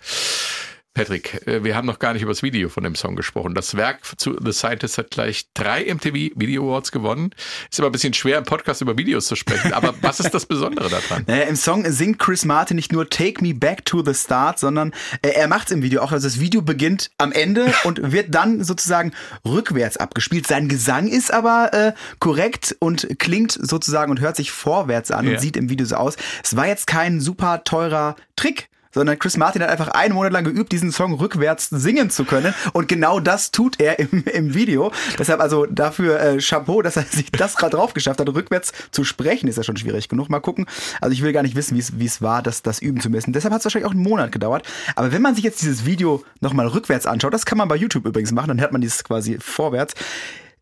Patrick, 1.00 1.48
äh, 1.48 1.64
wir 1.64 1.78
haben 1.78 1.86
noch 1.86 2.00
gar 2.00 2.12
nicht 2.12 2.24
über 2.24 2.32
das 2.32 2.44
Video 2.44 2.68
von 2.68 2.84
dem 2.84 2.94
Song 2.94 3.16
gesprochen. 3.16 3.56
Das 3.56 3.78
Werk 3.78 4.00
zu 4.18 4.36
The 4.44 4.52
Scientist 4.52 4.98
hat 4.98 5.12
gleich 5.12 5.46
drei 5.54 5.86
MTV 5.86 6.36
Video 6.36 6.68
Awards 6.68 6.92
gewonnen. 6.92 7.30
Ist 7.72 7.80
aber 7.80 7.88
ein 7.88 7.94
bisschen 7.94 8.14
schwer 8.14 8.38
im 8.40 8.44
Podcast 8.44 8.82
über 8.82 8.98
Videos 8.98 9.28
zu 9.28 9.38
sprechen. 9.38 9.72
Aber 9.72 9.96
was 10.02 10.20
ist 10.20 10.34
das 10.34 10.46
Besondere 10.46 10.90
daran? 10.90 11.24
Naja, 11.26 11.44
Im 11.44 11.56
Song 11.56 11.90
singt 11.90 12.20
Chris 12.20 12.44
Martin 12.44 12.76
nicht 12.76 12.92
nur 12.92 13.10
Take 13.10 13.42
Me 13.42 13.54
Back 13.54 13.86
to 13.86 14.04
the 14.04 14.14
Start, 14.14 14.60
sondern 14.60 14.92
äh, 15.22 15.30
er 15.30 15.48
macht 15.48 15.68
es 15.68 15.72
im 15.74 15.84
Video 15.84 16.02
auch. 16.02 16.12
Also 16.12 16.28
das 16.28 16.42
Video 16.42 16.62
beginnt 16.62 17.12
am 17.18 17.32
Ende 17.32 17.74
und 17.86 18.12
wird 18.12 18.36
dann 18.36 18.62
sozusagen 18.62 19.14
rückwärts 19.46 19.96
abgespielt. 19.96 20.48
Sein 20.48 20.68
Gesang 20.68 21.08
ist 21.08 21.32
aber 21.34 21.70
äh, 21.72 21.94
korrekt 22.20 22.76
und 22.80 23.08
klingt 23.20 23.54
sozusagen 23.54 24.12
und 24.12 24.20
hört 24.20 24.36
sich 24.36 24.52
vorwärts 24.52 25.12
an 25.12 25.26
Ja. 25.26 25.32
und 25.32 25.40
sieht 25.40 25.56
im 25.56 25.70
Video 25.70 25.86
so 25.86 25.96
aus. 25.96 26.18
Es 26.44 26.58
war 26.58 26.68
jetzt 26.68 26.88
kein 26.88 27.22
super 27.22 27.64
teurer 27.64 28.18
Trick. 28.36 28.68
Sondern 29.00 29.18
Chris 29.18 29.38
Martin 29.38 29.62
hat 29.62 29.70
einfach 29.70 29.88
einen 29.88 30.14
Monat 30.14 30.34
lang 30.34 30.44
geübt, 30.44 30.74
diesen 30.74 30.92
Song 30.92 31.14
rückwärts 31.14 31.70
singen 31.70 32.10
zu 32.10 32.26
können. 32.26 32.54
Und 32.74 32.90
genau 32.90 33.22
das 33.22 33.52
tut 33.52 33.80
er 33.80 33.98
im, 33.98 34.26
im 34.26 34.54
Video. 34.54 34.92
Deshalb 35.18 35.40
also 35.40 35.66
dafür 35.68 36.20
äh, 36.20 36.38
Chapeau, 36.40 36.82
dass 36.82 36.98
er 36.98 37.04
sich 37.04 37.32
das 37.32 37.56
gerade 37.56 37.78
drauf 37.78 37.94
geschafft 37.94 38.20
hat. 38.20 38.28
Rückwärts 38.28 38.74
zu 38.92 39.06
sprechen 39.06 39.48
ist 39.48 39.56
ja 39.56 39.64
schon 39.64 39.78
schwierig 39.78 40.10
genug. 40.10 40.28
Mal 40.28 40.42
gucken. 40.42 40.66
Also 41.00 41.14
ich 41.14 41.22
will 41.22 41.32
gar 41.32 41.44
nicht 41.44 41.56
wissen, 41.56 41.78
wie 41.78 42.06
es 42.06 42.22
war, 42.22 42.42
das, 42.42 42.62
das 42.62 42.82
üben 42.82 43.00
zu 43.00 43.10
müssen. 43.10 43.32
Deshalb 43.32 43.54
hat 43.54 43.62
es 43.62 43.66
wahrscheinlich 43.66 43.88
auch 43.88 43.94
einen 43.94 44.04
Monat 44.04 44.34
gedauert. 44.34 44.68
Aber 44.98 45.14
wenn 45.14 45.22
man 45.22 45.34
sich 45.34 45.46
jetzt 45.46 45.62
dieses 45.62 45.86
Video 45.86 46.22
nochmal 46.42 46.68
rückwärts 46.68 47.06
anschaut, 47.06 47.34
das 47.34 47.46
kann 47.46 47.58
man 47.58 47.70
bei 47.70 47.78
YouTube 47.78 48.06
übrigens 48.06 48.34
machen, 48.34 48.50
dann 48.50 48.60
hört 48.60 48.74
man 48.74 48.82
dieses 48.82 49.06
quasi 49.06 49.38
vorwärts. 49.40 49.94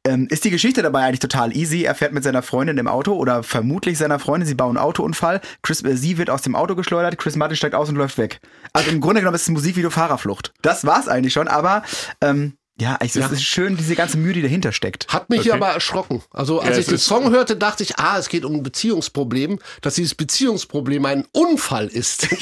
Ähm, 0.07 0.27
ist 0.29 0.45
die 0.45 0.49
Geschichte 0.51 0.81
dabei 0.81 1.03
eigentlich 1.05 1.19
total 1.19 1.55
easy. 1.55 1.83
Er 1.83 1.93
fährt 1.95 2.13
mit 2.13 2.23
seiner 2.23 2.41
Freundin 2.41 2.77
im 2.77 2.87
Auto 2.87 3.13
oder 3.13 3.43
vermutlich 3.43 3.97
seiner 3.97 4.19
Freundin. 4.19 4.47
Sie 4.47 4.55
bauen 4.55 4.77
einen 4.77 4.85
Autounfall. 4.85 5.41
Chris, 5.61 5.83
äh, 5.83 5.97
sie 5.97 6.17
wird 6.17 6.29
aus 6.29 6.41
dem 6.41 6.55
Auto 6.55 6.75
geschleudert. 6.75 7.17
Chris 7.17 7.35
Martin 7.35 7.57
steigt 7.57 7.75
aus 7.75 7.89
und 7.89 7.95
läuft 7.95 8.17
weg. 8.17 8.39
Also 8.73 8.89
im 8.89 9.01
Grunde 9.01 9.21
genommen 9.21 9.35
ist 9.35 9.41
es 9.43 9.47
ein 9.49 9.53
Musikvideo 9.53 9.89
Fahrerflucht. 9.89 10.53
Das 10.61 10.85
war's 10.85 11.07
eigentlich 11.07 11.33
schon. 11.33 11.47
Aber 11.47 11.83
ähm, 12.21 12.53
ja, 12.79 12.95
es 12.99 13.15
Ja. 13.15 13.25
ist 13.27 13.43
schön, 13.43 13.75
diese 13.75 13.95
ganze 13.95 14.17
Mühe, 14.17 14.33
die 14.33 14.43
dahinter 14.43 14.71
steckt. 14.71 15.07
Hat 15.07 15.29
mich 15.31 15.39
Okay. 15.41 15.51
aber 15.51 15.69
erschrocken. 15.69 16.21
Also 16.31 16.59
als 16.59 16.69
Ja, 16.69 16.73
ich 16.75 16.79
es 16.81 16.87
den 16.87 16.97
Song 16.99 17.31
hörte, 17.31 17.55
dachte 17.57 17.81
ich, 17.83 17.97
ah, 17.97 18.17
es 18.19 18.29
geht 18.29 18.45
um 18.45 18.53
ein 18.53 18.61
Beziehungsproblem, 18.63 19.57
dass 19.81 19.95
dieses 19.95 20.13
Beziehungsproblem 20.13 21.03
ein 21.05 21.25
Unfall 21.33 21.87
ist. 21.87 22.27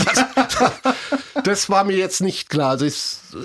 Das, 0.56 0.72
das 1.44 1.70
war 1.70 1.84
mir 1.84 1.98
jetzt 1.98 2.22
nicht 2.22 2.50
klar. 2.50 2.72
Also 2.72 2.86
ich, 2.86 2.96
äh, 3.34 3.38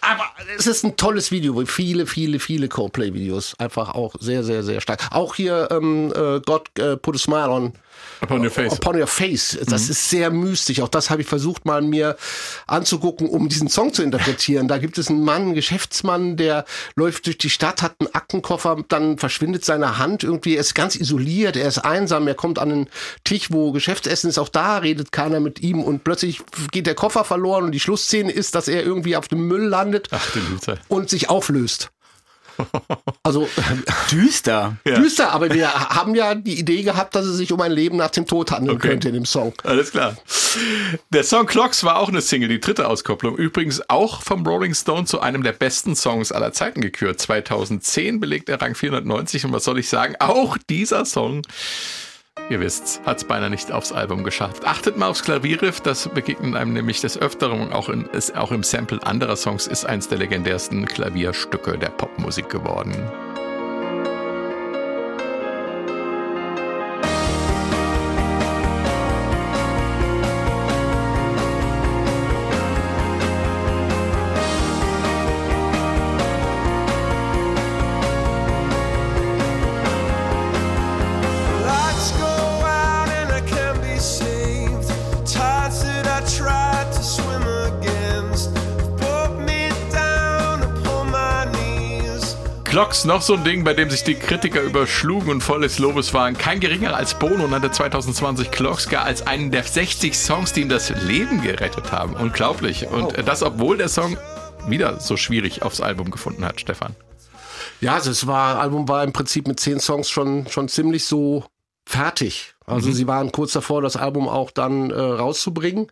aber 0.00 0.24
es 0.56 0.66
ist 0.66 0.84
ein 0.84 0.96
tolles 0.96 1.30
Video, 1.30 1.64
viele, 1.66 2.06
viele, 2.06 2.38
viele 2.38 2.68
Coldplay-Videos. 2.68 3.54
Einfach 3.58 3.94
auch 3.94 4.14
sehr, 4.20 4.44
sehr, 4.44 4.62
sehr 4.62 4.80
stark. 4.80 5.00
Auch 5.10 5.34
hier 5.34 5.68
ähm, 5.70 6.12
äh, 6.14 6.40
God 6.40 6.78
äh, 6.78 6.96
Put 6.96 7.16
a 7.16 7.18
Smile 7.18 7.50
on 7.50 7.72
Upon 8.20 8.42
your 8.44 8.50
face. 8.50 8.72
Upon 8.72 8.96
Your 9.00 9.06
Face. 9.06 9.58
Das 9.66 9.84
Mhm. 9.84 9.90
ist 9.90 10.10
sehr 10.10 10.30
mystisch. 10.30 10.80
Auch 10.80 10.88
das 10.88 11.10
habe 11.10 11.22
ich 11.22 11.28
versucht 11.28 11.64
mal 11.64 11.82
mir 11.82 12.16
anzugucken, 12.66 13.28
um 13.28 13.48
diesen 13.48 13.68
Song 13.68 13.92
zu 13.92 14.02
interpretieren. 14.02 14.68
Da 14.68 14.78
gibt 14.78 14.98
es 14.98 15.08
einen 15.08 15.24
Mann, 15.24 15.42
einen 15.42 15.54
Geschäftsmann, 15.54 16.36
der 16.36 16.64
läuft 16.96 17.26
durch 17.26 17.38
die 17.38 17.50
Stadt, 17.50 17.82
hat 17.82 17.94
einen 18.00 18.14
Aktenkoffer, 18.14 18.82
dann 18.88 19.18
verschwindet 19.18 19.64
seine 19.64 19.98
Hand 19.98 20.24
irgendwie. 20.24 20.54
Er 20.56 20.60
ist 20.60 20.74
ganz 20.74 20.96
isoliert, 20.96 21.56
er 21.56 21.68
ist 21.68 21.78
einsam, 21.78 22.26
er 22.26 22.34
kommt 22.34 22.58
an 22.58 22.72
einen 22.72 22.88
Tisch, 23.24 23.48
wo 23.50 23.72
Geschäftsessen 23.72 24.30
ist. 24.30 24.38
Auch 24.38 24.48
da 24.48 24.78
redet 24.78 25.12
keiner 25.12 25.40
mit 25.40 25.60
ihm 25.60 25.82
und 25.82 26.04
plötzlich 26.04 26.40
geht 26.72 26.86
der 26.86 26.94
Koffer 26.94 27.24
verloren 27.24 27.64
und 27.64 27.72
die 27.72 27.80
Schlussszene 27.80 28.32
ist, 28.32 28.54
dass 28.54 28.68
er 28.68 28.82
irgendwie 28.82 29.16
auf 29.16 29.28
dem 29.28 29.46
Müll 29.46 29.64
landet 29.64 30.08
Ach 30.10 30.36
und 30.88 31.10
sich 31.10 31.28
auflöst. 31.30 31.90
Also 33.22 33.48
Düster. 34.10 34.76
düster, 34.86 35.32
aber 35.32 35.52
wir 35.52 35.72
haben 35.72 36.14
ja 36.14 36.34
die 36.34 36.58
Idee 36.58 36.82
gehabt, 36.82 37.14
dass 37.14 37.26
es 37.26 37.36
sich 37.36 37.52
um 37.52 37.60
ein 37.60 37.72
Leben 37.72 37.96
nach 37.96 38.10
dem 38.10 38.26
Tod 38.26 38.50
handeln 38.50 38.76
Okay. 38.76 38.88
könnte 38.88 39.08
in 39.08 39.14
dem 39.14 39.24
Song. 39.24 39.52
Alles 39.64 39.90
klar. 39.90 40.16
Der 41.10 41.24
Song 41.24 41.46
Clocks 41.46 41.84
war 41.84 41.98
auch 41.98 42.08
eine 42.08 42.20
Single, 42.22 42.48
die 42.48 42.60
dritte 42.60 42.88
Auskopplung. 42.88 43.36
Übrigens 43.36 43.82
auch 43.90 44.22
vom 44.22 44.46
Rolling 44.46 44.74
Stone 44.74 45.04
zu 45.04 45.20
einem 45.20 45.42
der 45.42 45.52
besten 45.52 45.94
Songs 45.94 46.32
aller 46.32 46.52
Zeiten 46.52 46.80
gekürt. 46.80 47.20
2010 47.20 48.20
belegt 48.20 48.48
er 48.48 48.60
Rang 48.60 48.74
490 48.74 49.44
und 49.44 49.52
was 49.52 49.64
soll 49.64 49.78
ich 49.78 49.88
sagen? 49.88 50.14
Auch 50.20 50.56
dieser 50.70 51.04
Song, 51.04 51.42
ihr 52.48 52.60
wisst's, 52.60 53.00
hat's 53.04 53.24
beinahe 53.24 53.50
nicht 53.50 53.72
aufs 53.72 53.92
Album 53.92 54.24
geschafft. 54.24 54.66
Achtet 54.66 54.96
mal 54.96 55.08
aufs 55.08 55.22
Klavierriff, 55.22 55.80
das 55.80 56.08
begegnet 56.08 56.56
einem 56.56 56.72
nämlich 56.72 57.00
des 57.00 57.18
Öfteren, 57.18 57.72
auch, 57.72 57.88
in, 57.88 58.06
ist 58.06 58.36
auch 58.36 58.52
im 58.52 58.62
Sample 58.62 59.04
anderer 59.06 59.36
Songs, 59.36 59.66
ist 59.66 59.84
eins 59.84 60.08
der 60.08 60.18
legendärsten 60.18 60.86
Klavierstücke 60.86 61.78
der 61.78 61.90
Popmusik 61.90 62.48
geworden. 62.48 62.94
Clocks, 92.78 93.04
noch 93.04 93.22
so 93.22 93.34
ein 93.34 93.42
Ding, 93.42 93.64
bei 93.64 93.74
dem 93.74 93.90
sich 93.90 94.04
die 94.04 94.14
Kritiker 94.14 94.62
überschlugen 94.62 95.30
und 95.30 95.40
voll 95.40 95.62
des 95.62 95.80
Lobes 95.80 96.14
waren. 96.14 96.38
Kein 96.38 96.60
geringerer 96.60 96.94
als 96.94 97.18
Bono 97.18 97.48
nannte 97.48 97.72
2020 97.72 98.52
Clocks 98.52 98.88
gar 98.88 99.02
als 99.02 99.26
einen 99.26 99.50
der 99.50 99.64
60 99.64 100.16
Songs, 100.16 100.52
die 100.52 100.60
ihm 100.60 100.68
das 100.68 100.90
Leben 100.90 101.42
gerettet 101.42 101.90
haben. 101.90 102.14
Unglaublich. 102.14 102.86
Und 102.86 103.18
äh, 103.18 103.24
das, 103.24 103.42
obwohl 103.42 103.78
der 103.78 103.88
Song 103.88 104.16
wieder 104.68 105.00
so 105.00 105.16
schwierig 105.16 105.62
aufs 105.62 105.80
Album 105.80 106.12
gefunden 106.12 106.44
hat, 106.44 106.60
Stefan. 106.60 106.94
Ja, 107.80 107.94
also 107.94 108.12
es 108.12 108.28
war, 108.28 108.60
Album 108.60 108.88
war 108.88 109.02
im 109.02 109.12
Prinzip 109.12 109.48
mit 109.48 109.58
zehn 109.58 109.80
Songs 109.80 110.08
schon, 110.08 110.46
schon 110.48 110.68
ziemlich 110.68 111.04
so 111.04 111.46
fertig. 111.84 112.54
Also 112.68 112.92
sie 112.92 113.06
waren 113.06 113.32
kurz 113.32 113.52
davor, 113.52 113.82
das 113.82 113.96
Album 113.96 114.28
auch 114.28 114.50
dann 114.50 114.90
äh, 114.90 114.98
rauszubringen. 114.98 115.88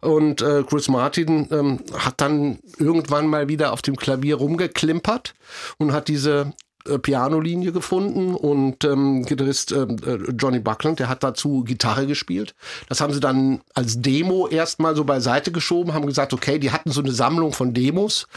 Und 0.00 0.42
äh, 0.42 0.62
Chris 0.68 0.88
Martin 0.88 1.48
ähm, 1.50 1.80
hat 1.96 2.20
dann 2.20 2.58
irgendwann 2.78 3.26
mal 3.26 3.48
wieder 3.48 3.72
auf 3.72 3.82
dem 3.82 3.96
Klavier 3.96 4.36
rumgeklimpert 4.36 5.34
und 5.78 5.92
hat 5.92 6.08
diese 6.08 6.52
äh, 6.86 6.98
Pianolinie 6.98 7.72
gefunden 7.72 8.34
und 8.34 8.84
ähm, 8.84 9.24
Gitarrist 9.26 9.72
ähm, 9.72 9.96
äh, 10.06 10.16
Johnny 10.32 10.60
Buckland, 10.60 10.98
der 10.98 11.08
hat 11.08 11.22
dazu 11.22 11.62
Gitarre 11.62 12.06
gespielt. 12.06 12.54
Das 12.88 13.00
haben 13.00 13.12
sie 13.12 13.20
dann 13.20 13.60
als 13.74 14.00
Demo 14.00 14.48
erstmal 14.48 14.96
so 14.96 15.04
beiseite 15.04 15.52
geschoben, 15.52 15.92
haben 15.92 16.06
gesagt, 16.06 16.32
okay, 16.32 16.58
die 16.58 16.70
hatten 16.70 16.90
so 16.90 17.02
eine 17.02 17.12
Sammlung 17.12 17.52
von 17.52 17.74
Demos, 17.74 18.28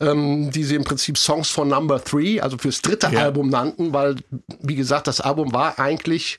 ähm, 0.00 0.50
die 0.50 0.64
sie 0.64 0.76
im 0.76 0.84
Prinzip 0.84 1.18
Songs 1.18 1.50
for 1.50 1.66
Number 1.66 2.02
Three, 2.02 2.40
also 2.40 2.56
fürs 2.56 2.80
dritte 2.80 3.08
Ja. 3.12 3.20
Album 3.20 3.50
nannten, 3.50 3.92
weil, 3.92 4.16
wie 4.60 4.76
gesagt, 4.76 5.06
das 5.06 5.20
Album 5.20 5.52
war 5.52 5.78
eigentlich 5.78 6.38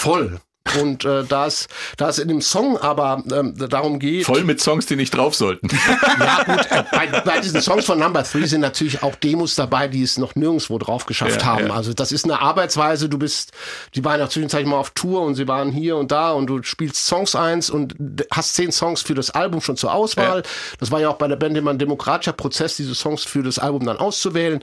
voll. 0.00 0.49
Und 0.80 1.04
äh, 1.04 1.24
da 1.24 1.46
es 1.46 1.68
da 1.96 2.10
es 2.10 2.18
in 2.18 2.28
dem 2.28 2.40
Song 2.40 2.76
aber 2.76 3.24
ähm, 3.32 3.54
darum 3.56 3.98
geht, 3.98 4.26
Voll 4.26 4.44
mit 4.44 4.60
Songs, 4.60 4.86
die 4.86 4.94
nicht 4.94 5.10
drauf 5.16 5.34
sollten. 5.34 5.68
ja 6.20 6.42
gut, 6.44 6.66
äh, 6.70 6.84
bei, 6.92 7.06
bei 7.22 7.40
diesen 7.40 7.60
Songs 7.60 7.86
von 7.86 7.98
Number 7.98 8.22
Three 8.22 8.46
sind 8.46 8.60
natürlich 8.60 9.02
auch 9.02 9.14
Demos 9.16 9.54
dabei, 9.56 9.88
die 9.88 10.02
es 10.02 10.18
noch 10.18 10.34
nirgendwo 10.36 10.78
drauf 10.78 11.06
geschafft 11.06 11.40
Ja, 11.40 11.46
haben. 11.46 11.68
ja. 11.68 11.74
Also 11.74 11.92
das 11.92 12.12
ist 12.12 12.24
eine 12.24 12.40
Arbeitsweise, 12.40 13.08
du 13.08 13.18
bist, 13.18 13.52
die 13.94 14.04
waren 14.04 14.20
ja 14.20 14.28
zwischenzeitlich 14.28 14.68
mal 14.68 14.76
auf 14.76 14.90
Tour 14.90 15.22
und 15.22 15.34
sie 15.34 15.48
waren 15.48 15.72
hier 15.72 15.96
und 15.96 16.12
da 16.12 16.32
und 16.32 16.46
du 16.46 16.62
spielst 16.62 17.04
Songs 17.06 17.34
eins 17.34 17.70
und 17.70 17.94
hast 18.30 18.54
zehn 18.54 18.70
Songs 18.70 19.02
für 19.02 19.14
das 19.14 19.30
Album 19.30 19.60
schon 19.62 19.76
zur 19.76 19.92
Auswahl. 19.92 20.42
Das 20.78 20.90
war 20.90 21.00
ja 21.00 21.08
auch 21.08 21.16
bei 21.16 21.26
der 21.26 21.36
Band 21.36 21.56
immer 21.56 21.70
ein 21.70 21.78
demokratischer 21.78 22.32
Prozess, 22.32 22.76
diese 22.76 22.94
Songs 22.94 23.24
für 23.24 23.42
das 23.42 23.58
Album 23.58 23.86
dann 23.86 23.96
auszuwählen. 23.96 24.62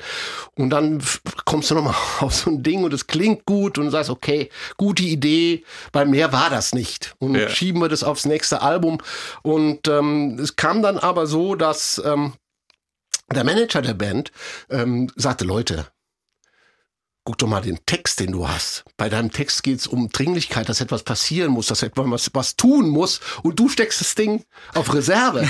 Und 0.56 0.70
dann 0.70 1.02
kommst 1.46 1.72
du 1.72 1.76
nochmal 1.76 1.96
auf 2.20 2.34
so 2.36 2.52
ein 2.52 2.64
Ding 2.64 2.84
und 2.84 2.94
es 2.94 3.08
klingt 3.08 3.46
gut 3.46 3.78
und 3.78 3.86
du 3.86 3.92
sagst, 3.92 4.10
okay, 4.10 4.50
gute 4.78 5.04
Idee, 5.04 5.64
weil 5.94 6.06
mehr 6.06 6.32
war 6.34 6.50
das 6.50 6.74
nicht. 6.74 7.16
Und 7.20 7.36
Ja. 7.36 7.50
schieben 7.50 7.82
wir 7.82 7.90
das 7.90 8.04
aufs 8.04 8.26
nächste 8.26 8.62
Album. 8.62 9.00
Und 9.44 9.88
ähm, 9.88 10.38
es 10.40 10.56
kam 10.56 10.82
dann 10.82 10.98
aber 10.98 11.28
so, 11.28 11.56
dass 11.56 12.02
ähm, 12.06 12.34
der 13.34 13.44
Manager 13.44 13.82
der 13.82 13.94
Band 13.94 14.32
ähm, 14.70 15.10
sagte, 15.16 15.44
Leute, 15.46 15.88
guck 17.28 17.38
doch 17.40 17.48
mal 17.48 17.60
den 17.60 17.78
Text, 17.86 18.22
den 18.22 18.32
du 18.32 18.48
hast. 18.48 18.86
Bei 18.96 19.10
deinem 19.10 19.34
Text 19.34 19.62
geht's 19.62 19.86
um 19.86 20.08
Dringlichkeit, 20.08 20.70
dass 20.70 20.80
etwas 20.80 21.04
passieren 21.04 21.52
muss, 21.52 21.68
dass 21.68 21.84
etwas 21.84 22.10
was, 22.10 22.30
was 22.34 22.56
tun 22.56 22.88
muss 22.88 23.20
und 23.44 23.60
du 23.60 23.68
steckst 23.68 24.00
das 24.00 24.16
Ding 24.16 24.46
auf 24.74 24.94
Reserve. 24.94 25.46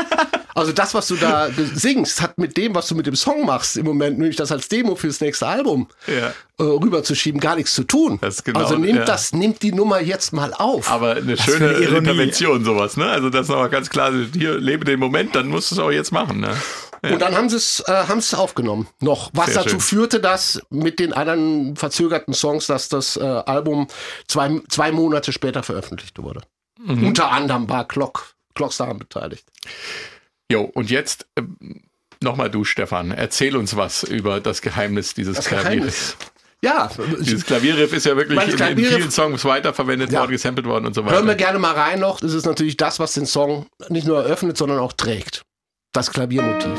also 0.56 0.72
das, 0.72 0.94
was 0.94 1.06
du 1.06 1.14
da 1.14 1.48
singst, 1.74 2.20
hat 2.20 2.38
mit 2.38 2.56
dem, 2.56 2.74
was 2.74 2.88
du 2.88 2.96
mit 2.96 3.06
dem 3.06 3.14
Song 3.14 3.46
machst 3.46 3.76
im 3.76 3.86
Moment, 3.86 4.18
nämlich 4.18 4.34
das 4.34 4.50
als 4.50 4.66
Demo 4.66 4.96
fürs 4.96 5.20
nächste 5.20 5.46
Album 5.46 5.86
Ja. 6.08 6.30
äh, 6.58 6.64
rüberzuschieben, 6.64 7.40
gar 7.40 7.54
nichts 7.54 7.72
zu 7.72 7.84
tun. 7.84 8.18
Das 8.20 8.42
genau, 8.42 8.58
also 8.58 8.76
nimmt 8.76 8.98
ja. 8.98 9.04
das, 9.04 9.32
nimmt 9.32 9.62
die 9.62 9.70
Nummer 9.70 10.00
jetzt 10.00 10.32
mal 10.32 10.52
auf. 10.52 10.90
Aber 10.90 11.12
eine 11.14 11.36
für 11.36 11.52
schöne 11.52 11.68
eine. 11.76 11.98
Intervention, 11.98 12.64
sowas, 12.64 12.96
ne? 12.96 13.08
Also 13.08 13.30
das 13.30 13.42
ist 13.42 13.48
nochmal 13.50 13.70
ganz 13.70 13.90
klar, 13.90 14.12
hier, 14.34 14.58
lebe 14.58 14.84
den 14.84 14.98
Moment, 14.98 15.36
dann 15.36 15.46
musst 15.46 15.70
du 15.70 15.76
es 15.76 15.78
auch 15.78 15.92
jetzt 15.92 16.10
machen, 16.10 16.40
ne? 16.40 16.56
Und 17.02 17.18
dann 17.20 17.36
haben 17.36 17.48
sie 17.48 17.56
es 17.56 17.80
äh, 17.86 17.92
haben 17.92 18.20
sie 18.20 18.26
es 18.26 18.34
aufgenommen. 18.34 18.86
Noch. 19.00 19.30
Was 19.34 19.46
Sehr 19.46 19.54
dazu 19.56 19.70
schön. 19.70 19.80
führte, 19.80 20.20
dass 20.20 20.60
mit 20.70 20.98
den 21.00 21.12
anderen 21.12 21.74
verzögerten 21.76 22.32
Songs, 22.32 22.66
dass 22.68 22.88
das 22.88 23.16
äh, 23.16 23.22
Album 23.22 23.88
zwei, 24.28 24.60
zwei 24.68 24.92
Monate 24.92 25.32
später 25.32 25.62
veröffentlicht 25.64 26.22
wurde. 26.22 26.42
Mhm. 26.80 27.08
Unter 27.08 27.32
anderem 27.32 27.68
war 27.68 27.88
Clock, 27.88 28.34
Clocks 28.54 28.76
daran 28.76 28.98
beteiligt. 28.98 29.44
Jo, 30.50 30.62
und 30.62 30.90
jetzt 30.90 31.26
ähm, 31.36 31.56
nochmal 32.20 32.50
du, 32.50 32.64
Stefan. 32.64 33.10
Erzähl 33.10 33.56
uns 33.56 33.76
was 33.76 34.04
über 34.04 34.40
das 34.40 34.62
Geheimnis 34.62 35.14
dieses 35.14 35.36
Das 35.36 35.46
Klaviers. 35.46 35.64
Geheimnis. 35.72 36.16
Ja, 36.64 36.88
Dieses 37.18 37.44
Klavierriff 37.44 37.92
ist 37.92 38.06
ja 38.06 38.16
wirklich 38.16 38.38
in, 38.40 38.78
in 38.78 38.84
vielen 38.84 39.10
Songs 39.10 39.44
weiterverwendet 39.44 40.12
Ja. 40.12 40.20
worden, 40.20 40.30
gesampelt 40.30 40.64
worden 40.68 40.86
und 40.86 40.94
so 40.94 41.04
weiter. 41.04 41.16
hören 41.16 41.26
wir 41.26 41.34
gerne 41.34 41.58
mal 41.58 41.74
rein 41.74 41.98
noch. 41.98 42.20
Das 42.20 42.34
ist 42.34 42.46
natürlich 42.46 42.76
das, 42.76 43.00
was 43.00 43.14
den 43.14 43.26
Song 43.26 43.66
nicht 43.88 44.06
nur 44.06 44.22
eröffnet, 44.22 44.56
sondern 44.56 44.78
auch 44.78 44.92
trägt. 44.92 45.42
Das 45.94 46.10
Klaviermotiv. 46.10 46.78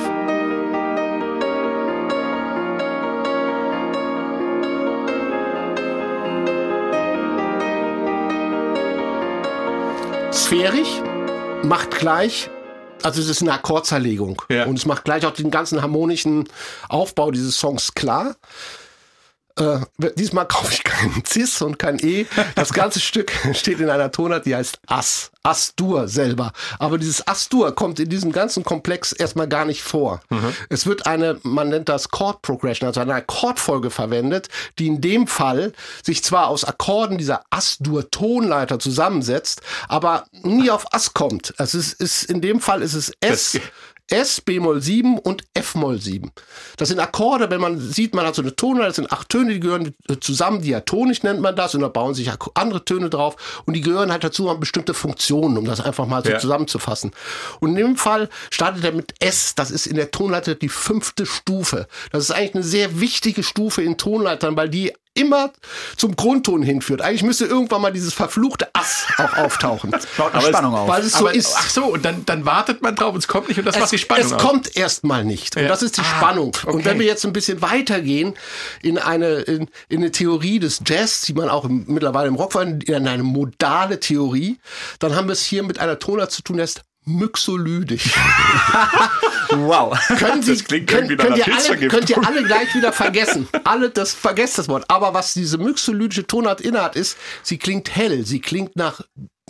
Sphärisch, 10.32 11.00
macht 11.64 11.92
gleich, 11.92 12.50
also 13.04 13.22
es 13.22 13.30
ist 13.30 13.44
eine 13.44 13.54
Akkordzerlegung. 13.54 14.42
Ja. 14.50 14.66
Und 14.66 14.80
es 14.80 14.88
macht 14.88 15.04
gleich 15.04 15.28
auch 15.28 15.34
den 15.34 15.52
ganzen 15.52 15.84
harmonischen 15.84 16.50
Aufbau 16.90 17.30
dieses 17.30 17.60
Songs 17.60 17.94
klar. 17.94 18.36
Äh, 19.60 19.80
diesmal 20.16 20.48
kaufe 20.48 20.74
ich 20.74 20.84
keinen 20.84 21.24
Cis 21.26 21.62
und 21.62 21.78
kein 21.78 22.00
E. 22.00 22.26
Das 22.56 22.74
ganze 22.74 23.00
Stück 23.02 23.32
steht 23.54 23.80
in 23.80 23.90
einer 23.90 24.12
Tonart, 24.12 24.46
die 24.46 24.56
heißt 24.56 24.80
As. 24.88 25.30
As-Dur 25.46 26.08
selber. 26.08 26.54
Aber 26.80 26.98
dieses 26.98 27.28
As-Dur 27.28 27.76
kommt 27.76 28.00
in 28.00 28.08
diesem 28.08 28.32
ganzen 28.32 28.64
Komplex 28.64 29.12
erstmal 29.12 29.48
gar 29.50 29.66
nicht 29.66 29.84
vor. 29.84 30.22
Es 30.70 30.86
wird 30.86 31.06
eine, 31.06 31.38
man 31.44 31.68
nennt 31.68 31.90
das 31.90 32.10
Chord 32.10 32.42
Progression, 32.42 32.88
also 32.88 33.02
eine 33.02 33.14
Akkordfolge 33.16 33.90
verwendet, 33.90 34.48
die 34.80 34.88
in 34.88 35.02
dem 35.02 35.28
Fall 35.28 35.74
sich 36.02 36.24
zwar 36.24 36.48
aus 36.48 36.64
Akkorden 36.64 37.18
dieser 37.18 37.44
As-Dur-Tonleiter 37.50 38.80
zusammensetzt, 38.80 39.62
aber 39.90 40.26
nie 40.32 40.72
auf 40.72 40.86
As 40.94 41.14
kommt. 41.14 41.54
Also 41.58 41.78
es 41.78 41.92
ist, 41.94 42.24
in 42.24 42.40
dem 42.42 42.60
Fall 42.62 42.82
ist 42.82 42.94
es 42.94 43.10
S. 43.20 43.52
Das- 43.54 43.62
S, 44.10 44.42
Bemol 44.42 44.82
7 44.82 45.18
und 45.18 45.44
F-Moll 45.54 46.00
7. 46.00 46.32
Das 46.78 46.90
sind 46.90 47.00
Akkorde, 47.00 47.50
wenn 47.50 47.62
man 47.62 47.80
sieht, 47.80 48.14
man 48.14 48.26
hat 48.26 48.36
so 48.36 48.42
eine 48.42 48.56
Tonleiter, 48.56 48.88
das 48.88 48.96
sind 48.98 49.12
acht 49.12 49.30
Töne, 49.30 49.54
die 49.54 49.60
gehören 49.60 49.96
zusammen, 50.20 50.62
diatonisch 50.62 51.24
nennt 51.24 51.40
man 51.40 51.56
das, 51.56 51.74
und 51.74 51.82
da 51.82 51.88
bauen 51.88 52.14
sich 52.14 52.30
andere 52.54 52.84
Töne 52.86 53.10
drauf 53.10 53.64
und 53.66 53.74
die 53.76 53.82
gehören 53.82 54.12
halt 54.12 54.24
dazu, 54.24 54.50
haben 54.50 54.60
bestimmte 54.60 54.94
Funktionen, 54.94 55.58
um 55.58 55.66
das 55.66 55.80
einfach 55.80 56.06
mal 56.06 56.24
so 56.24 56.32
Ja. 56.32 56.40
zusammenzufassen. 56.40 57.12
Und 57.60 57.70
in 57.72 57.76
dem 57.78 57.96
Fall 57.96 58.30
startet 58.52 58.84
er 58.84 58.92
mit 58.92 59.14
S, 59.20 59.56
das 59.56 59.72
ist 59.72 59.88
in 59.88 59.96
der 59.96 60.12
Tonleiter 60.12 60.56
die 60.56 60.70
fünfte 60.70 61.26
Stufe. 61.26 61.88
Das 62.12 62.24
ist 62.26 62.32
eigentlich 62.32 62.56
eine 62.56 62.64
sehr 62.64 63.00
wichtige 63.00 63.42
Stufe 63.42 63.82
in 63.82 63.98
Tonleitern, 63.98 64.56
weil 64.58 64.70
die 64.70 64.92
immer 65.16 65.52
zum 65.96 66.16
Grundton 66.16 66.64
hinführt. 66.64 67.02
Eigentlich 67.02 67.24
müsste 67.24 67.46
irgendwann 67.46 67.82
mal 67.82 67.94
dieses 67.94 68.14
verfluchte 68.14 68.68
Ass 68.74 69.06
auch 69.18 69.34
auftauchen. 69.38 69.92
Baut 70.18 70.34
eine 70.34 70.42
es- 70.44 70.50
Spannung 70.50 70.74
auf. 70.74 70.88
Weil 70.88 71.02
es 71.04 71.12
so 71.14 71.20
Aber, 71.20 71.36
ist. 71.36 71.54
Ach 71.56 71.70
so, 71.70 71.86
und 71.86 72.04
dann, 72.04 72.26
dann 72.26 72.46
wartet 72.46 72.82
man 72.82 72.96
drauf 72.96 73.14
und 73.14 73.20
es 73.20 73.28
kommt 73.28 73.48
nicht 73.48 73.58
und 73.60 73.66
das 73.66 73.78
macht 73.80 73.92
die 73.92 73.96
Es, 73.98 74.02
Spannung 74.02 74.26
es 74.26 74.34
aus. 74.34 74.42
kommt 74.42 74.76
erstmal 74.76 75.24
nicht. 75.24 75.56
Und 75.56 75.64
Ja. 75.64 75.68
das 75.68 75.84
ist 75.84 75.98
die 75.98 76.02
Ah, 76.02 76.18
Spannung. 76.18 76.56
Und 76.66 76.76
okay. 76.76 76.86
wenn 76.86 77.00
wir 77.00 77.06
jetzt 77.06 77.26
ein 77.26 77.34
bisschen 77.34 77.62
weitergehen 77.62 78.34
in 78.82 78.98
eine, 78.98 79.42
in, 79.42 79.70
in 79.90 79.98
eine 80.00 80.12
Theorie 80.12 80.60
des 80.60 80.82
Jazz, 80.86 81.22
die 81.22 81.34
man 81.34 81.50
auch 81.50 81.66
im, 81.66 81.86
mittlerweile 81.88 82.28
im 82.28 82.36
Rock 82.36 82.56
in 82.56 83.08
eine 83.08 83.24
modale 83.24 84.00
Theorie, 84.00 84.58
dann 85.00 85.16
haben 85.16 85.28
wir 85.28 85.34
es 85.34 85.44
hier 85.44 85.64
mit 85.64 85.80
einer 85.80 86.00
Tonart 86.00 86.32
zu 86.32 86.42
tun, 86.42 86.58
die 86.58 86.64
heißt 86.64 86.82
Myxolydisch. 87.06 88.12
Wow. 89.52 89.98
Können 90.18 90.42
Sie, 90.42 90.54
Das 90.54 90.64
klingt 90.64 90.90
nach 90.92 90.98
könnt, 91.00 91.38
ihr 91.38 91.54
alle, 91.54 91.88
könnt 91.88 92.10
ihr 92.10 92.26
alle 92.26 92.44
gleich 92.44 92.74
wieder 92.74 92.92
vergessen. 92.94 93.48
Alle, 93.64 93.90
das 93.90 94.14
vergesst 94.14 94.58
das 94.58 94.68
Wort. 94.68 94.86
Aber 94.88 95.14
was 95.14 95.34
diese 95.34 95.58
myxolydische 95.58 96.26
Tonart 96.26 96.62
innehat, 96.62 96.96
ist, 96.96 97.18
sie 97.44 97.58
klingt 97.58 97.96
hell. 97.96 98.26
Sie 98.26 98.40
klingt 98.40 98.76
nach, 98.76 99.02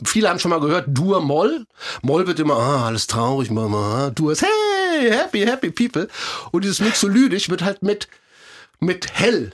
viele 0.04 0.30
haben 0.30 0.40
schon 0.40 0.50
mal 0.50 0.60
gehört, 0.60 0.88
Dur 0.90 1.22
Moll. 1.22 1.66
Moll 2.02 2.28
wird 2.28 2.40
immer, 2.40 2.56
ah, 2.58 2.88
alles 2.88 3.08
traurig, 3.08 3.50
Mama. 3.52 4.12
Dur 4.14 4.32
ist, 4.34 4.42
hey, 4.44 5.12
happy, 5.12 5.42
happy 5.46 5.72
people. 5.72 6.08
Und 6.52 6.64
dieses 6.64 6.80
myxolydisch 6.80 7.50
wird 7.50 7.62
halt 7.64 7.84
mit, 7.84 8.08
mit 8.80 9.14
hell 9.14 9.54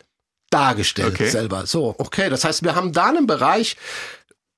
dargestellt 0.50 1.14
Okay. 1.14 1.30
selber. 1.30 1.68
So, 1.68 1.94
okay. 1.98 2.30
Das 2.30 2.44
heißt, 2.44 2.64
wir 2.64 2.76
haben 2.76 2.92
da 2.92 3.06
einen 3.08 3.28
Bereich, 3.28 3.78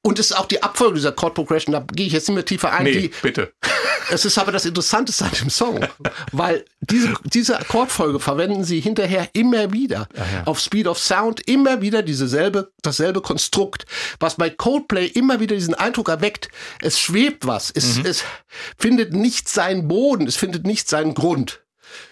und 0.04 0.18
es 0.18 0.32
ist 0.32 0.38
auch 0.38 0.48
die 0.48 0.64
Abfolge 0.64 0.96
dieser 0.96 1.12
Chord 1.12 1.36
Progression, 1.36 1.74
da 1.74 1.86
gehe 1.94 2.08
ich 2.08 2.14
jetzt 2.14 2.28
nicht 2.28 2.36
mehr 2.36 2.46
tiefer 2.46 2.74
ein. 2.74 2.86
Nee, 2.86 2.94
Die, 2.94 3.12
bitte. 3.22 3.54
es 4.10 4.26
ist 4.26 4.38
aber 4.38 4.52
das 4.52 4.66
Interessanteste 4.66 5.26
an 5.26 5.32
dem 5.40 5.50
Song, 5.50 5.86
weil 6.32 6.66
diese, 6.80 7.14
diese 7.24 7.60
Akkordfolge 7.60 8.20
verwenden 8.20 8.64
sie 8.64 8.80
hinterher 8.80 9.30
immer 9.34 9.72
wieder. 9.72 10.08
Auf 10.46 10.60
Speed 10.60 10.88
of 10.88 10.98
Sound 10.98 11.48
immer 11.48 11.82
wieder 11.82 12.02
diese 12.02 12.28
selbe, 12.28 12.72
dasselbe 12.82 13.22
Konstrukt, 13.22 13.86
was 14.20 14.36
bei 14.36 14.50
Coldplay 14.50 15.06
immer 15.06 15.40
wieder 15.40 15.56
diesen 15.56 15.76
Eindruck 15.76 16.10
erweckt, 16.10 16.50
es 16.82 17.00
schwebt 17.00 17.46
was, 17.46 17.70
es, 17.70 18.00
es 18.04 18.24
findet 18.78 19.14
nicht 19.14 19.50
seinen 19.50 19.88
Boden, 19.88 20.26
es 20.26 20.36
findet 20.36 20.66
nicht 20.66 20.90
seinen 20.90 21.14
Grund. 21.14 21.62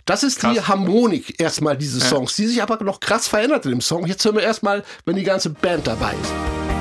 Das 0.06 0.24
ist 0.24 0.44
die 0.44 0.56
Krass. 0.56 0.68
Harmonik 0.68 1.40
erstmal 1.40 1.78
dieses 1.78 2.10
Songs, 2.10 2.36
die 2.36 2.48
sich 2.48 2.62
aber 2.62 2.84
noch 2.84 3.00
krass 3.00 3.28
verändert 3.28 3.66
in 3.66 3.72
dem 3.72 3.82
Song. 3.82 4.06
Jetzt 4.06 4.26
hören 4.26 4.36
wir 4.36 4.44
erstmal, 4.44 4.84
wenn 5.06 5.16
die 5.16 5.24
ganze 5.24 5.50
Band 5.50 5.88
dabei 5.88 6.14
ist. 6.22 6.79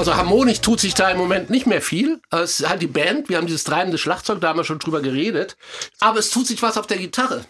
Also 0.00 0.16
harmonisch 0.16 0.62
tut 0.62 0.80
sich 0.80 0.94
da 0.94 1.10
im 1.10 1.18
Moment 1.18 1.50
nicht 1.50 1.66
mehr 1.66 1.82
viel. 1.82 2.22
Es 2.30 2.60
ist 2.60 2.68
halt 2.70 2.80
die 2.80 2.86
Band, 2.86 3.28
wir 3.28 3.36
haben 3.36 3.46
dieses 3.46 3.64
treibende 3.64 3.98
Schlagzeug, 3.98 4.40
da 4.40 4.48
haben 4.48 4.58
wir 4.58 4.64
schon 4.64 4.78
drüber 4.78 5.02
geredet. 5.02 5.58
Aber 5.98 6.18
es 6.18 6.30
tut 6.30 6.46
sich 6.46 6.62
was 6.62 6.78
auf 6.78 6.86
der 6.86 6.96
Gitarre. 6.96 7.44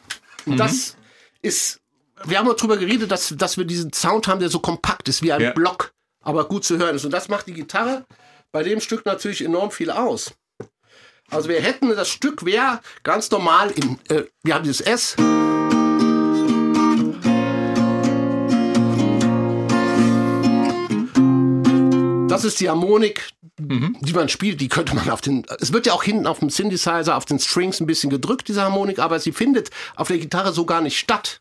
Und 0.46 0.56
das 0.56 0.96
ist, 1.42 1.78
wir 2.24 2.40
haben 2.40 2.48
auch 2.48 2.56
drüber 2.56 2.76
geredet, 2.76 3.12
dass, 3.12 3.32
dass 3.38 3.56
wir 3.56 3.64
diesen 3.66 3.92
Sound 3.92 4.26
haben, 4.26 4.40
der 4.40 4.48
so 4.48 4.58
kompakt 4.58 5.08
ist, 5.08 5.22
wie 5.22 5.32
ein 5.32 5.40
Ja. 5.40 5.52
Block, 5.52 5.92
aber 6.24 6.48
gut 6.48 6.64
zu 6.64 6.76
hören 6.76 6.96
ist. 6.96 7.04
Und 7.04 7.12
das 7.12 7.28
macht 7.28 7.46
die 7.46 7.54
Gitarre 7.54 8.04
bei 8.50 8.64
dem 8.64 8.80
Stück 8.80 9.06
natürlich 9.06 9.44
enorm 9.44 9.70
viel 9.70 9.92
aus. 9.92 10.32
Also 11.30 11.48
wir 11.48 11.60
hätten, 11.60 11.90
das 11.90 12.08
Stück 12.08 12.44
wäre 12.44 12.80
ganz 13.04 13.30
normal 13.30 13.70
im, 13.70 14.00
äh, 14.08 14.24
wir 14.42 14.56
haben 14.56 14.64
dieses 14.64 14.80
S. 14.80 15.14
Das 22.30 22.44
ist 22.44 22.60
die 22.60 22.68
Harmonik, 22.68 23.28
die 23.58 24.12
man 24.12 24.28
spielt. 24.28 24.60
Die 24.60 24.68
könnte 24.68 24.94
man 24.94 25.10
auf 25.10 25.20
den. 25.20 25.44
Es 25.60 25.72
wird 25.72 25.86
ja 25.86 25.92
auch 25.92 26.02
hinten 26.02 26.26
auf 26.26 26.38
dem 26.38 26.50
Synthesizer, 26.50 27.16
auf 27.16 27.24
den 27.24 27.38
Strings 27.38 27.80
ein 27.80 27.86
bisschen 27.86 28.10
gedrückt, 28.10 28.48
diese 28.48 28.62
Harmonik, 28.62 28.98
aber 28.98 29.18
sie 29.20 29.32
findet 29.32 29.70
auf 29.96 30.08
der 30.08 30.18
Gitarre 30.18 30.52
so 30.52 30.64
gar 30.64 30.80
nicht 30.80 30.98
statt. 30.98 31.40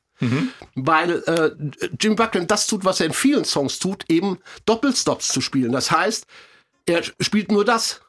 Weil 0.76 1.24
äh, 1.28 1.52
Jim 2.00 2.16
Buckland 2.16 2.52
das 2.52 2.68
tut, 2.68 2.84
was 2.84 3.00
er 3.00 3.06
in 3.06 3.14
vielen 3.14 3.46
Songs 3.46 3.80
tut, 3.80 4.04
eben 4.10 4.40
Doppelstops 4.66 5.30
zu 5.30 5.40
spielen. 5.40 5.72
Das 5.72 5.92
heißt, 5.92 6.26
er 6.86 7.04
spielt 7.22 7.52
nur 7.52 7.64
das. 7.64 8.02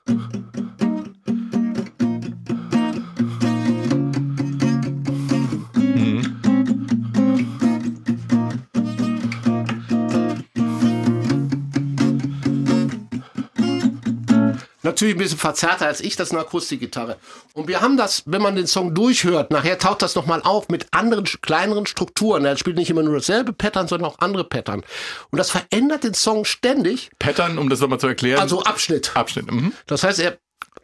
Natürlich 14.91 15.15
ein 15.15 15.19
bisschen 15.19 15.39
verzerrter 15.39 15.87
als 15.87 16.01
ich, 16.01 16.17
das 16.17 16.29
ist 16.29 16.33
eine 16.33 16.41
Akustikgitarre. 16.41 17.17
Und 17.55 17.69
wir 17.69 17.81
haben 17.81 17.97
das, 17.97 18.25
wenn 18.27 18.43
man 18.43 18.57
den 18.57 18.67
Song 18.67 18.93
durchhört, 18.93 19.53
nachher 19.53 19.79
taucht 19.79 20.03
das 20.03 20.17
nochmal 20.17 20.43
auf 20.43 20.69
mit 20.69 20.89
anderen, 20.91 21.25
kleineren 21.43 21.87
Strukturen. 21.87 22.45
Er 22.45 22.57
spielt 22.57 22.77
nicht 22.77 22.91
immer 22.91 23.05
nur 23.05 23.15
dasselbe 23.15 23.53
Pattern, 23.53 23.87
sondern 23.87 24.11
auch 24.11 24.19
andere 24.19 24.43
Pattern. 24.43 24.83
Und 25.31 25.39
das 25.39 25.51
verändert 25.51 26.03
den 26.03 26.15
Song 26.15 26.45
ständig, 26.45 27.11
Pattern, 27.21 27.57
um 27.59 27.69
das 27.69 27.79
nochmal 27.79 28.01
zu 28.01 28.09
erklären. 28.09 28.41
also 28.41 28.65
Abschnitt. 28.65 29.13
Abschnitt. 29.15 29.51
Mhm. 29.51 29.73
Das 29.87 30.03
heißt, 30.03 30.19
er, 30.19 30.39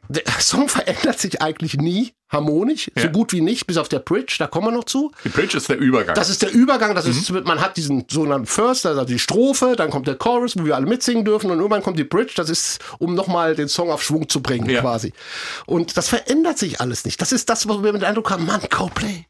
der 0.09 0.23
Song 0.41 0.69
verändert 0.69 1.19
sich 1.19 1.41
eigentlich 1.43 1.75
nie 1.77 2.13
harmonisch, 2.29 2.91
so 2.97 3.05
Ja. 3.05 3.11
gut 3.13 3.33
wie 3.33 3.41
nicht, 3.41 3.67
bis 3.67 3.77
auf 3.77 3.89
der 3.89 4.01
Bridge, 4.01 4.35
da 4.39 4.47
kommen 4.49 4.67
wir 4.67 4.73
noch 4.73 4.85
zu. 4.85 5.13
Die 5.25 5.29
Bridge 5.29 5.57
ist 5.57 5.69
der 5.69 5.79
Übergang. 5.79 6.15
Das 6.17 6.29
ist 6.29 6.43
der 6.43 6.51
Übergang, 6.53 6.95
das 6.95 7.07
ist, 7.07 7.31
man 7.31 7.61
hat 7.61 7.77
diesen 7.77 8.05
sogenannten 8.11 8.47
First, 8.47 8.85
also 8.87 9.05
die 9.05 9.19
Strophe, 9.19 9.75
dann 9.77 9.91
kommt 9.91 10.09
der 10.09 10.17
Chorus, 10.17 10.57
wo 10.59 10.65
wir 10.65 10.75
alle 10.75 10.87
mitsingen 10.87 11.25
dürfen 11.25 11.51
und 11.51 11.59
irgendwann 11.59 11.83
kommt 11.83 11.99
die 11.99 12.05
Bridge, 12.05 12.33
das 12.37 12.51
ist, 12.51 12.81
um 12.99 13.15
nochmal 13.15 13.55
den 13.55 13.69
Song 13.69 13.91
auf 13.91 14.03
Schwung 14.03 14.29
zu 14.29 14.43
bringen, 14.43 14.69
Ja. 14.69 14.81
quasi. 14.81 15.13
Und 15.67 15.97
das 15.97 16.09
verändert 16.09 16.59
sich 16.59 16.81
alles 16.81 17.05
nicht. 17.05 17.21
Das 17.21 17.31
ist 17.33 17.49
das, 17.49 17.69
was 17.69 17.83
wir 17.83 17.93
mit 17.93 18.03
dem 18.03 18.09
Eindruck 18.09 18.31
haben, 18.31 18.45
Mann, 18.47 18.61
Coldplay. 18.69 19.27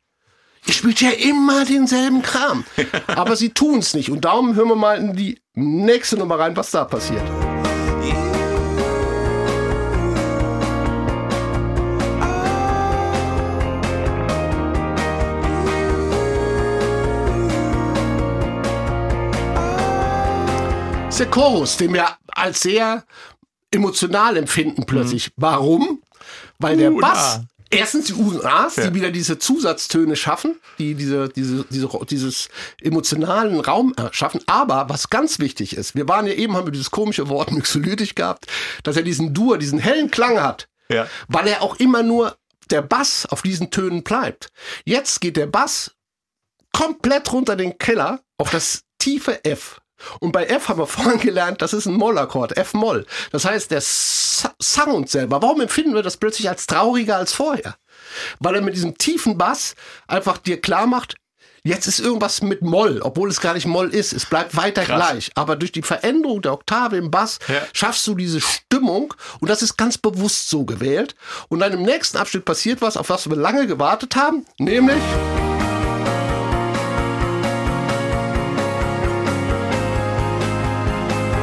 Ihr 0.66 0.72
spielt 0.74 1.00
ja 1.00 1.10
immer 1.10 1.64
denselben 1.64 2.22
Kram. 2.22 2.64
Aber 3.08 3.36
sie 3.36 3.50
tun's 3.50 3.94
nicht. 3.94 4.10
Und 4.10 4.24
darum 4.24 4.54
hören 4.56 4.68
wir 4.68 4.74
mal 4.76 4.98
in 4.98 5.14
die 5.14 5.38
nächste 5.54 6.16
Nummer 6.16 6.38
rein, 6.40 6.56
was 6.56 6.72
da 6.72 6.84
passiert. 6.84 7.22
Ist 21.16 21.20
der 21.20 21.30
Chorus, 21.30 21.78
den 21.78 21.94
wir 21.94 22.06
als 22.26 22.60
sehr 22.60 23.02
emotional 23.70 24.36
empfinden 24.36 24.84
plötzlich. 24.84 25.30
Warum? 25.36 26.02
Weil 26.58 26.76
der 26.76 26.92
Uh, 26.92 27.00
Bass 27.00 27.40
Erstens 27.70 28.08
die 28.08 28.12
UAs, 28.12 28.76
Ja. 28.76 28.86
die 28.86 28.94
wieder 28.94 29.10
diese 29.10 29.38
Zusatztöne 29.38 30.14
schaffen, 30.14 30.60
die 30.78 30.94
diese, 30.94 31.30
diese, 31.30 31.64
diese, 31.70 31.88
dieses 32.10 32.48
emotionalen 32.82 33.58
Raum 33.60 33.94
schaffen. 34.12 34.42
Aber 34.46 34.90
was 34.90 35.08
ganz 35.08 35.38
wichtig 35.38 35.74
ist, 35.74 35.94
wir 35.94 36.06
waren 36.06 36.26
ja 36.26 36.34
eben, 36.34 36.54
haben 36.54 36.66
wir 36.66 36.72
dieses 36.72 36.90
komische 36.90 37.30
Wort 37.30 37.50
mixolytisch 37.50 38.14
gehabt, 38.14 38.46
dass 38.82 38.98
er 38.98 39.02
diesen 39.02 39.32
Dur, 39.32 39.56
diesen 39.56 39.78
hellen 39.78 40.10
Klang 40.10 40.38
hat. 40.42 40.68
Ja. 40.90 41.08
Weil 41.28 41.48
er 41.48 41.62
auch 41.62 41.76
immer 41.76 42.02
nur 42.02 42.36
der 42.70 42.82
Bass 42.82 43.24
auf 43.24 43.40
diesen 43.40 43.70
Tönen 43.70 44.02
bleibt. 44.02 44.50
Jetzt 44.84 45.22
geht 45.22 45.38
der 45.38 45.46
Bass 45.46 45.92
komplett 46.74 47.32
runter 47.32 47.56
den 47.56 47.78
Keller 47.78 48.20
auf 48.36 48.50
das 48.50 48.82
tiefe 48.98 49.42
F. 49.46 49.80
Und 50.20 50.32
bei 50.32 50.44
F 50.46 50.68
haben 50.68 50.78
wir 50.78 50.86
vorhin 50.86 51.20
gelernt, 51.20 51.62
das 51.62 51.72
ist 51.72 51.86
ein 51.86 51.94
Mollakkord, 51.94 52.56
F-Moll. 52.56 53.06
Das 53.32 53.44
heißt, 53.44 53.70
der 53.70 53.80
Sound 53.80 55.08
selber, 55.10 55.42
warum 55.42 55.60
empfinden 55.60 55.94
wir 55.94 56.02
das 56.02 56.16
plötzlich 56.16 56.48
als 56.48 56.66
trauriger 56.66 57.16
als 57.16 57.32
vorher? 57.32 57.76
Weil 58.38 58.56
er 58.56 58.60
mit 58.62 58.74
diesem 58.74 58.96
tiefen 58.98 59.36
Bass 59.38 59.74
einfach 60.06 60.38
dir 60.38 60.60
klar 60.60 60.86
macht, 60.86 61.16
jetzt 61.64 61.86
ist 61.88 61.98
irgendwas 61.98 62.42
mit 62.42 62.62
Moll, 62.62 63.00
obwohl 63.02 63.28
es 63.28 63.40
gar 63.40 63.54
nicht 63.54 63.66
Moll 63.66 63.88
ist. 63.92 64.12
Es 64.12 64.26
bleibt 64.26 64.56
weiter 64.56 64.84
Krass. 64.84 65.10
gleich. 65.10 65.30
Aber 65.34 65.56
durch 65.56 65.72
die 65.72 65.82
Veränderung 65.82 66.40
der 66.42 66.52
Oktave 66.52 66.96
im 66.96 67.10
Bass 67.10 67.38
Ja. 67.48 67.62
schaffst 67.72 68.06
du 68.06 68.14
diese 68.14 68.40
Stimmung 68.40 69.12
und 69.40 69.48
das 69.50 69.62
ist 69.62 69.76
ganz 69.76 69.98
bewusst 69.98 70.48
so 70.48 70.64
gewählt. 70.64 71.16
Und 71.48 71.58
dann 71.60 71.72
im 71.72 71.82
nächsten 71.82 72.18
Abschnitt 72.18 72.44
passiert 72.44 72.80
was, 72.82 72.96
auf 72.96 73.08
was 73.10 73.28
wir 73.28 73.36
lange 73.36 73.66
gewartet 73.66 74.14
haben, 74.14 74.46
nämlich 74.58 75.02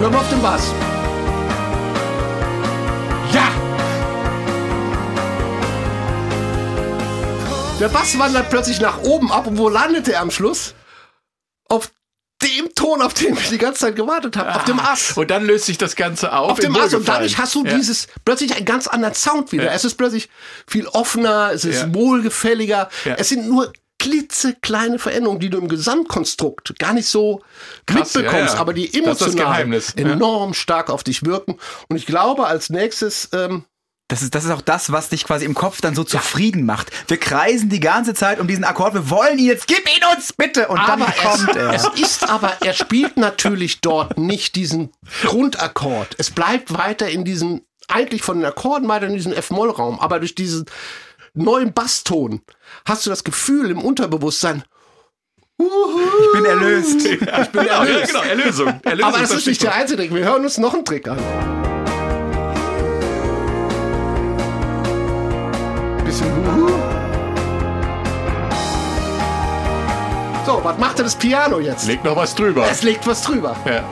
Hör 0.03 0.09
mal 0.09 0.19
auf 0.19 0.29
den 0.29 0.41
Bass. 0.41 0.67
Ja! 3.31 3.49
Der 7.79 7.87
Bass 7.87 8.19
wandert 8.19 8.49
plötzlich 8.49 8.81
nach 8.81 8.97
oben 9.03 9.31
ab 9.31 9.47
und 9.47 9.57
wo 9.57 9.69
landet 9.69 10.09
er 10.09 10.19
am 10.19 10.29
Schluss? 10.29 10.73
Auf 11.69 11.89
dem 12.41 12.75
Ton, 12.75 13.01
auf 13.01 13.13
den 13.13 13.33
wir 13.37 13.49
die 13.49 13.57
ganze 13.57 13.79
Zeit 13.79 13.95
gewartet 13.95 14.35
haben, 14.35 14.49
auf 14.49 14.65
dem 14.65 14.81
Ass. 14.81 15.15
Und 15.15 15.31
dann 15.31 15.45
löst 15.45 15.67
sich 15.67 15.77
das 15.77 15.95
Ganze 15.95 16.33
auf. 16.33 16.51
Auf 16.51 16.59
dem 16.59 16.75
Ass 16.75 16.93
und 16.93 17.07
dadurch 17.07 17.37
hast 17.37 17.55
du 17.55 17.63
Ja. 17.65 17.73
dieses 17.77 18.07
plötzlich 18.25 18.57
einen 18.57 18.65
ganz 18.65 18.87
anderen 18.87 19.15
Sound 19.15 19.53
wieder. 19.53 19.67
Ja. 19.67 19.71
Es 19.71 19.85
ist 19.85 19.95
plötzlich 19.95 20.27
viel 20.67 20.85
offener, 20.87 21.51
es 21.53 21.63
ist 21.63 21.79
Ja. 21.79 21.93
wohlgefälliger. 21.93 22.89
Es 23.15 23.29
sind 23.29 23.47
nur 23.47 23.71
klitzekleine 24.03 24.99
Veränderungen, 24.99 25.39
die 25.39 25.49
du 25.49 25.57
im 25.57 25.69
Gesamtkonstrukt 25.69 26.77
gar 26.77 26.93
nicht 26.93 27.07
so 27.07 27.41
Krass, 27.85 28.13
mitbekommst, 28.13 28.49
ja, 28.49 28.55
ja. 28.55 28.59
aber 28.59 28.73
die 28.73 28.91
Das 28.91 28.95
ist 28.95 29.05
das 29.05 29.27
emotional 29.27 29.45
Geheimnis, 29.45 29.93
ja. 29.97 30.11
enorm 30.11 30.53
stark 30.53 30.89
auf 30.89 31.03
dich 31.05 31.23
wirken. 31.23 31.57
Und 31.87 31.95
ich 31.95 32.05
glaube, 32.05 32.45
als 32.45 32.69
nächstes 32.69 33.29
ähm, 33.31 33.63
Das 34.09 34.21
ist, 34.21 34.35
das 34.35 34.43
ist 34.43 34.51
auch 34.51 34.61
das, 34.61 34.91
was 34.91 35.07
dich 35.07 35.23
quasi 35.23 35.45
im 35.45 35.53
Kopf 35.53 35.79
dann 35.79 35.95
so 35.95 36.03
zufrieden 36.03 36.65
macht. 36.65 36.91
Wir 37.07 37.15
kreisen 37.17 37.69
die 37.69 37.79
ganze 37.79 38.13
Zeit 38.13 38.41
um 38.41 38.47
diesen 38.47 38.65
Akkord. 38.65 38.93
Wir 38.93 39.09
wollen 39.09 39.39
ihn 39.39 39.45
jetzt, 39.45 39.67
gib 39.67 39.87
ihn 39.87 40.03
uns 40.13 40.33
bitte! 40.33 40.67
Und 40.67 40.79
dann 40.79 41.01
aber 41.01 41.11
kommt 41.13 41.51
es, 41.51 41.55
er. 41.55 41.73
es 41.73 41.87
ist 41.97 42.29
aber, 42.29 42.51
er 42.59 42.73
spielt 42.73 43.15
natürlich 43.15 43.79
dort 43.79 44.17
nicht 44.17 44.55
diesen 44.57 44.91
Grundakkord. 45.23 46.15
Es 46.17 46.29
bleibt 46.29 46.77
weiter 46.77 47.07
in 47.07 47.23
diesem, 47.23 47.61
eigentlich 47.87 48.21
von 48.21 48.39
den 48.39 48.45
Akkorden 48.45 48.89
weiter 48.89 49.07
in 49.07 49.13
diesem 49.13 49.31
F-Moll-Raum, 49.31 50.01
aber 50.01 50.19
durch 50.19 50.35
diesen 50.35 50.65
neuen 51.33 51.73
Basston 51.73 52.41
hast 52.85 53.05
du 53.05 53.09
das 53.09 53.23
Gefühl 53.23 53.71
im 53.71 53.79
Unterbewusstsein, 53.79 54.63
Ich 55.59 56.33
bin 56.33 56.45
erlöst. 56.45 57.05
Ich 57.05 57.19
bin 57.49 57.65
ja, 57.65 57.85
ja, 57.85 58.05
genau, 58.05 58.21
Erlösung. 58.21 58.67
Erlösung 58.83 59.09
aber 59.09 59.19
das 59.19 59.31
ist 59.31 59.47
nicht 59.47 59.63
der 59.63 59.73
einzige 59.73 60.01
Trick. 60.01 60.13
Wir 60.13 60.25
hören 60.25 60.43
uns 60.43 60.57
noch 60.57 60.73
einen 60.73 60.83
Trick 60.85 61.07
an. 61.07 61.17
Bisschen 66.03 66.27
Huhu. 66.35 66.69
So, 70.45 70.59
was 70.61 70.77
macht 70.77 70.97
denn 70.97 71.05
das 71.05 71.15
Piano 71.15 71.59
jetzt? 71.59 71.87
Leg 71.87 72.03
noch 72.03 72.17
was 72.17 72.35
drüber. 72.35 72.67
Es 72.69 72.83
legt 72.83 73.07
was 73.07 73.21
drüber. 73.21 73.55
Ja. 73.65 73.83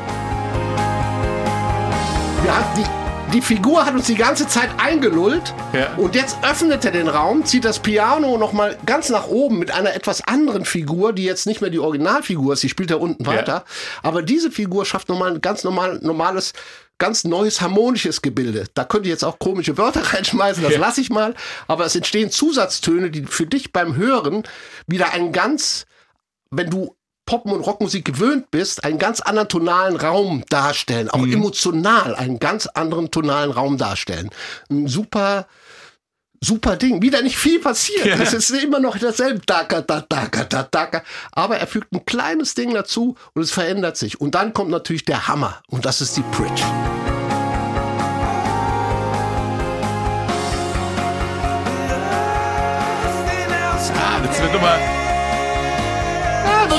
Wir 2.43 2.55
haben 2.55 2.65
die, 2.75 3.00
die 3.33 3.41
Figur 3.41 3.85
hat 3.85 3.93
uns 3.93 4.07
die 4.07 4.15
ganze 4.15 4.47
Zeit 4.47 4.69
eingelullt 4.77 5.53
Ja. 5.73 5.93
und 5.97 6.15
jetzt 6.15 6.37
öffnet 6.43 6.83
er 6.85 6.91
den 6.91 7.07
Raum, 7.07 7.45
zieht 7.45 7.63
das 7.65 7.79
Piano 7.79 8.37
nochmal 8.37 8.77
ganz 8.85 9.09
nach 9.09 9.27
oben 9.27 9.57
mit 9.59 9.71
einer 9.71 9.93
etwas 9.95 10.21
anderen 10.27 10.65
Figur, 10.65 11.13
die 11.13 11.23
jetzt 11.23 11.45
nicht 11.47 11.61
mehr 11.61 11.69
die 11.69 11.79
Originalfigur 11.79 12.53
ist, 12.53 12.63
die 12.63 12.69
spielt 12.69 12.91
da 12.91 12.95
unten 12.95 13.25
weiter. 13.25 13.63
Aber 14.03 14.21
diese 14.21 14.51
Figur 14.51 14.85
schafft 14.85 15.09
nochmal 15.09 15.31
ein 15.33 15.41
ganz 15.41 15.63
normal, 15.63 15.99
normales, 16.01 16.53
ganz 16.97 17.23
neues 17.23 17.61
harmonisches 17.61 18.21
Gebilde. 18.21 18.65
Da 18.73 18.83
könnt 18.83 19.05
ihr 19.05 19.11
jetzt 19.11 19.23
auch 19.23 19.39
komische 19.39 19.77
Wörter 19.77 20.01
reinschmeißen, 20.13 20.63
das 20.63 20.73
Ja. 20.73 20.79
lasse 20.79 21.01
ich 21.01 21.09
mal. 21.09 21.33
Aber 21.67 21.85
es 21.85 21.95
entstehen 21.95 22.31
Zusatztöne, 22.31 23.11
die 23.11 23.23
für 23.23 23.45
dich 23.45 23.71
beim 23.71 23.95
Hören 23.95 24.43
wieder 24.87 25.13
einen 25.13 25.31
ganz, 25.31 25.85
wenn 26.51 26.69
du 26.69 26.95
Pop- 27.25 27.45
und 27.45 27.61
Rockmusik 27.61 28.05
gewöhnt 28.05 28.51
bist, 28.51 28.83
einen 28.83 28.99
ganz 28.99 29.21
anderen 29.21 29.47
tonalen 29.47 29.95
Raum 29.95 30.43
darstellen, 30.49 31.09
auch 31.09 31.25
emotional 31.25 32.15
einen 32.15 32.39
ganz 32.39 32.67
anderen 32.67 33.11
tonalen 33.11 33.51
Raum 33.51 33.77
darstellen. 33.77 34.29
Ein 34.69 34.87
super, 34.87 35.47
super 36.41 36.75
Ding. 36.75 37.01
Wieder 37.01 37.21
nicht 37.21 37.37
viel 37.37 37.59
passiert. 37.59 38.05
Ja. 38.05 38.15
Es 38.19 38.33
ist 38.33 38.49
immer 38.49 38.79
noch 38.79 38.97
dasselbe. 38.97 39.41
Daka, 39.45 39.81
da, 39.81 40.03
daka, 40.07 40.43
da, 40.43 40.63
daka. 40.63 41.03
Aber 41.31 41.57
er 41.57 41.67
fügt 41.67 41.93
ein 41.93 42.05
kleines 42.05 42.55
Ding 42.55 42.73
dazu 42.73 43.15
und 43.33 43.41
es 43.41 43.51
verändert 43.51 43.97
sich. 43.97 44.19
Und 44.19 44.35
dann 44.35 44.53
kommt 44.53 44.71
natürlich 44.71 45.05
der 45.05 45.27
Hammer. 45.27 45.61
Und 45.67 45.85
das 45.85 46.01
ist 46.01 46.17
die 46.17 46.23
Bridge. 46.31 46.63
Ah, 53.93 54.19
das 54.25 54.41
wird 54.41 54.53
nochmal. 54.53 55.00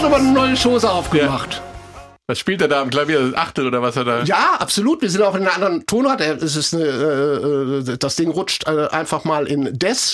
Wird 0.02 0.10
nochmal 0.10 0.26
eine 0.26 0.36
neue 0.36 0.56
Chose 0.60 0.90
aufgemacht. 0.90 1.62
Was 2.28 2.38
spielt 2.38 2.62
er 2.62 2.68
da 2.68 2.80
am 2.80 2.88
Klavier? 2.88 3.20
Das 3.30 3.34
Achtel 3.34 3.66
oder 3.66 3.82
was 3.82 3.96
er 3.96 4.04
da? 4.04 4.22
Ja, 4.22 4.54
absolut. 4.60 5.02
Wir 5.02 5.10
sind 5.10 5.22
auch 5.22 5.34
in 5.34 5.42
einer 5.42 5.54
anderen 5.54 5.84
Tonart. 5.86 6.20
Es 6.20 6.54
ist 6.54 6.72
eine, 6.72 6.84
äh, 6.84 7.90
äh, 7.92 7.98
das 7.98 8.14
Ding 8.14 8.30
rutscht 8.30 8.64
äh, 8.68 8.86
einfach 8.88 9.24
mal 9.24 9.48
in 9.48 9.76
Des, 9.76 10.12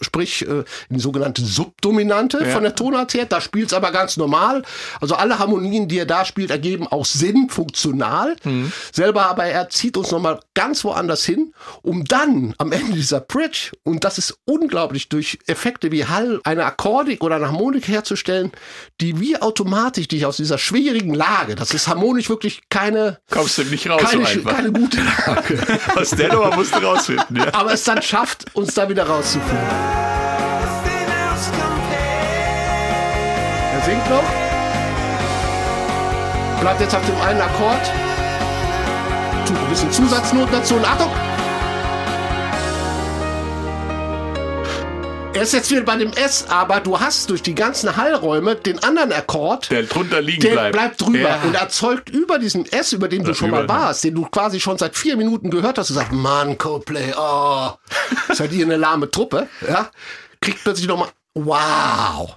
sprich 0.00 0.48
äh, 0.48 0.60
in 0.60 0.64
die 0.96 1.00
sogenannte 1.00 1.42
Subdominante 1.44 2.38
Ja. 2.42 2.46
von 2.46 2.62
der 2.62 2.74
Tonart 2.74 3.12
her. 3.12 3.26
Da 3.26 3.42
spielt 3.42 3.66
es 3.68 3.72
aber 3.74 3.92
ganz 3.92 4.16
normal. 4.16 4.62
Also 5.02 5.16
alle 5.16 5.38
Harmonien, 5.38 5.86
die 5.86 5.98
er 5.98 6.06
da 6.06 6.24
spielt, 6.24 6.50
ergeben 6.50 6.86
auch 6.86 7.04
Sinn, 7.04 7.50
funktional. 7.50 8.36
Mhm. 8.42 8.72
Selber 8.90 9.26
aber 9.26 9.44
er 9.44 9.68
zieht 9.68 9.98
uns 9.98 10.10
nochmal 10.10 10.40
ganz 10.54 10.82
woanders 10.82 11.26
hin, 11.26 11.52
um 11.82 12.04
dann 12.06 12.54
am 12.56 12.72
Ende 12.72 12.94
dieser 12.94 13.20
Bridge, 13.20 13.72
und 13.84 14.04
das 14.04 14.16
ist 14.16 14.38
unglaublich, 14.46 15.10
durch 15.10 15.38
Effekte 15.46 15.92
wie 15.92 16.06
Hall 16.06 16.40
eine 16.44 16.64
Akkordik 16.64 17.22
oder 17.22 17.36
eine 17.36 17.48
Harmonik 17.48 17.86
herzustellen, 17.86 18.50
die 19.02 19.20
wie 19.20 19.36
automatisch 19.40 20.08
dich 20.08 20.24
aus 20.24 20.38
dieser 20.38 20.56
schwierigen 20.56 21.12
Lage, 21.12 21.49
das 21.54 21.72
ist 21.72 21.88
harmonisch 21.88 22.28
wirklich 22.28 22.62
keine 22.68 23.18
Kommst 23.30 23.58
du 23.58 23.64
nicht 23.64 23.88
raus 23.88 24.02
keine, 24.02 24.24
so 24.26 24.30
einfach. 24.30 24.56
keine 24.56 24.72
gute 24.72 25.00
Lage. 25.00 25.58
Aus 25.96 26.10
der 26.10 26.32
Nummer 26.32 26.54
musst 26.54 26.74
du 26.74 26.78
rausfinden. 26.78 27.36
Ja. 27.36 27.52
Aber 27.54 27.72
es 27.72 27.84
dann 27.84 28.02
schafft, 28.02 28.46
uns 28.54 28.74
da 28.74 28.88
wieder 28.88 29.06
rauszuführen. 29.06 29.58
Er 33.74 33.82
singt 33.84 34.10
noch. 34.10 34.24
Bleibt 36.60 36.80
jetzt 36.80 36.94
auf 36.94 37.06
dem 37.06 37.20
einen 37.20 37.40
Akkord. 37.40 37.90
Tut 39.46 39.56
ein 39.56 39.68
bisschen 39.70 39.90
Zusatznoten 39.92 40.52
dazu. 40.52 40.74
Und 40.74 40.84
Achtung! 40.84 41.10
Er 45.32 45.42
ist 45.42 45.52
jetzt 45.52 45.70
wieder 45.70 45.82
bei 45.82 45.96
dem 45.96 46.12
S, 46.12 46.44
aber 46.48 46.80
du 46.80 46.98
hast 46.98 47.30
durch 47.30 47.40
die 47.42 47.54
ganzen 47.54 47.96
Hallräume 47.96 48.56
den 48.56 48.82
anderen 48.82 49.12
Akkord. 49.12 49.70
Der 49.70 49.84
drunter 49.84 50.20
liegen 50.20 50.40
Der 50.42 50.50
bleibt. 50.52 50.72
bleibt 50.72 51.00
drüber 51.00 51.18
Ja. 51.20 51.40
und 51.42 51.54
erzeugt 51.54 52.10
über 52.10 52.38
diesen 52.38 52.66
S, 52.70 52.92
über 52.92 53.08
den 53.08 53.24
du 53.24 53.32
schon 53.32 53.50
mal 53.50 53.62
ne? 53.62 53.68
warst, 53.68 54.04
den 54.04 54.14
du 54.16 54.24
quasi 54.26 54.60
schon 54.60 54.76
seit 54.76 54.96
vier 54.96 55.16
Minuten 55.16 55.50
gehört 55.50 55.78
hast, 55.78 55.90
und 55.90 55.96
sagst, 55.96 56.12
Mann, 56.12 56.58
Coldplay, 56.58 57.14
oh, 57.16 57.70
seid 58.32 58.52
ihr 58.52 58.64
eine 58.66 58.76
lahme 58.76 59.10
Truppe, 59.10 59.48
ja, 59.66 59.90
kriegt 60.40 60.62
plötzlich 60.64 60.88
nochmal, 60.88 61.08
wow. 61.34 62.36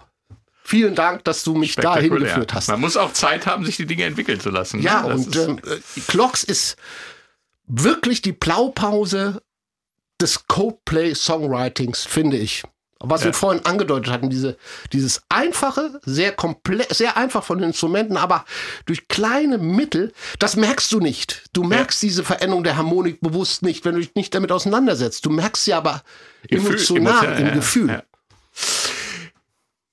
Vielen 0.63 0.95
Dank, 0.95 1.25
dass 1.25 1.43
du 1.43 1.55
mich 1.55 1.75
da 1.75 1.97
hingeführt 1.97 2.53
hast. 2.53 2.69
Man 2.69 2.79
muss 2.79 2.95
auch 2.95 3.11
Zeit 3.11 3.47
haben, 3.47 3.65
sich 3.65 3.75
die 3.75 3.85
Dinge 3.85 4.05
entwickeln 4.05 4.39
zu 4.39 4.49
lassen. 4.49 4.77
ne? 4.79 4.85
Ja, 4.85 5.01
Das 5.07 5.25
und 5.25 5.35
ist- 5.35 5.47
ähm, 5.47 5.59
äh, 5.65 5.99
Clocks 6.07 6.43
ist 6.43 6.77
wirklich 7.67 8.21
die 8.21 8.31
Blaupause 8.31 9.41
des 10.21 10.47
Coldplay-Songwritings, 10.47 12.05
finde 12.05 12.37
ich. 12.37 12.63
Was 13.06 13.22
Ja. 13.22 13.26
wir 13.28 13.34
vorhin 13.34 13.66
angedeutet 13.66 14.12
hatten, 14.12 14.30
diese, 14.30 14.58
dieses 14.93 15.22
einfache, 15.30 15.99
sehr 16.06 16.32
komplett, 16.32 16.93
sehr 16.95 17.18
einfach 17.18 17.43
von 17.43 17.58
den 17.58 17.68
Instrumenten, 17.68 18.16
aber 18.16 18.45
durch 18.86 19.08
kleine 19.10 19.58
Mittel, 19.58 20.14
das 20.39 20.56
merkst 20.56 20.91
du 20.91 20.99
nicht. 20.99 21.43
Du 21.54 21.64
merkst 21.64 22.01
diese 22.01 22.24
Veränderung 22.24 22.64
der 22.64 22.78
Harmonik 22.78 23.20
bewusst 23.22 23.62
nicht, 23.62 23.84
wenn 23.86 23.95
du 23.95 23.99
dich 24.01 24.16
nicht 24.16 24.34
damit 24.34 24.51
auseinandersetzt. 24.54 25.26
Du 25.26 25.30
merkst 25.30 25.66
sie 25.66 25.74
aber 25.74 26.01
Gefühl- 26.47 26.68
emotional 26.68 27.12
emotional, 27.14 27.39
im 27.39 27.47
ja, 27.47 27.54
Gefühl. 27.54 28.04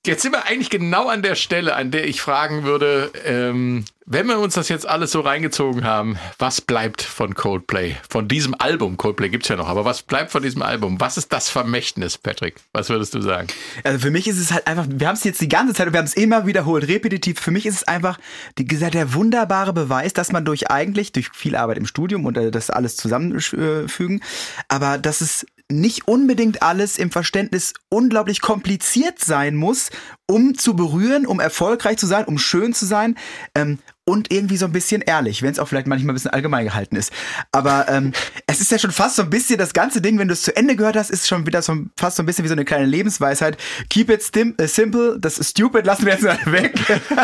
Jetzt 0.03 0.23
sind 0.23 0.31
wir 0.31 0.47
eigentlich 0.47 0.71
genau 0.71 1.09
an 1.09 1.21
der 1.21 1.35
Stelle, 1.35 1.75
an 1.75 1.91
der 1.91 2.07
ich 2.07 2.21
fragen 2.21 2.63
würde, 2.63 3.11
ähm, 3.23 3.85
wenn 4.07 4.25
wir 4.25 4.39
uns 4.39 4.55
das 4.55 4.67
jetzt 4.67 4.87
alles 4.87 5.11
so 5.11 5.19
reingezogen 5.19 5.83
haben, 5.83 6.17
was 6.39 6.59
bleibt 6.59 7.03
von 7.03 7.35
Coldplay? 7.35 7.95
Von 8.09 8.27
diesem 8.27 8.55
Album, 8.57 8.97
Coldplay 8.97 9.29
gibt's 9.29 9.47
ja 9.49 9.57
noch, 9.57 9.67
aber 9.67 9.85
was 9.85 10.01
bleibt 10.01 10.31
von 10.31 10.41
diesem 10.41 10.63
Album? 10.63 10.99
Was 10.99 11.17
ist 11.17 11.31
das 11.31 11.49
Vermächtnis, 11.49 12.17
Patrick? 12.17 12.55
Was 12.73 12.89
würdest 12.89 13.13
du 13.13 13.21
sagen? 13.21 13.45
Also 13.83 13.99
für 13.99 14.09
mich 14.09 14.27
ist 14.27 14.39
es 14.39 14.51
halt 14.51 14.65
einfach, 14.65 14.87
wir 14.89 15.07
haben 15.07 15.17
es 15.17 15.23
jetzt 15.23 15.39
die 15.39 15.47
ganze 15.47 15.75
Zeit, 15.75 15.93
wir 15.93 15.99
haben 15.99 16.07
es 16.07 16.15
immer 16.15 16.47
wiederholt, 16.47 16.87
repetitiv. 16.87 17.39
Für 17.39 17.51
mich 17.51 17.67
ist 17.67 17.75
es 17.75 17.83
einfach 17.87 18.17
die, 18.57 18.65
der 18.65 19.13
wunderbare 19.13 19.71
Beweis, 19.71 20.13
dass 20.13 20.31
man 20.31 20.45
durch 20.45 20.71
eigentlich, 20.71 21.11
durch 21.11 21.29
viel 21.31 21.55
Arbeit 21.55 21.77
im 21.77 21.85
Studium 21.85 22.25
und 22.25 22.37
äh, 22.37 22.49
das 22.49 22.71
alles 22.71 22.97
zusammenfügen, 22.97 24.23
aber 24.67 24.97
dass 24.97 25.21
es 25.21 25.45
nicht 25.71 26.07
unbedingt 26.07 26.61
alles 26.61 26.97
im 26.97 27.11
Verständnis 27.11 27.73
unglaublich 27.89 28.41
kompliziert 28.41 29.19
sein 29.19 29.55
muss, 29.55 29.89
um 30.31 30.57
zu 30.57 30.75
berühren, 30.75 31.25
um 31.25 31.39
erfolgreich 31.39 31.97
zu 31.97 32.07
sein, 32.07 32.25
um 32.25 32.37
schön 32.37 32.73
zu 32.73 32.85
sein. 32.85 33.17
Ähm, 33.53 33.79
und 34.03 34.31
irgendwie 34.31 34.57
so 34.57 34.65
ein 34.65 34.71
bisschen 34.71 35.01
ehrlich, 35.01 35.43
wenn 35.43 35.51
es 35.51 35.59
auch 35.59 35.67
vielleicht 35.67 35.85
manchmal 35.85 36.11
ein 36.11 36.15
bisschen 36.15 36.31
allgemein 36.31 36.65
gehalten 36.65 36.95
ist. 36.95 37.13
Aber 37.51 37.87
ähm, 37.87 38.13
es 38.47 38.59
ist 38.59 38.71
ja 38.71 38.79
schon 38.79 38.91
fast 38.91 39.15
so 39.15 39.21
ein 39.21 39.29
bisschen 39.29 39.59
das 39.59 39.73
ganze 39.73 40.01
Ding, 40.01 40.17
wenn 40.17 40.27
du 40.27 40.33
es 40.33 40.41
zu 40.41 40.55
Ende 40.55 40.75
gehört 40.75 40.95
hast, 40.95 41.11
ist 41.11 41.27
schon 41.27 41.45
wieder 41.45 41.61
so 41.61 41.77
fast 41.97 42.17
so 42.17 42.23
ein 42.23 42.25
bisschen 42.25 42.43
wie 42.43 42.47
so 42.47 42.53
eine 42.53 42.65
kleine 42.65 42.85
Lebensweisheit. 42.85 43.57
Keep 43.89 44.09
it 44.09 44.35
äh, 44.35 44.67
simple, 44.67 45.17
das 45.19 45.37
ist 45.37 45.51
stupid, 45.51 45.85
lassen 45.85 46.05
wir 46.05 46.13
jetzt 46.13 46.23
mal 46.23 46.39
weg. 46.51 46.73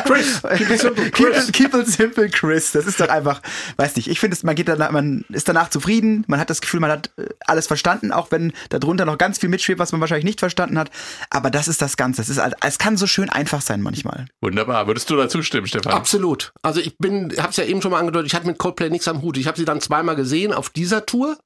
Chris, 0.06 0.42
keep 0.56 0.70
it 0.70 0.80
simple, 0.80 1.12
Chris. 1.12 1.46
Keep, 1.48 1.72
keep 1.72 1.74
it 1.74 1.88
simple, 1.88 2.30
Chris. 2.30 2.72
Das 2.72 2.86
ist 2.86 3.00
doch 3.00 3.10
einfach, 3.10 3.42
weiß 3.78 3.96
nicht. 3.96 4.08
Ich 4.08 4.20
finde, 4.20 4.38
man 4.44 4.56
geht 4.56 4.68
danach, 4.68 4.92
man 4.92 5.26
ist 5.30 5.50
danach 5.50 5.70
zufrieden, 5.70 6.26
man 6.28 6.40
hat 6.40 6.52
das 6.52 6.62
Gefühl, 6.62 6.80
man 6.80 6.92
hat 6.92 7.12
äh, 7.18 7.26
alles 7.48 7.66
verstanden, 7.66 8.12
auch 8.12 8.32
wenn 8.32 8.54
darunter 8.70 9.06
noch 9.06 9.18
ganz 9.18 9.40
viel 9.40 9.50
mitschwebt, 9.50 9.80
was 9.80 9.92
man 9.92 10.02
wahrscheinlich 10.02 10.26
nicht 10.26 10.40
verstanden 10.40 10.78
hat. 10.78 10.92
Aber 11.32 11.50
das 11.50 11.68
ist 11.68 11.82
das 11.82 11.98
Ganze. 11.98 12.22
Es 12.22 12.30
ist, 12.30 12.40
es 12.64 12.78
kann 12.78 12.97
so 12.98 13.08
schön 13.08 13.30
einfach 13.30 13.62
sein 13.62 13.82
manchmal. 13.82 14.26
Wunderbar. 14.42 14.88
Würdest 14.88 15.10
du 15.10 15.16
dazu 15.16 15.42
stimmen, 15.42 15.68
Stefan? 15.68 15.94
Absolut. 15.94 16.52
Also 16.62 16.80
ich 16.80 16.98
bin, 16.98 17.34
habe 17.38 17.50
es 17.50 17.58
ja 17.58 17.64
eben 17.64 17.82
schon 17.82 17.92
mal 17.92 18.00
angedeutet, 18.00 18.28
ich 18.28 18.36
hatte 18.36 18.48
mit 18.48 18.58
Coldplay 18.58 18.90
nichts 18.90 19.08
am 19.08 19.22
Hut. 19.22 19.38
Ich 19.38 19.48
habe 19.48 19.58
sie 19.58 19.66
dann 19.66 19.82
zweimal 19.82 20.16
gesehen 20.16 20.54
auf 20.54 20.70
dieser 20.70 21.06
Tour 21.06 21.38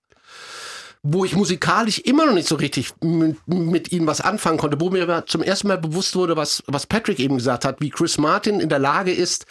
wo 1.03 1.25
ich 1.25 1.35
musikalisch 1.35 1.97
immer 1.99 2.27
noch 2.27 2.33
nicht 2.33 2.47
so 2.47 2.55
richtig 2.55 2.93
mit, 3.01 3.91
ihnen 3.91 4.05
was 4.05 4.21
anfangen 4.21 4.59
konnte, 4.59 4.79
wo 4.79 4.91
mir 4.91 5.23
zum 5.25 5.41
ersten 5.41 5.67
Mal 5.67 5.79
bewusst 5.79 6.15
wurde, 6.15 6.35
was, 6.35 6.63
was 6.67 6.85
Patrick 6.85 7.19
eben 7.19 7.37
gesagt 7.37 7.65
hat, 7.65 7.81
wie 7.81 7.89
Chris 7.89 8.19
Martin 8.19 8.59
in 8.59 8.69
der 8.69 8.77
Lage 8.77 9.11
ist, 9.11 9.47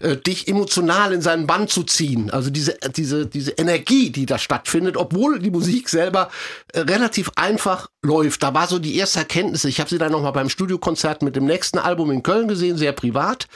äh, 0.00 0.16
dich 0.16 0.46
emotional 0.46 1.12
in 1.12 1.20
seinen 1.20 1.48
Bann 1.48 1.66
zu 1.66 1.82
ziehen. 1.82 2.30
Also 2.30 2.50
diese, 2.50 2.78
diese, 2.94 3.26
diese 3.26 3.50
Energie, 3.52 4.10
die 4.10 4.26
da 4.26 4.38
stattfindet, 4.38 4.96
obwohl 4.96 5.40
die 5.40 5.50
Musik 5.50 5.88
selber 5.88 6.30
äh, 6.72 6.80
relativ 6.80 7.32
einfach 7.34 7.90
läuft. 8.02 8.44
Da 8.44 8.54
war 8.54 8.68
so 8.68 8.78
die 8.78 8.96
erste 8.96 9.18
Erkenntnis. 9.18 9.64
Ich 9.64 9.80
habe 9.80 9.90
sie 9.90 9.98
dann 9.98 10.12
nochmal 10.12 10.32
beim 10.32 10.48
Studiokonzert 10.48 11.22
mit 11.22 11.34
dem 11.34 11.46
nächsten 11.46 11.78
Album 11.78 12.12
in 12.12 12.22
Köln 12.22 12.46
gesehen, 12.46 12.76
sehr 12.76 12.92
privat. 12.92 13.48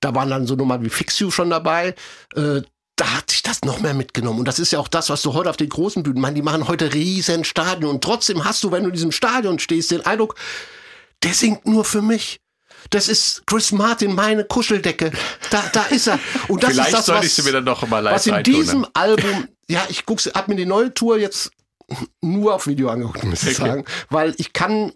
Da 0.00 0.14
waren 0.14 0.28
dann 0.28 0.46
so 0.46 0.54
Nummern 0.54 0.84
wie 0.84 0.90
Fix 0.90 1.18
You 1.18 1.30
schon 1.30 1.48
dabei. 1.48 1.94
Äh, 2.36 2.60
da 2.98 3.16
hat 3.16 3.30
sich 3.30 3.42
das 3.42 3.62
noch 3.62 3.80
mehr 3.80 3.94
mitgenommen. 3.94 4.40
Und 4.40 4.44
das 4.48 4.58
ist 4.58 4.72
ja 4.72 4.78
auch 4.78 4.88
das, 4.88 5.08
was 5.08 5.22
du 5.22 5.32
heute 5.32 5.48
auf 5.50 5.56
den 5.56 5.68
großen 5.68 6.02
Bühnen, 6.02 6.20
man, 6.20 6.34
die 6.34 6.42
machen 6.42 6.68
heute 6.68 6.92
riesen 6.92 7.44
Stadien. 7.44 7.88
Und 7.88 8.02
trotzdem 8.02 8.44
hast 8.44 8.62
du, 8.64 8.72
wenn 8.72 8.82
du 8.82 8.88
in 8.88 8.94
diesem 8.94 9.12
Stadion 9.12 9.58
stehst, 9.58 9.90
den 9.90 10.04
Eindruck, 10.04 10.34
der 11.22 11.32
singt 11.32 11.66
nur 11.66 11.84
für 11.84 12.02
mich. 12.02 12.40
Das 12.90 13.08
ist 13.08 13.46
Chris 13.46 13.72
Martin, 13.72 14.14
meine 14.14 14.44
Kuscheldecke. 14.44 15.12
Da, 15.50 15.62
da 15.72 15.82
ist 15.84 16.06
er. 16.08 16.18
Und 16.48 16.62
das 16.62 16.70
Vielleicht 16.70 16.88
ist 16.90 16.98
das, 16.98 17.06
soll 17.06 17.16
was, 17.16 17.26
ich 17.26 17.34
sie 17.34 17.42
mir 17.42 17.52
dann 17.52 17.64
noch 17.64 17.86
mal 17.88 18.00
live 18.00 18.14
was 18.14 18.26
in 18.26 18.34
reintun, 18.34 18.54
diesem? 18.54 18.86
Album, 18.94 19.48
ja, 19.68 19.84
ich 19.88 20.04
guck's, 20.06 20.26
hab 20.26 20.48
mir 20.48 20.56
die 20.56 20.66
neue 20.66 20.92
Tour 20.94 21.18
jetzt 21.18 21.50
nur 22.20 22.54
auf 22.54 22.66
Video 22.66 22.88
angeguckt, 22.90 23.24
muss 23.24 23.42
ich 23.44 23.58
Okay. 23.58 23.68
sagen. 23.68 23.84
Weil 24.10 24.34
ich 24.38 24.52
kann, 24.52 24.92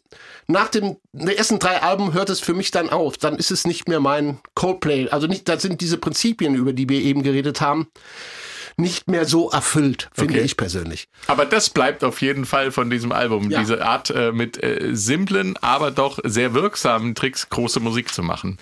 nach 0.52 0.68
dem, 0.68 0.96
den 1.12 1.28
ersten 1.28 1.58
drei 1.58 1.82
Alben 1.82 2.12
hört 2.12 2.30
es 2.30 2.40
für 2.40 2.54
mich 2.54 2.70
dann 2.70 2.88
auf. 2.90 3.16
Dann 3.16 3.36
ist 3.36 3.50
es 3.50 3.66
nicht 3.66 3.88
mehr 3.88 4.00
mein 4.00 4.38
Coldplay. 4.54 5.08
Also 5.08 5.26
nicht, 5.26 5.48
da 5.48 5.58
sind 5.58 5.80
diese 5.80 5.96
Prinzipien, 5.98 6.54
über 6.54 6.72
die 6.72 6.88
wir 6.88 7.00
eben 7.00 7.22
geredet 7.22 7.60
haben, 7.60 7.88
nicht 8.78 9.08
mehr 9.08 9.26
so 9.26 9.50
erfüllt, 9.50 10.08
finde 10.14 10.34
Okay. 10.34 10.42
ich 10.44 10.56
persönlich. 10.56 11.08
Aber 11.26 11.44
das 11.44 11.68
bleibt 11.70 12.04
auf 12.04 12.22
jeden 12.22 12.46
Fall 12.46 12.70
von 12.72 12.88
diesem 12.88 13.12
Album. 13.12 13.50
Ja. 13.50 13.60
Diese 13.60 13.84
Art 13.84 14.10
äh, 14.10 14.32
mit 14.32 14.62
äh, 14.62 14.90
simplen, 14.94 15.56
aber 15.60 15.90
doch 15.90 16.18
sehr 16.24 16.54
wirksamen 16.54 17.14
Tricks 17.14 17.48
große 17.50 17.80
Musik 17.80 18.14
zu 18.14 18.22
machen. 18.22 18.58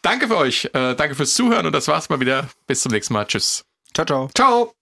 Danke 0.00 0.28
für 0.28 0.36
euch. 0.38 0.66
Äh, 0.72 0.94
danke 0.94 1.14
fürs 1.14 1.34
Zuhören 1.34 1.66
und 1.66 1.72
das 1.72 1.86
war's 1.88 2.08
mal 2.08 2.20
wieder. 2.20 2.48
Bis 2.66 2.80
zum 2.80 2.92
nächsten 2.92 3.12
Mal. 3.12 3.26
Tschüss. 3.26 3.64
Ciao, 3.94 4.06
ciao. 4.06 4.30
Ciao! 4.34 4.81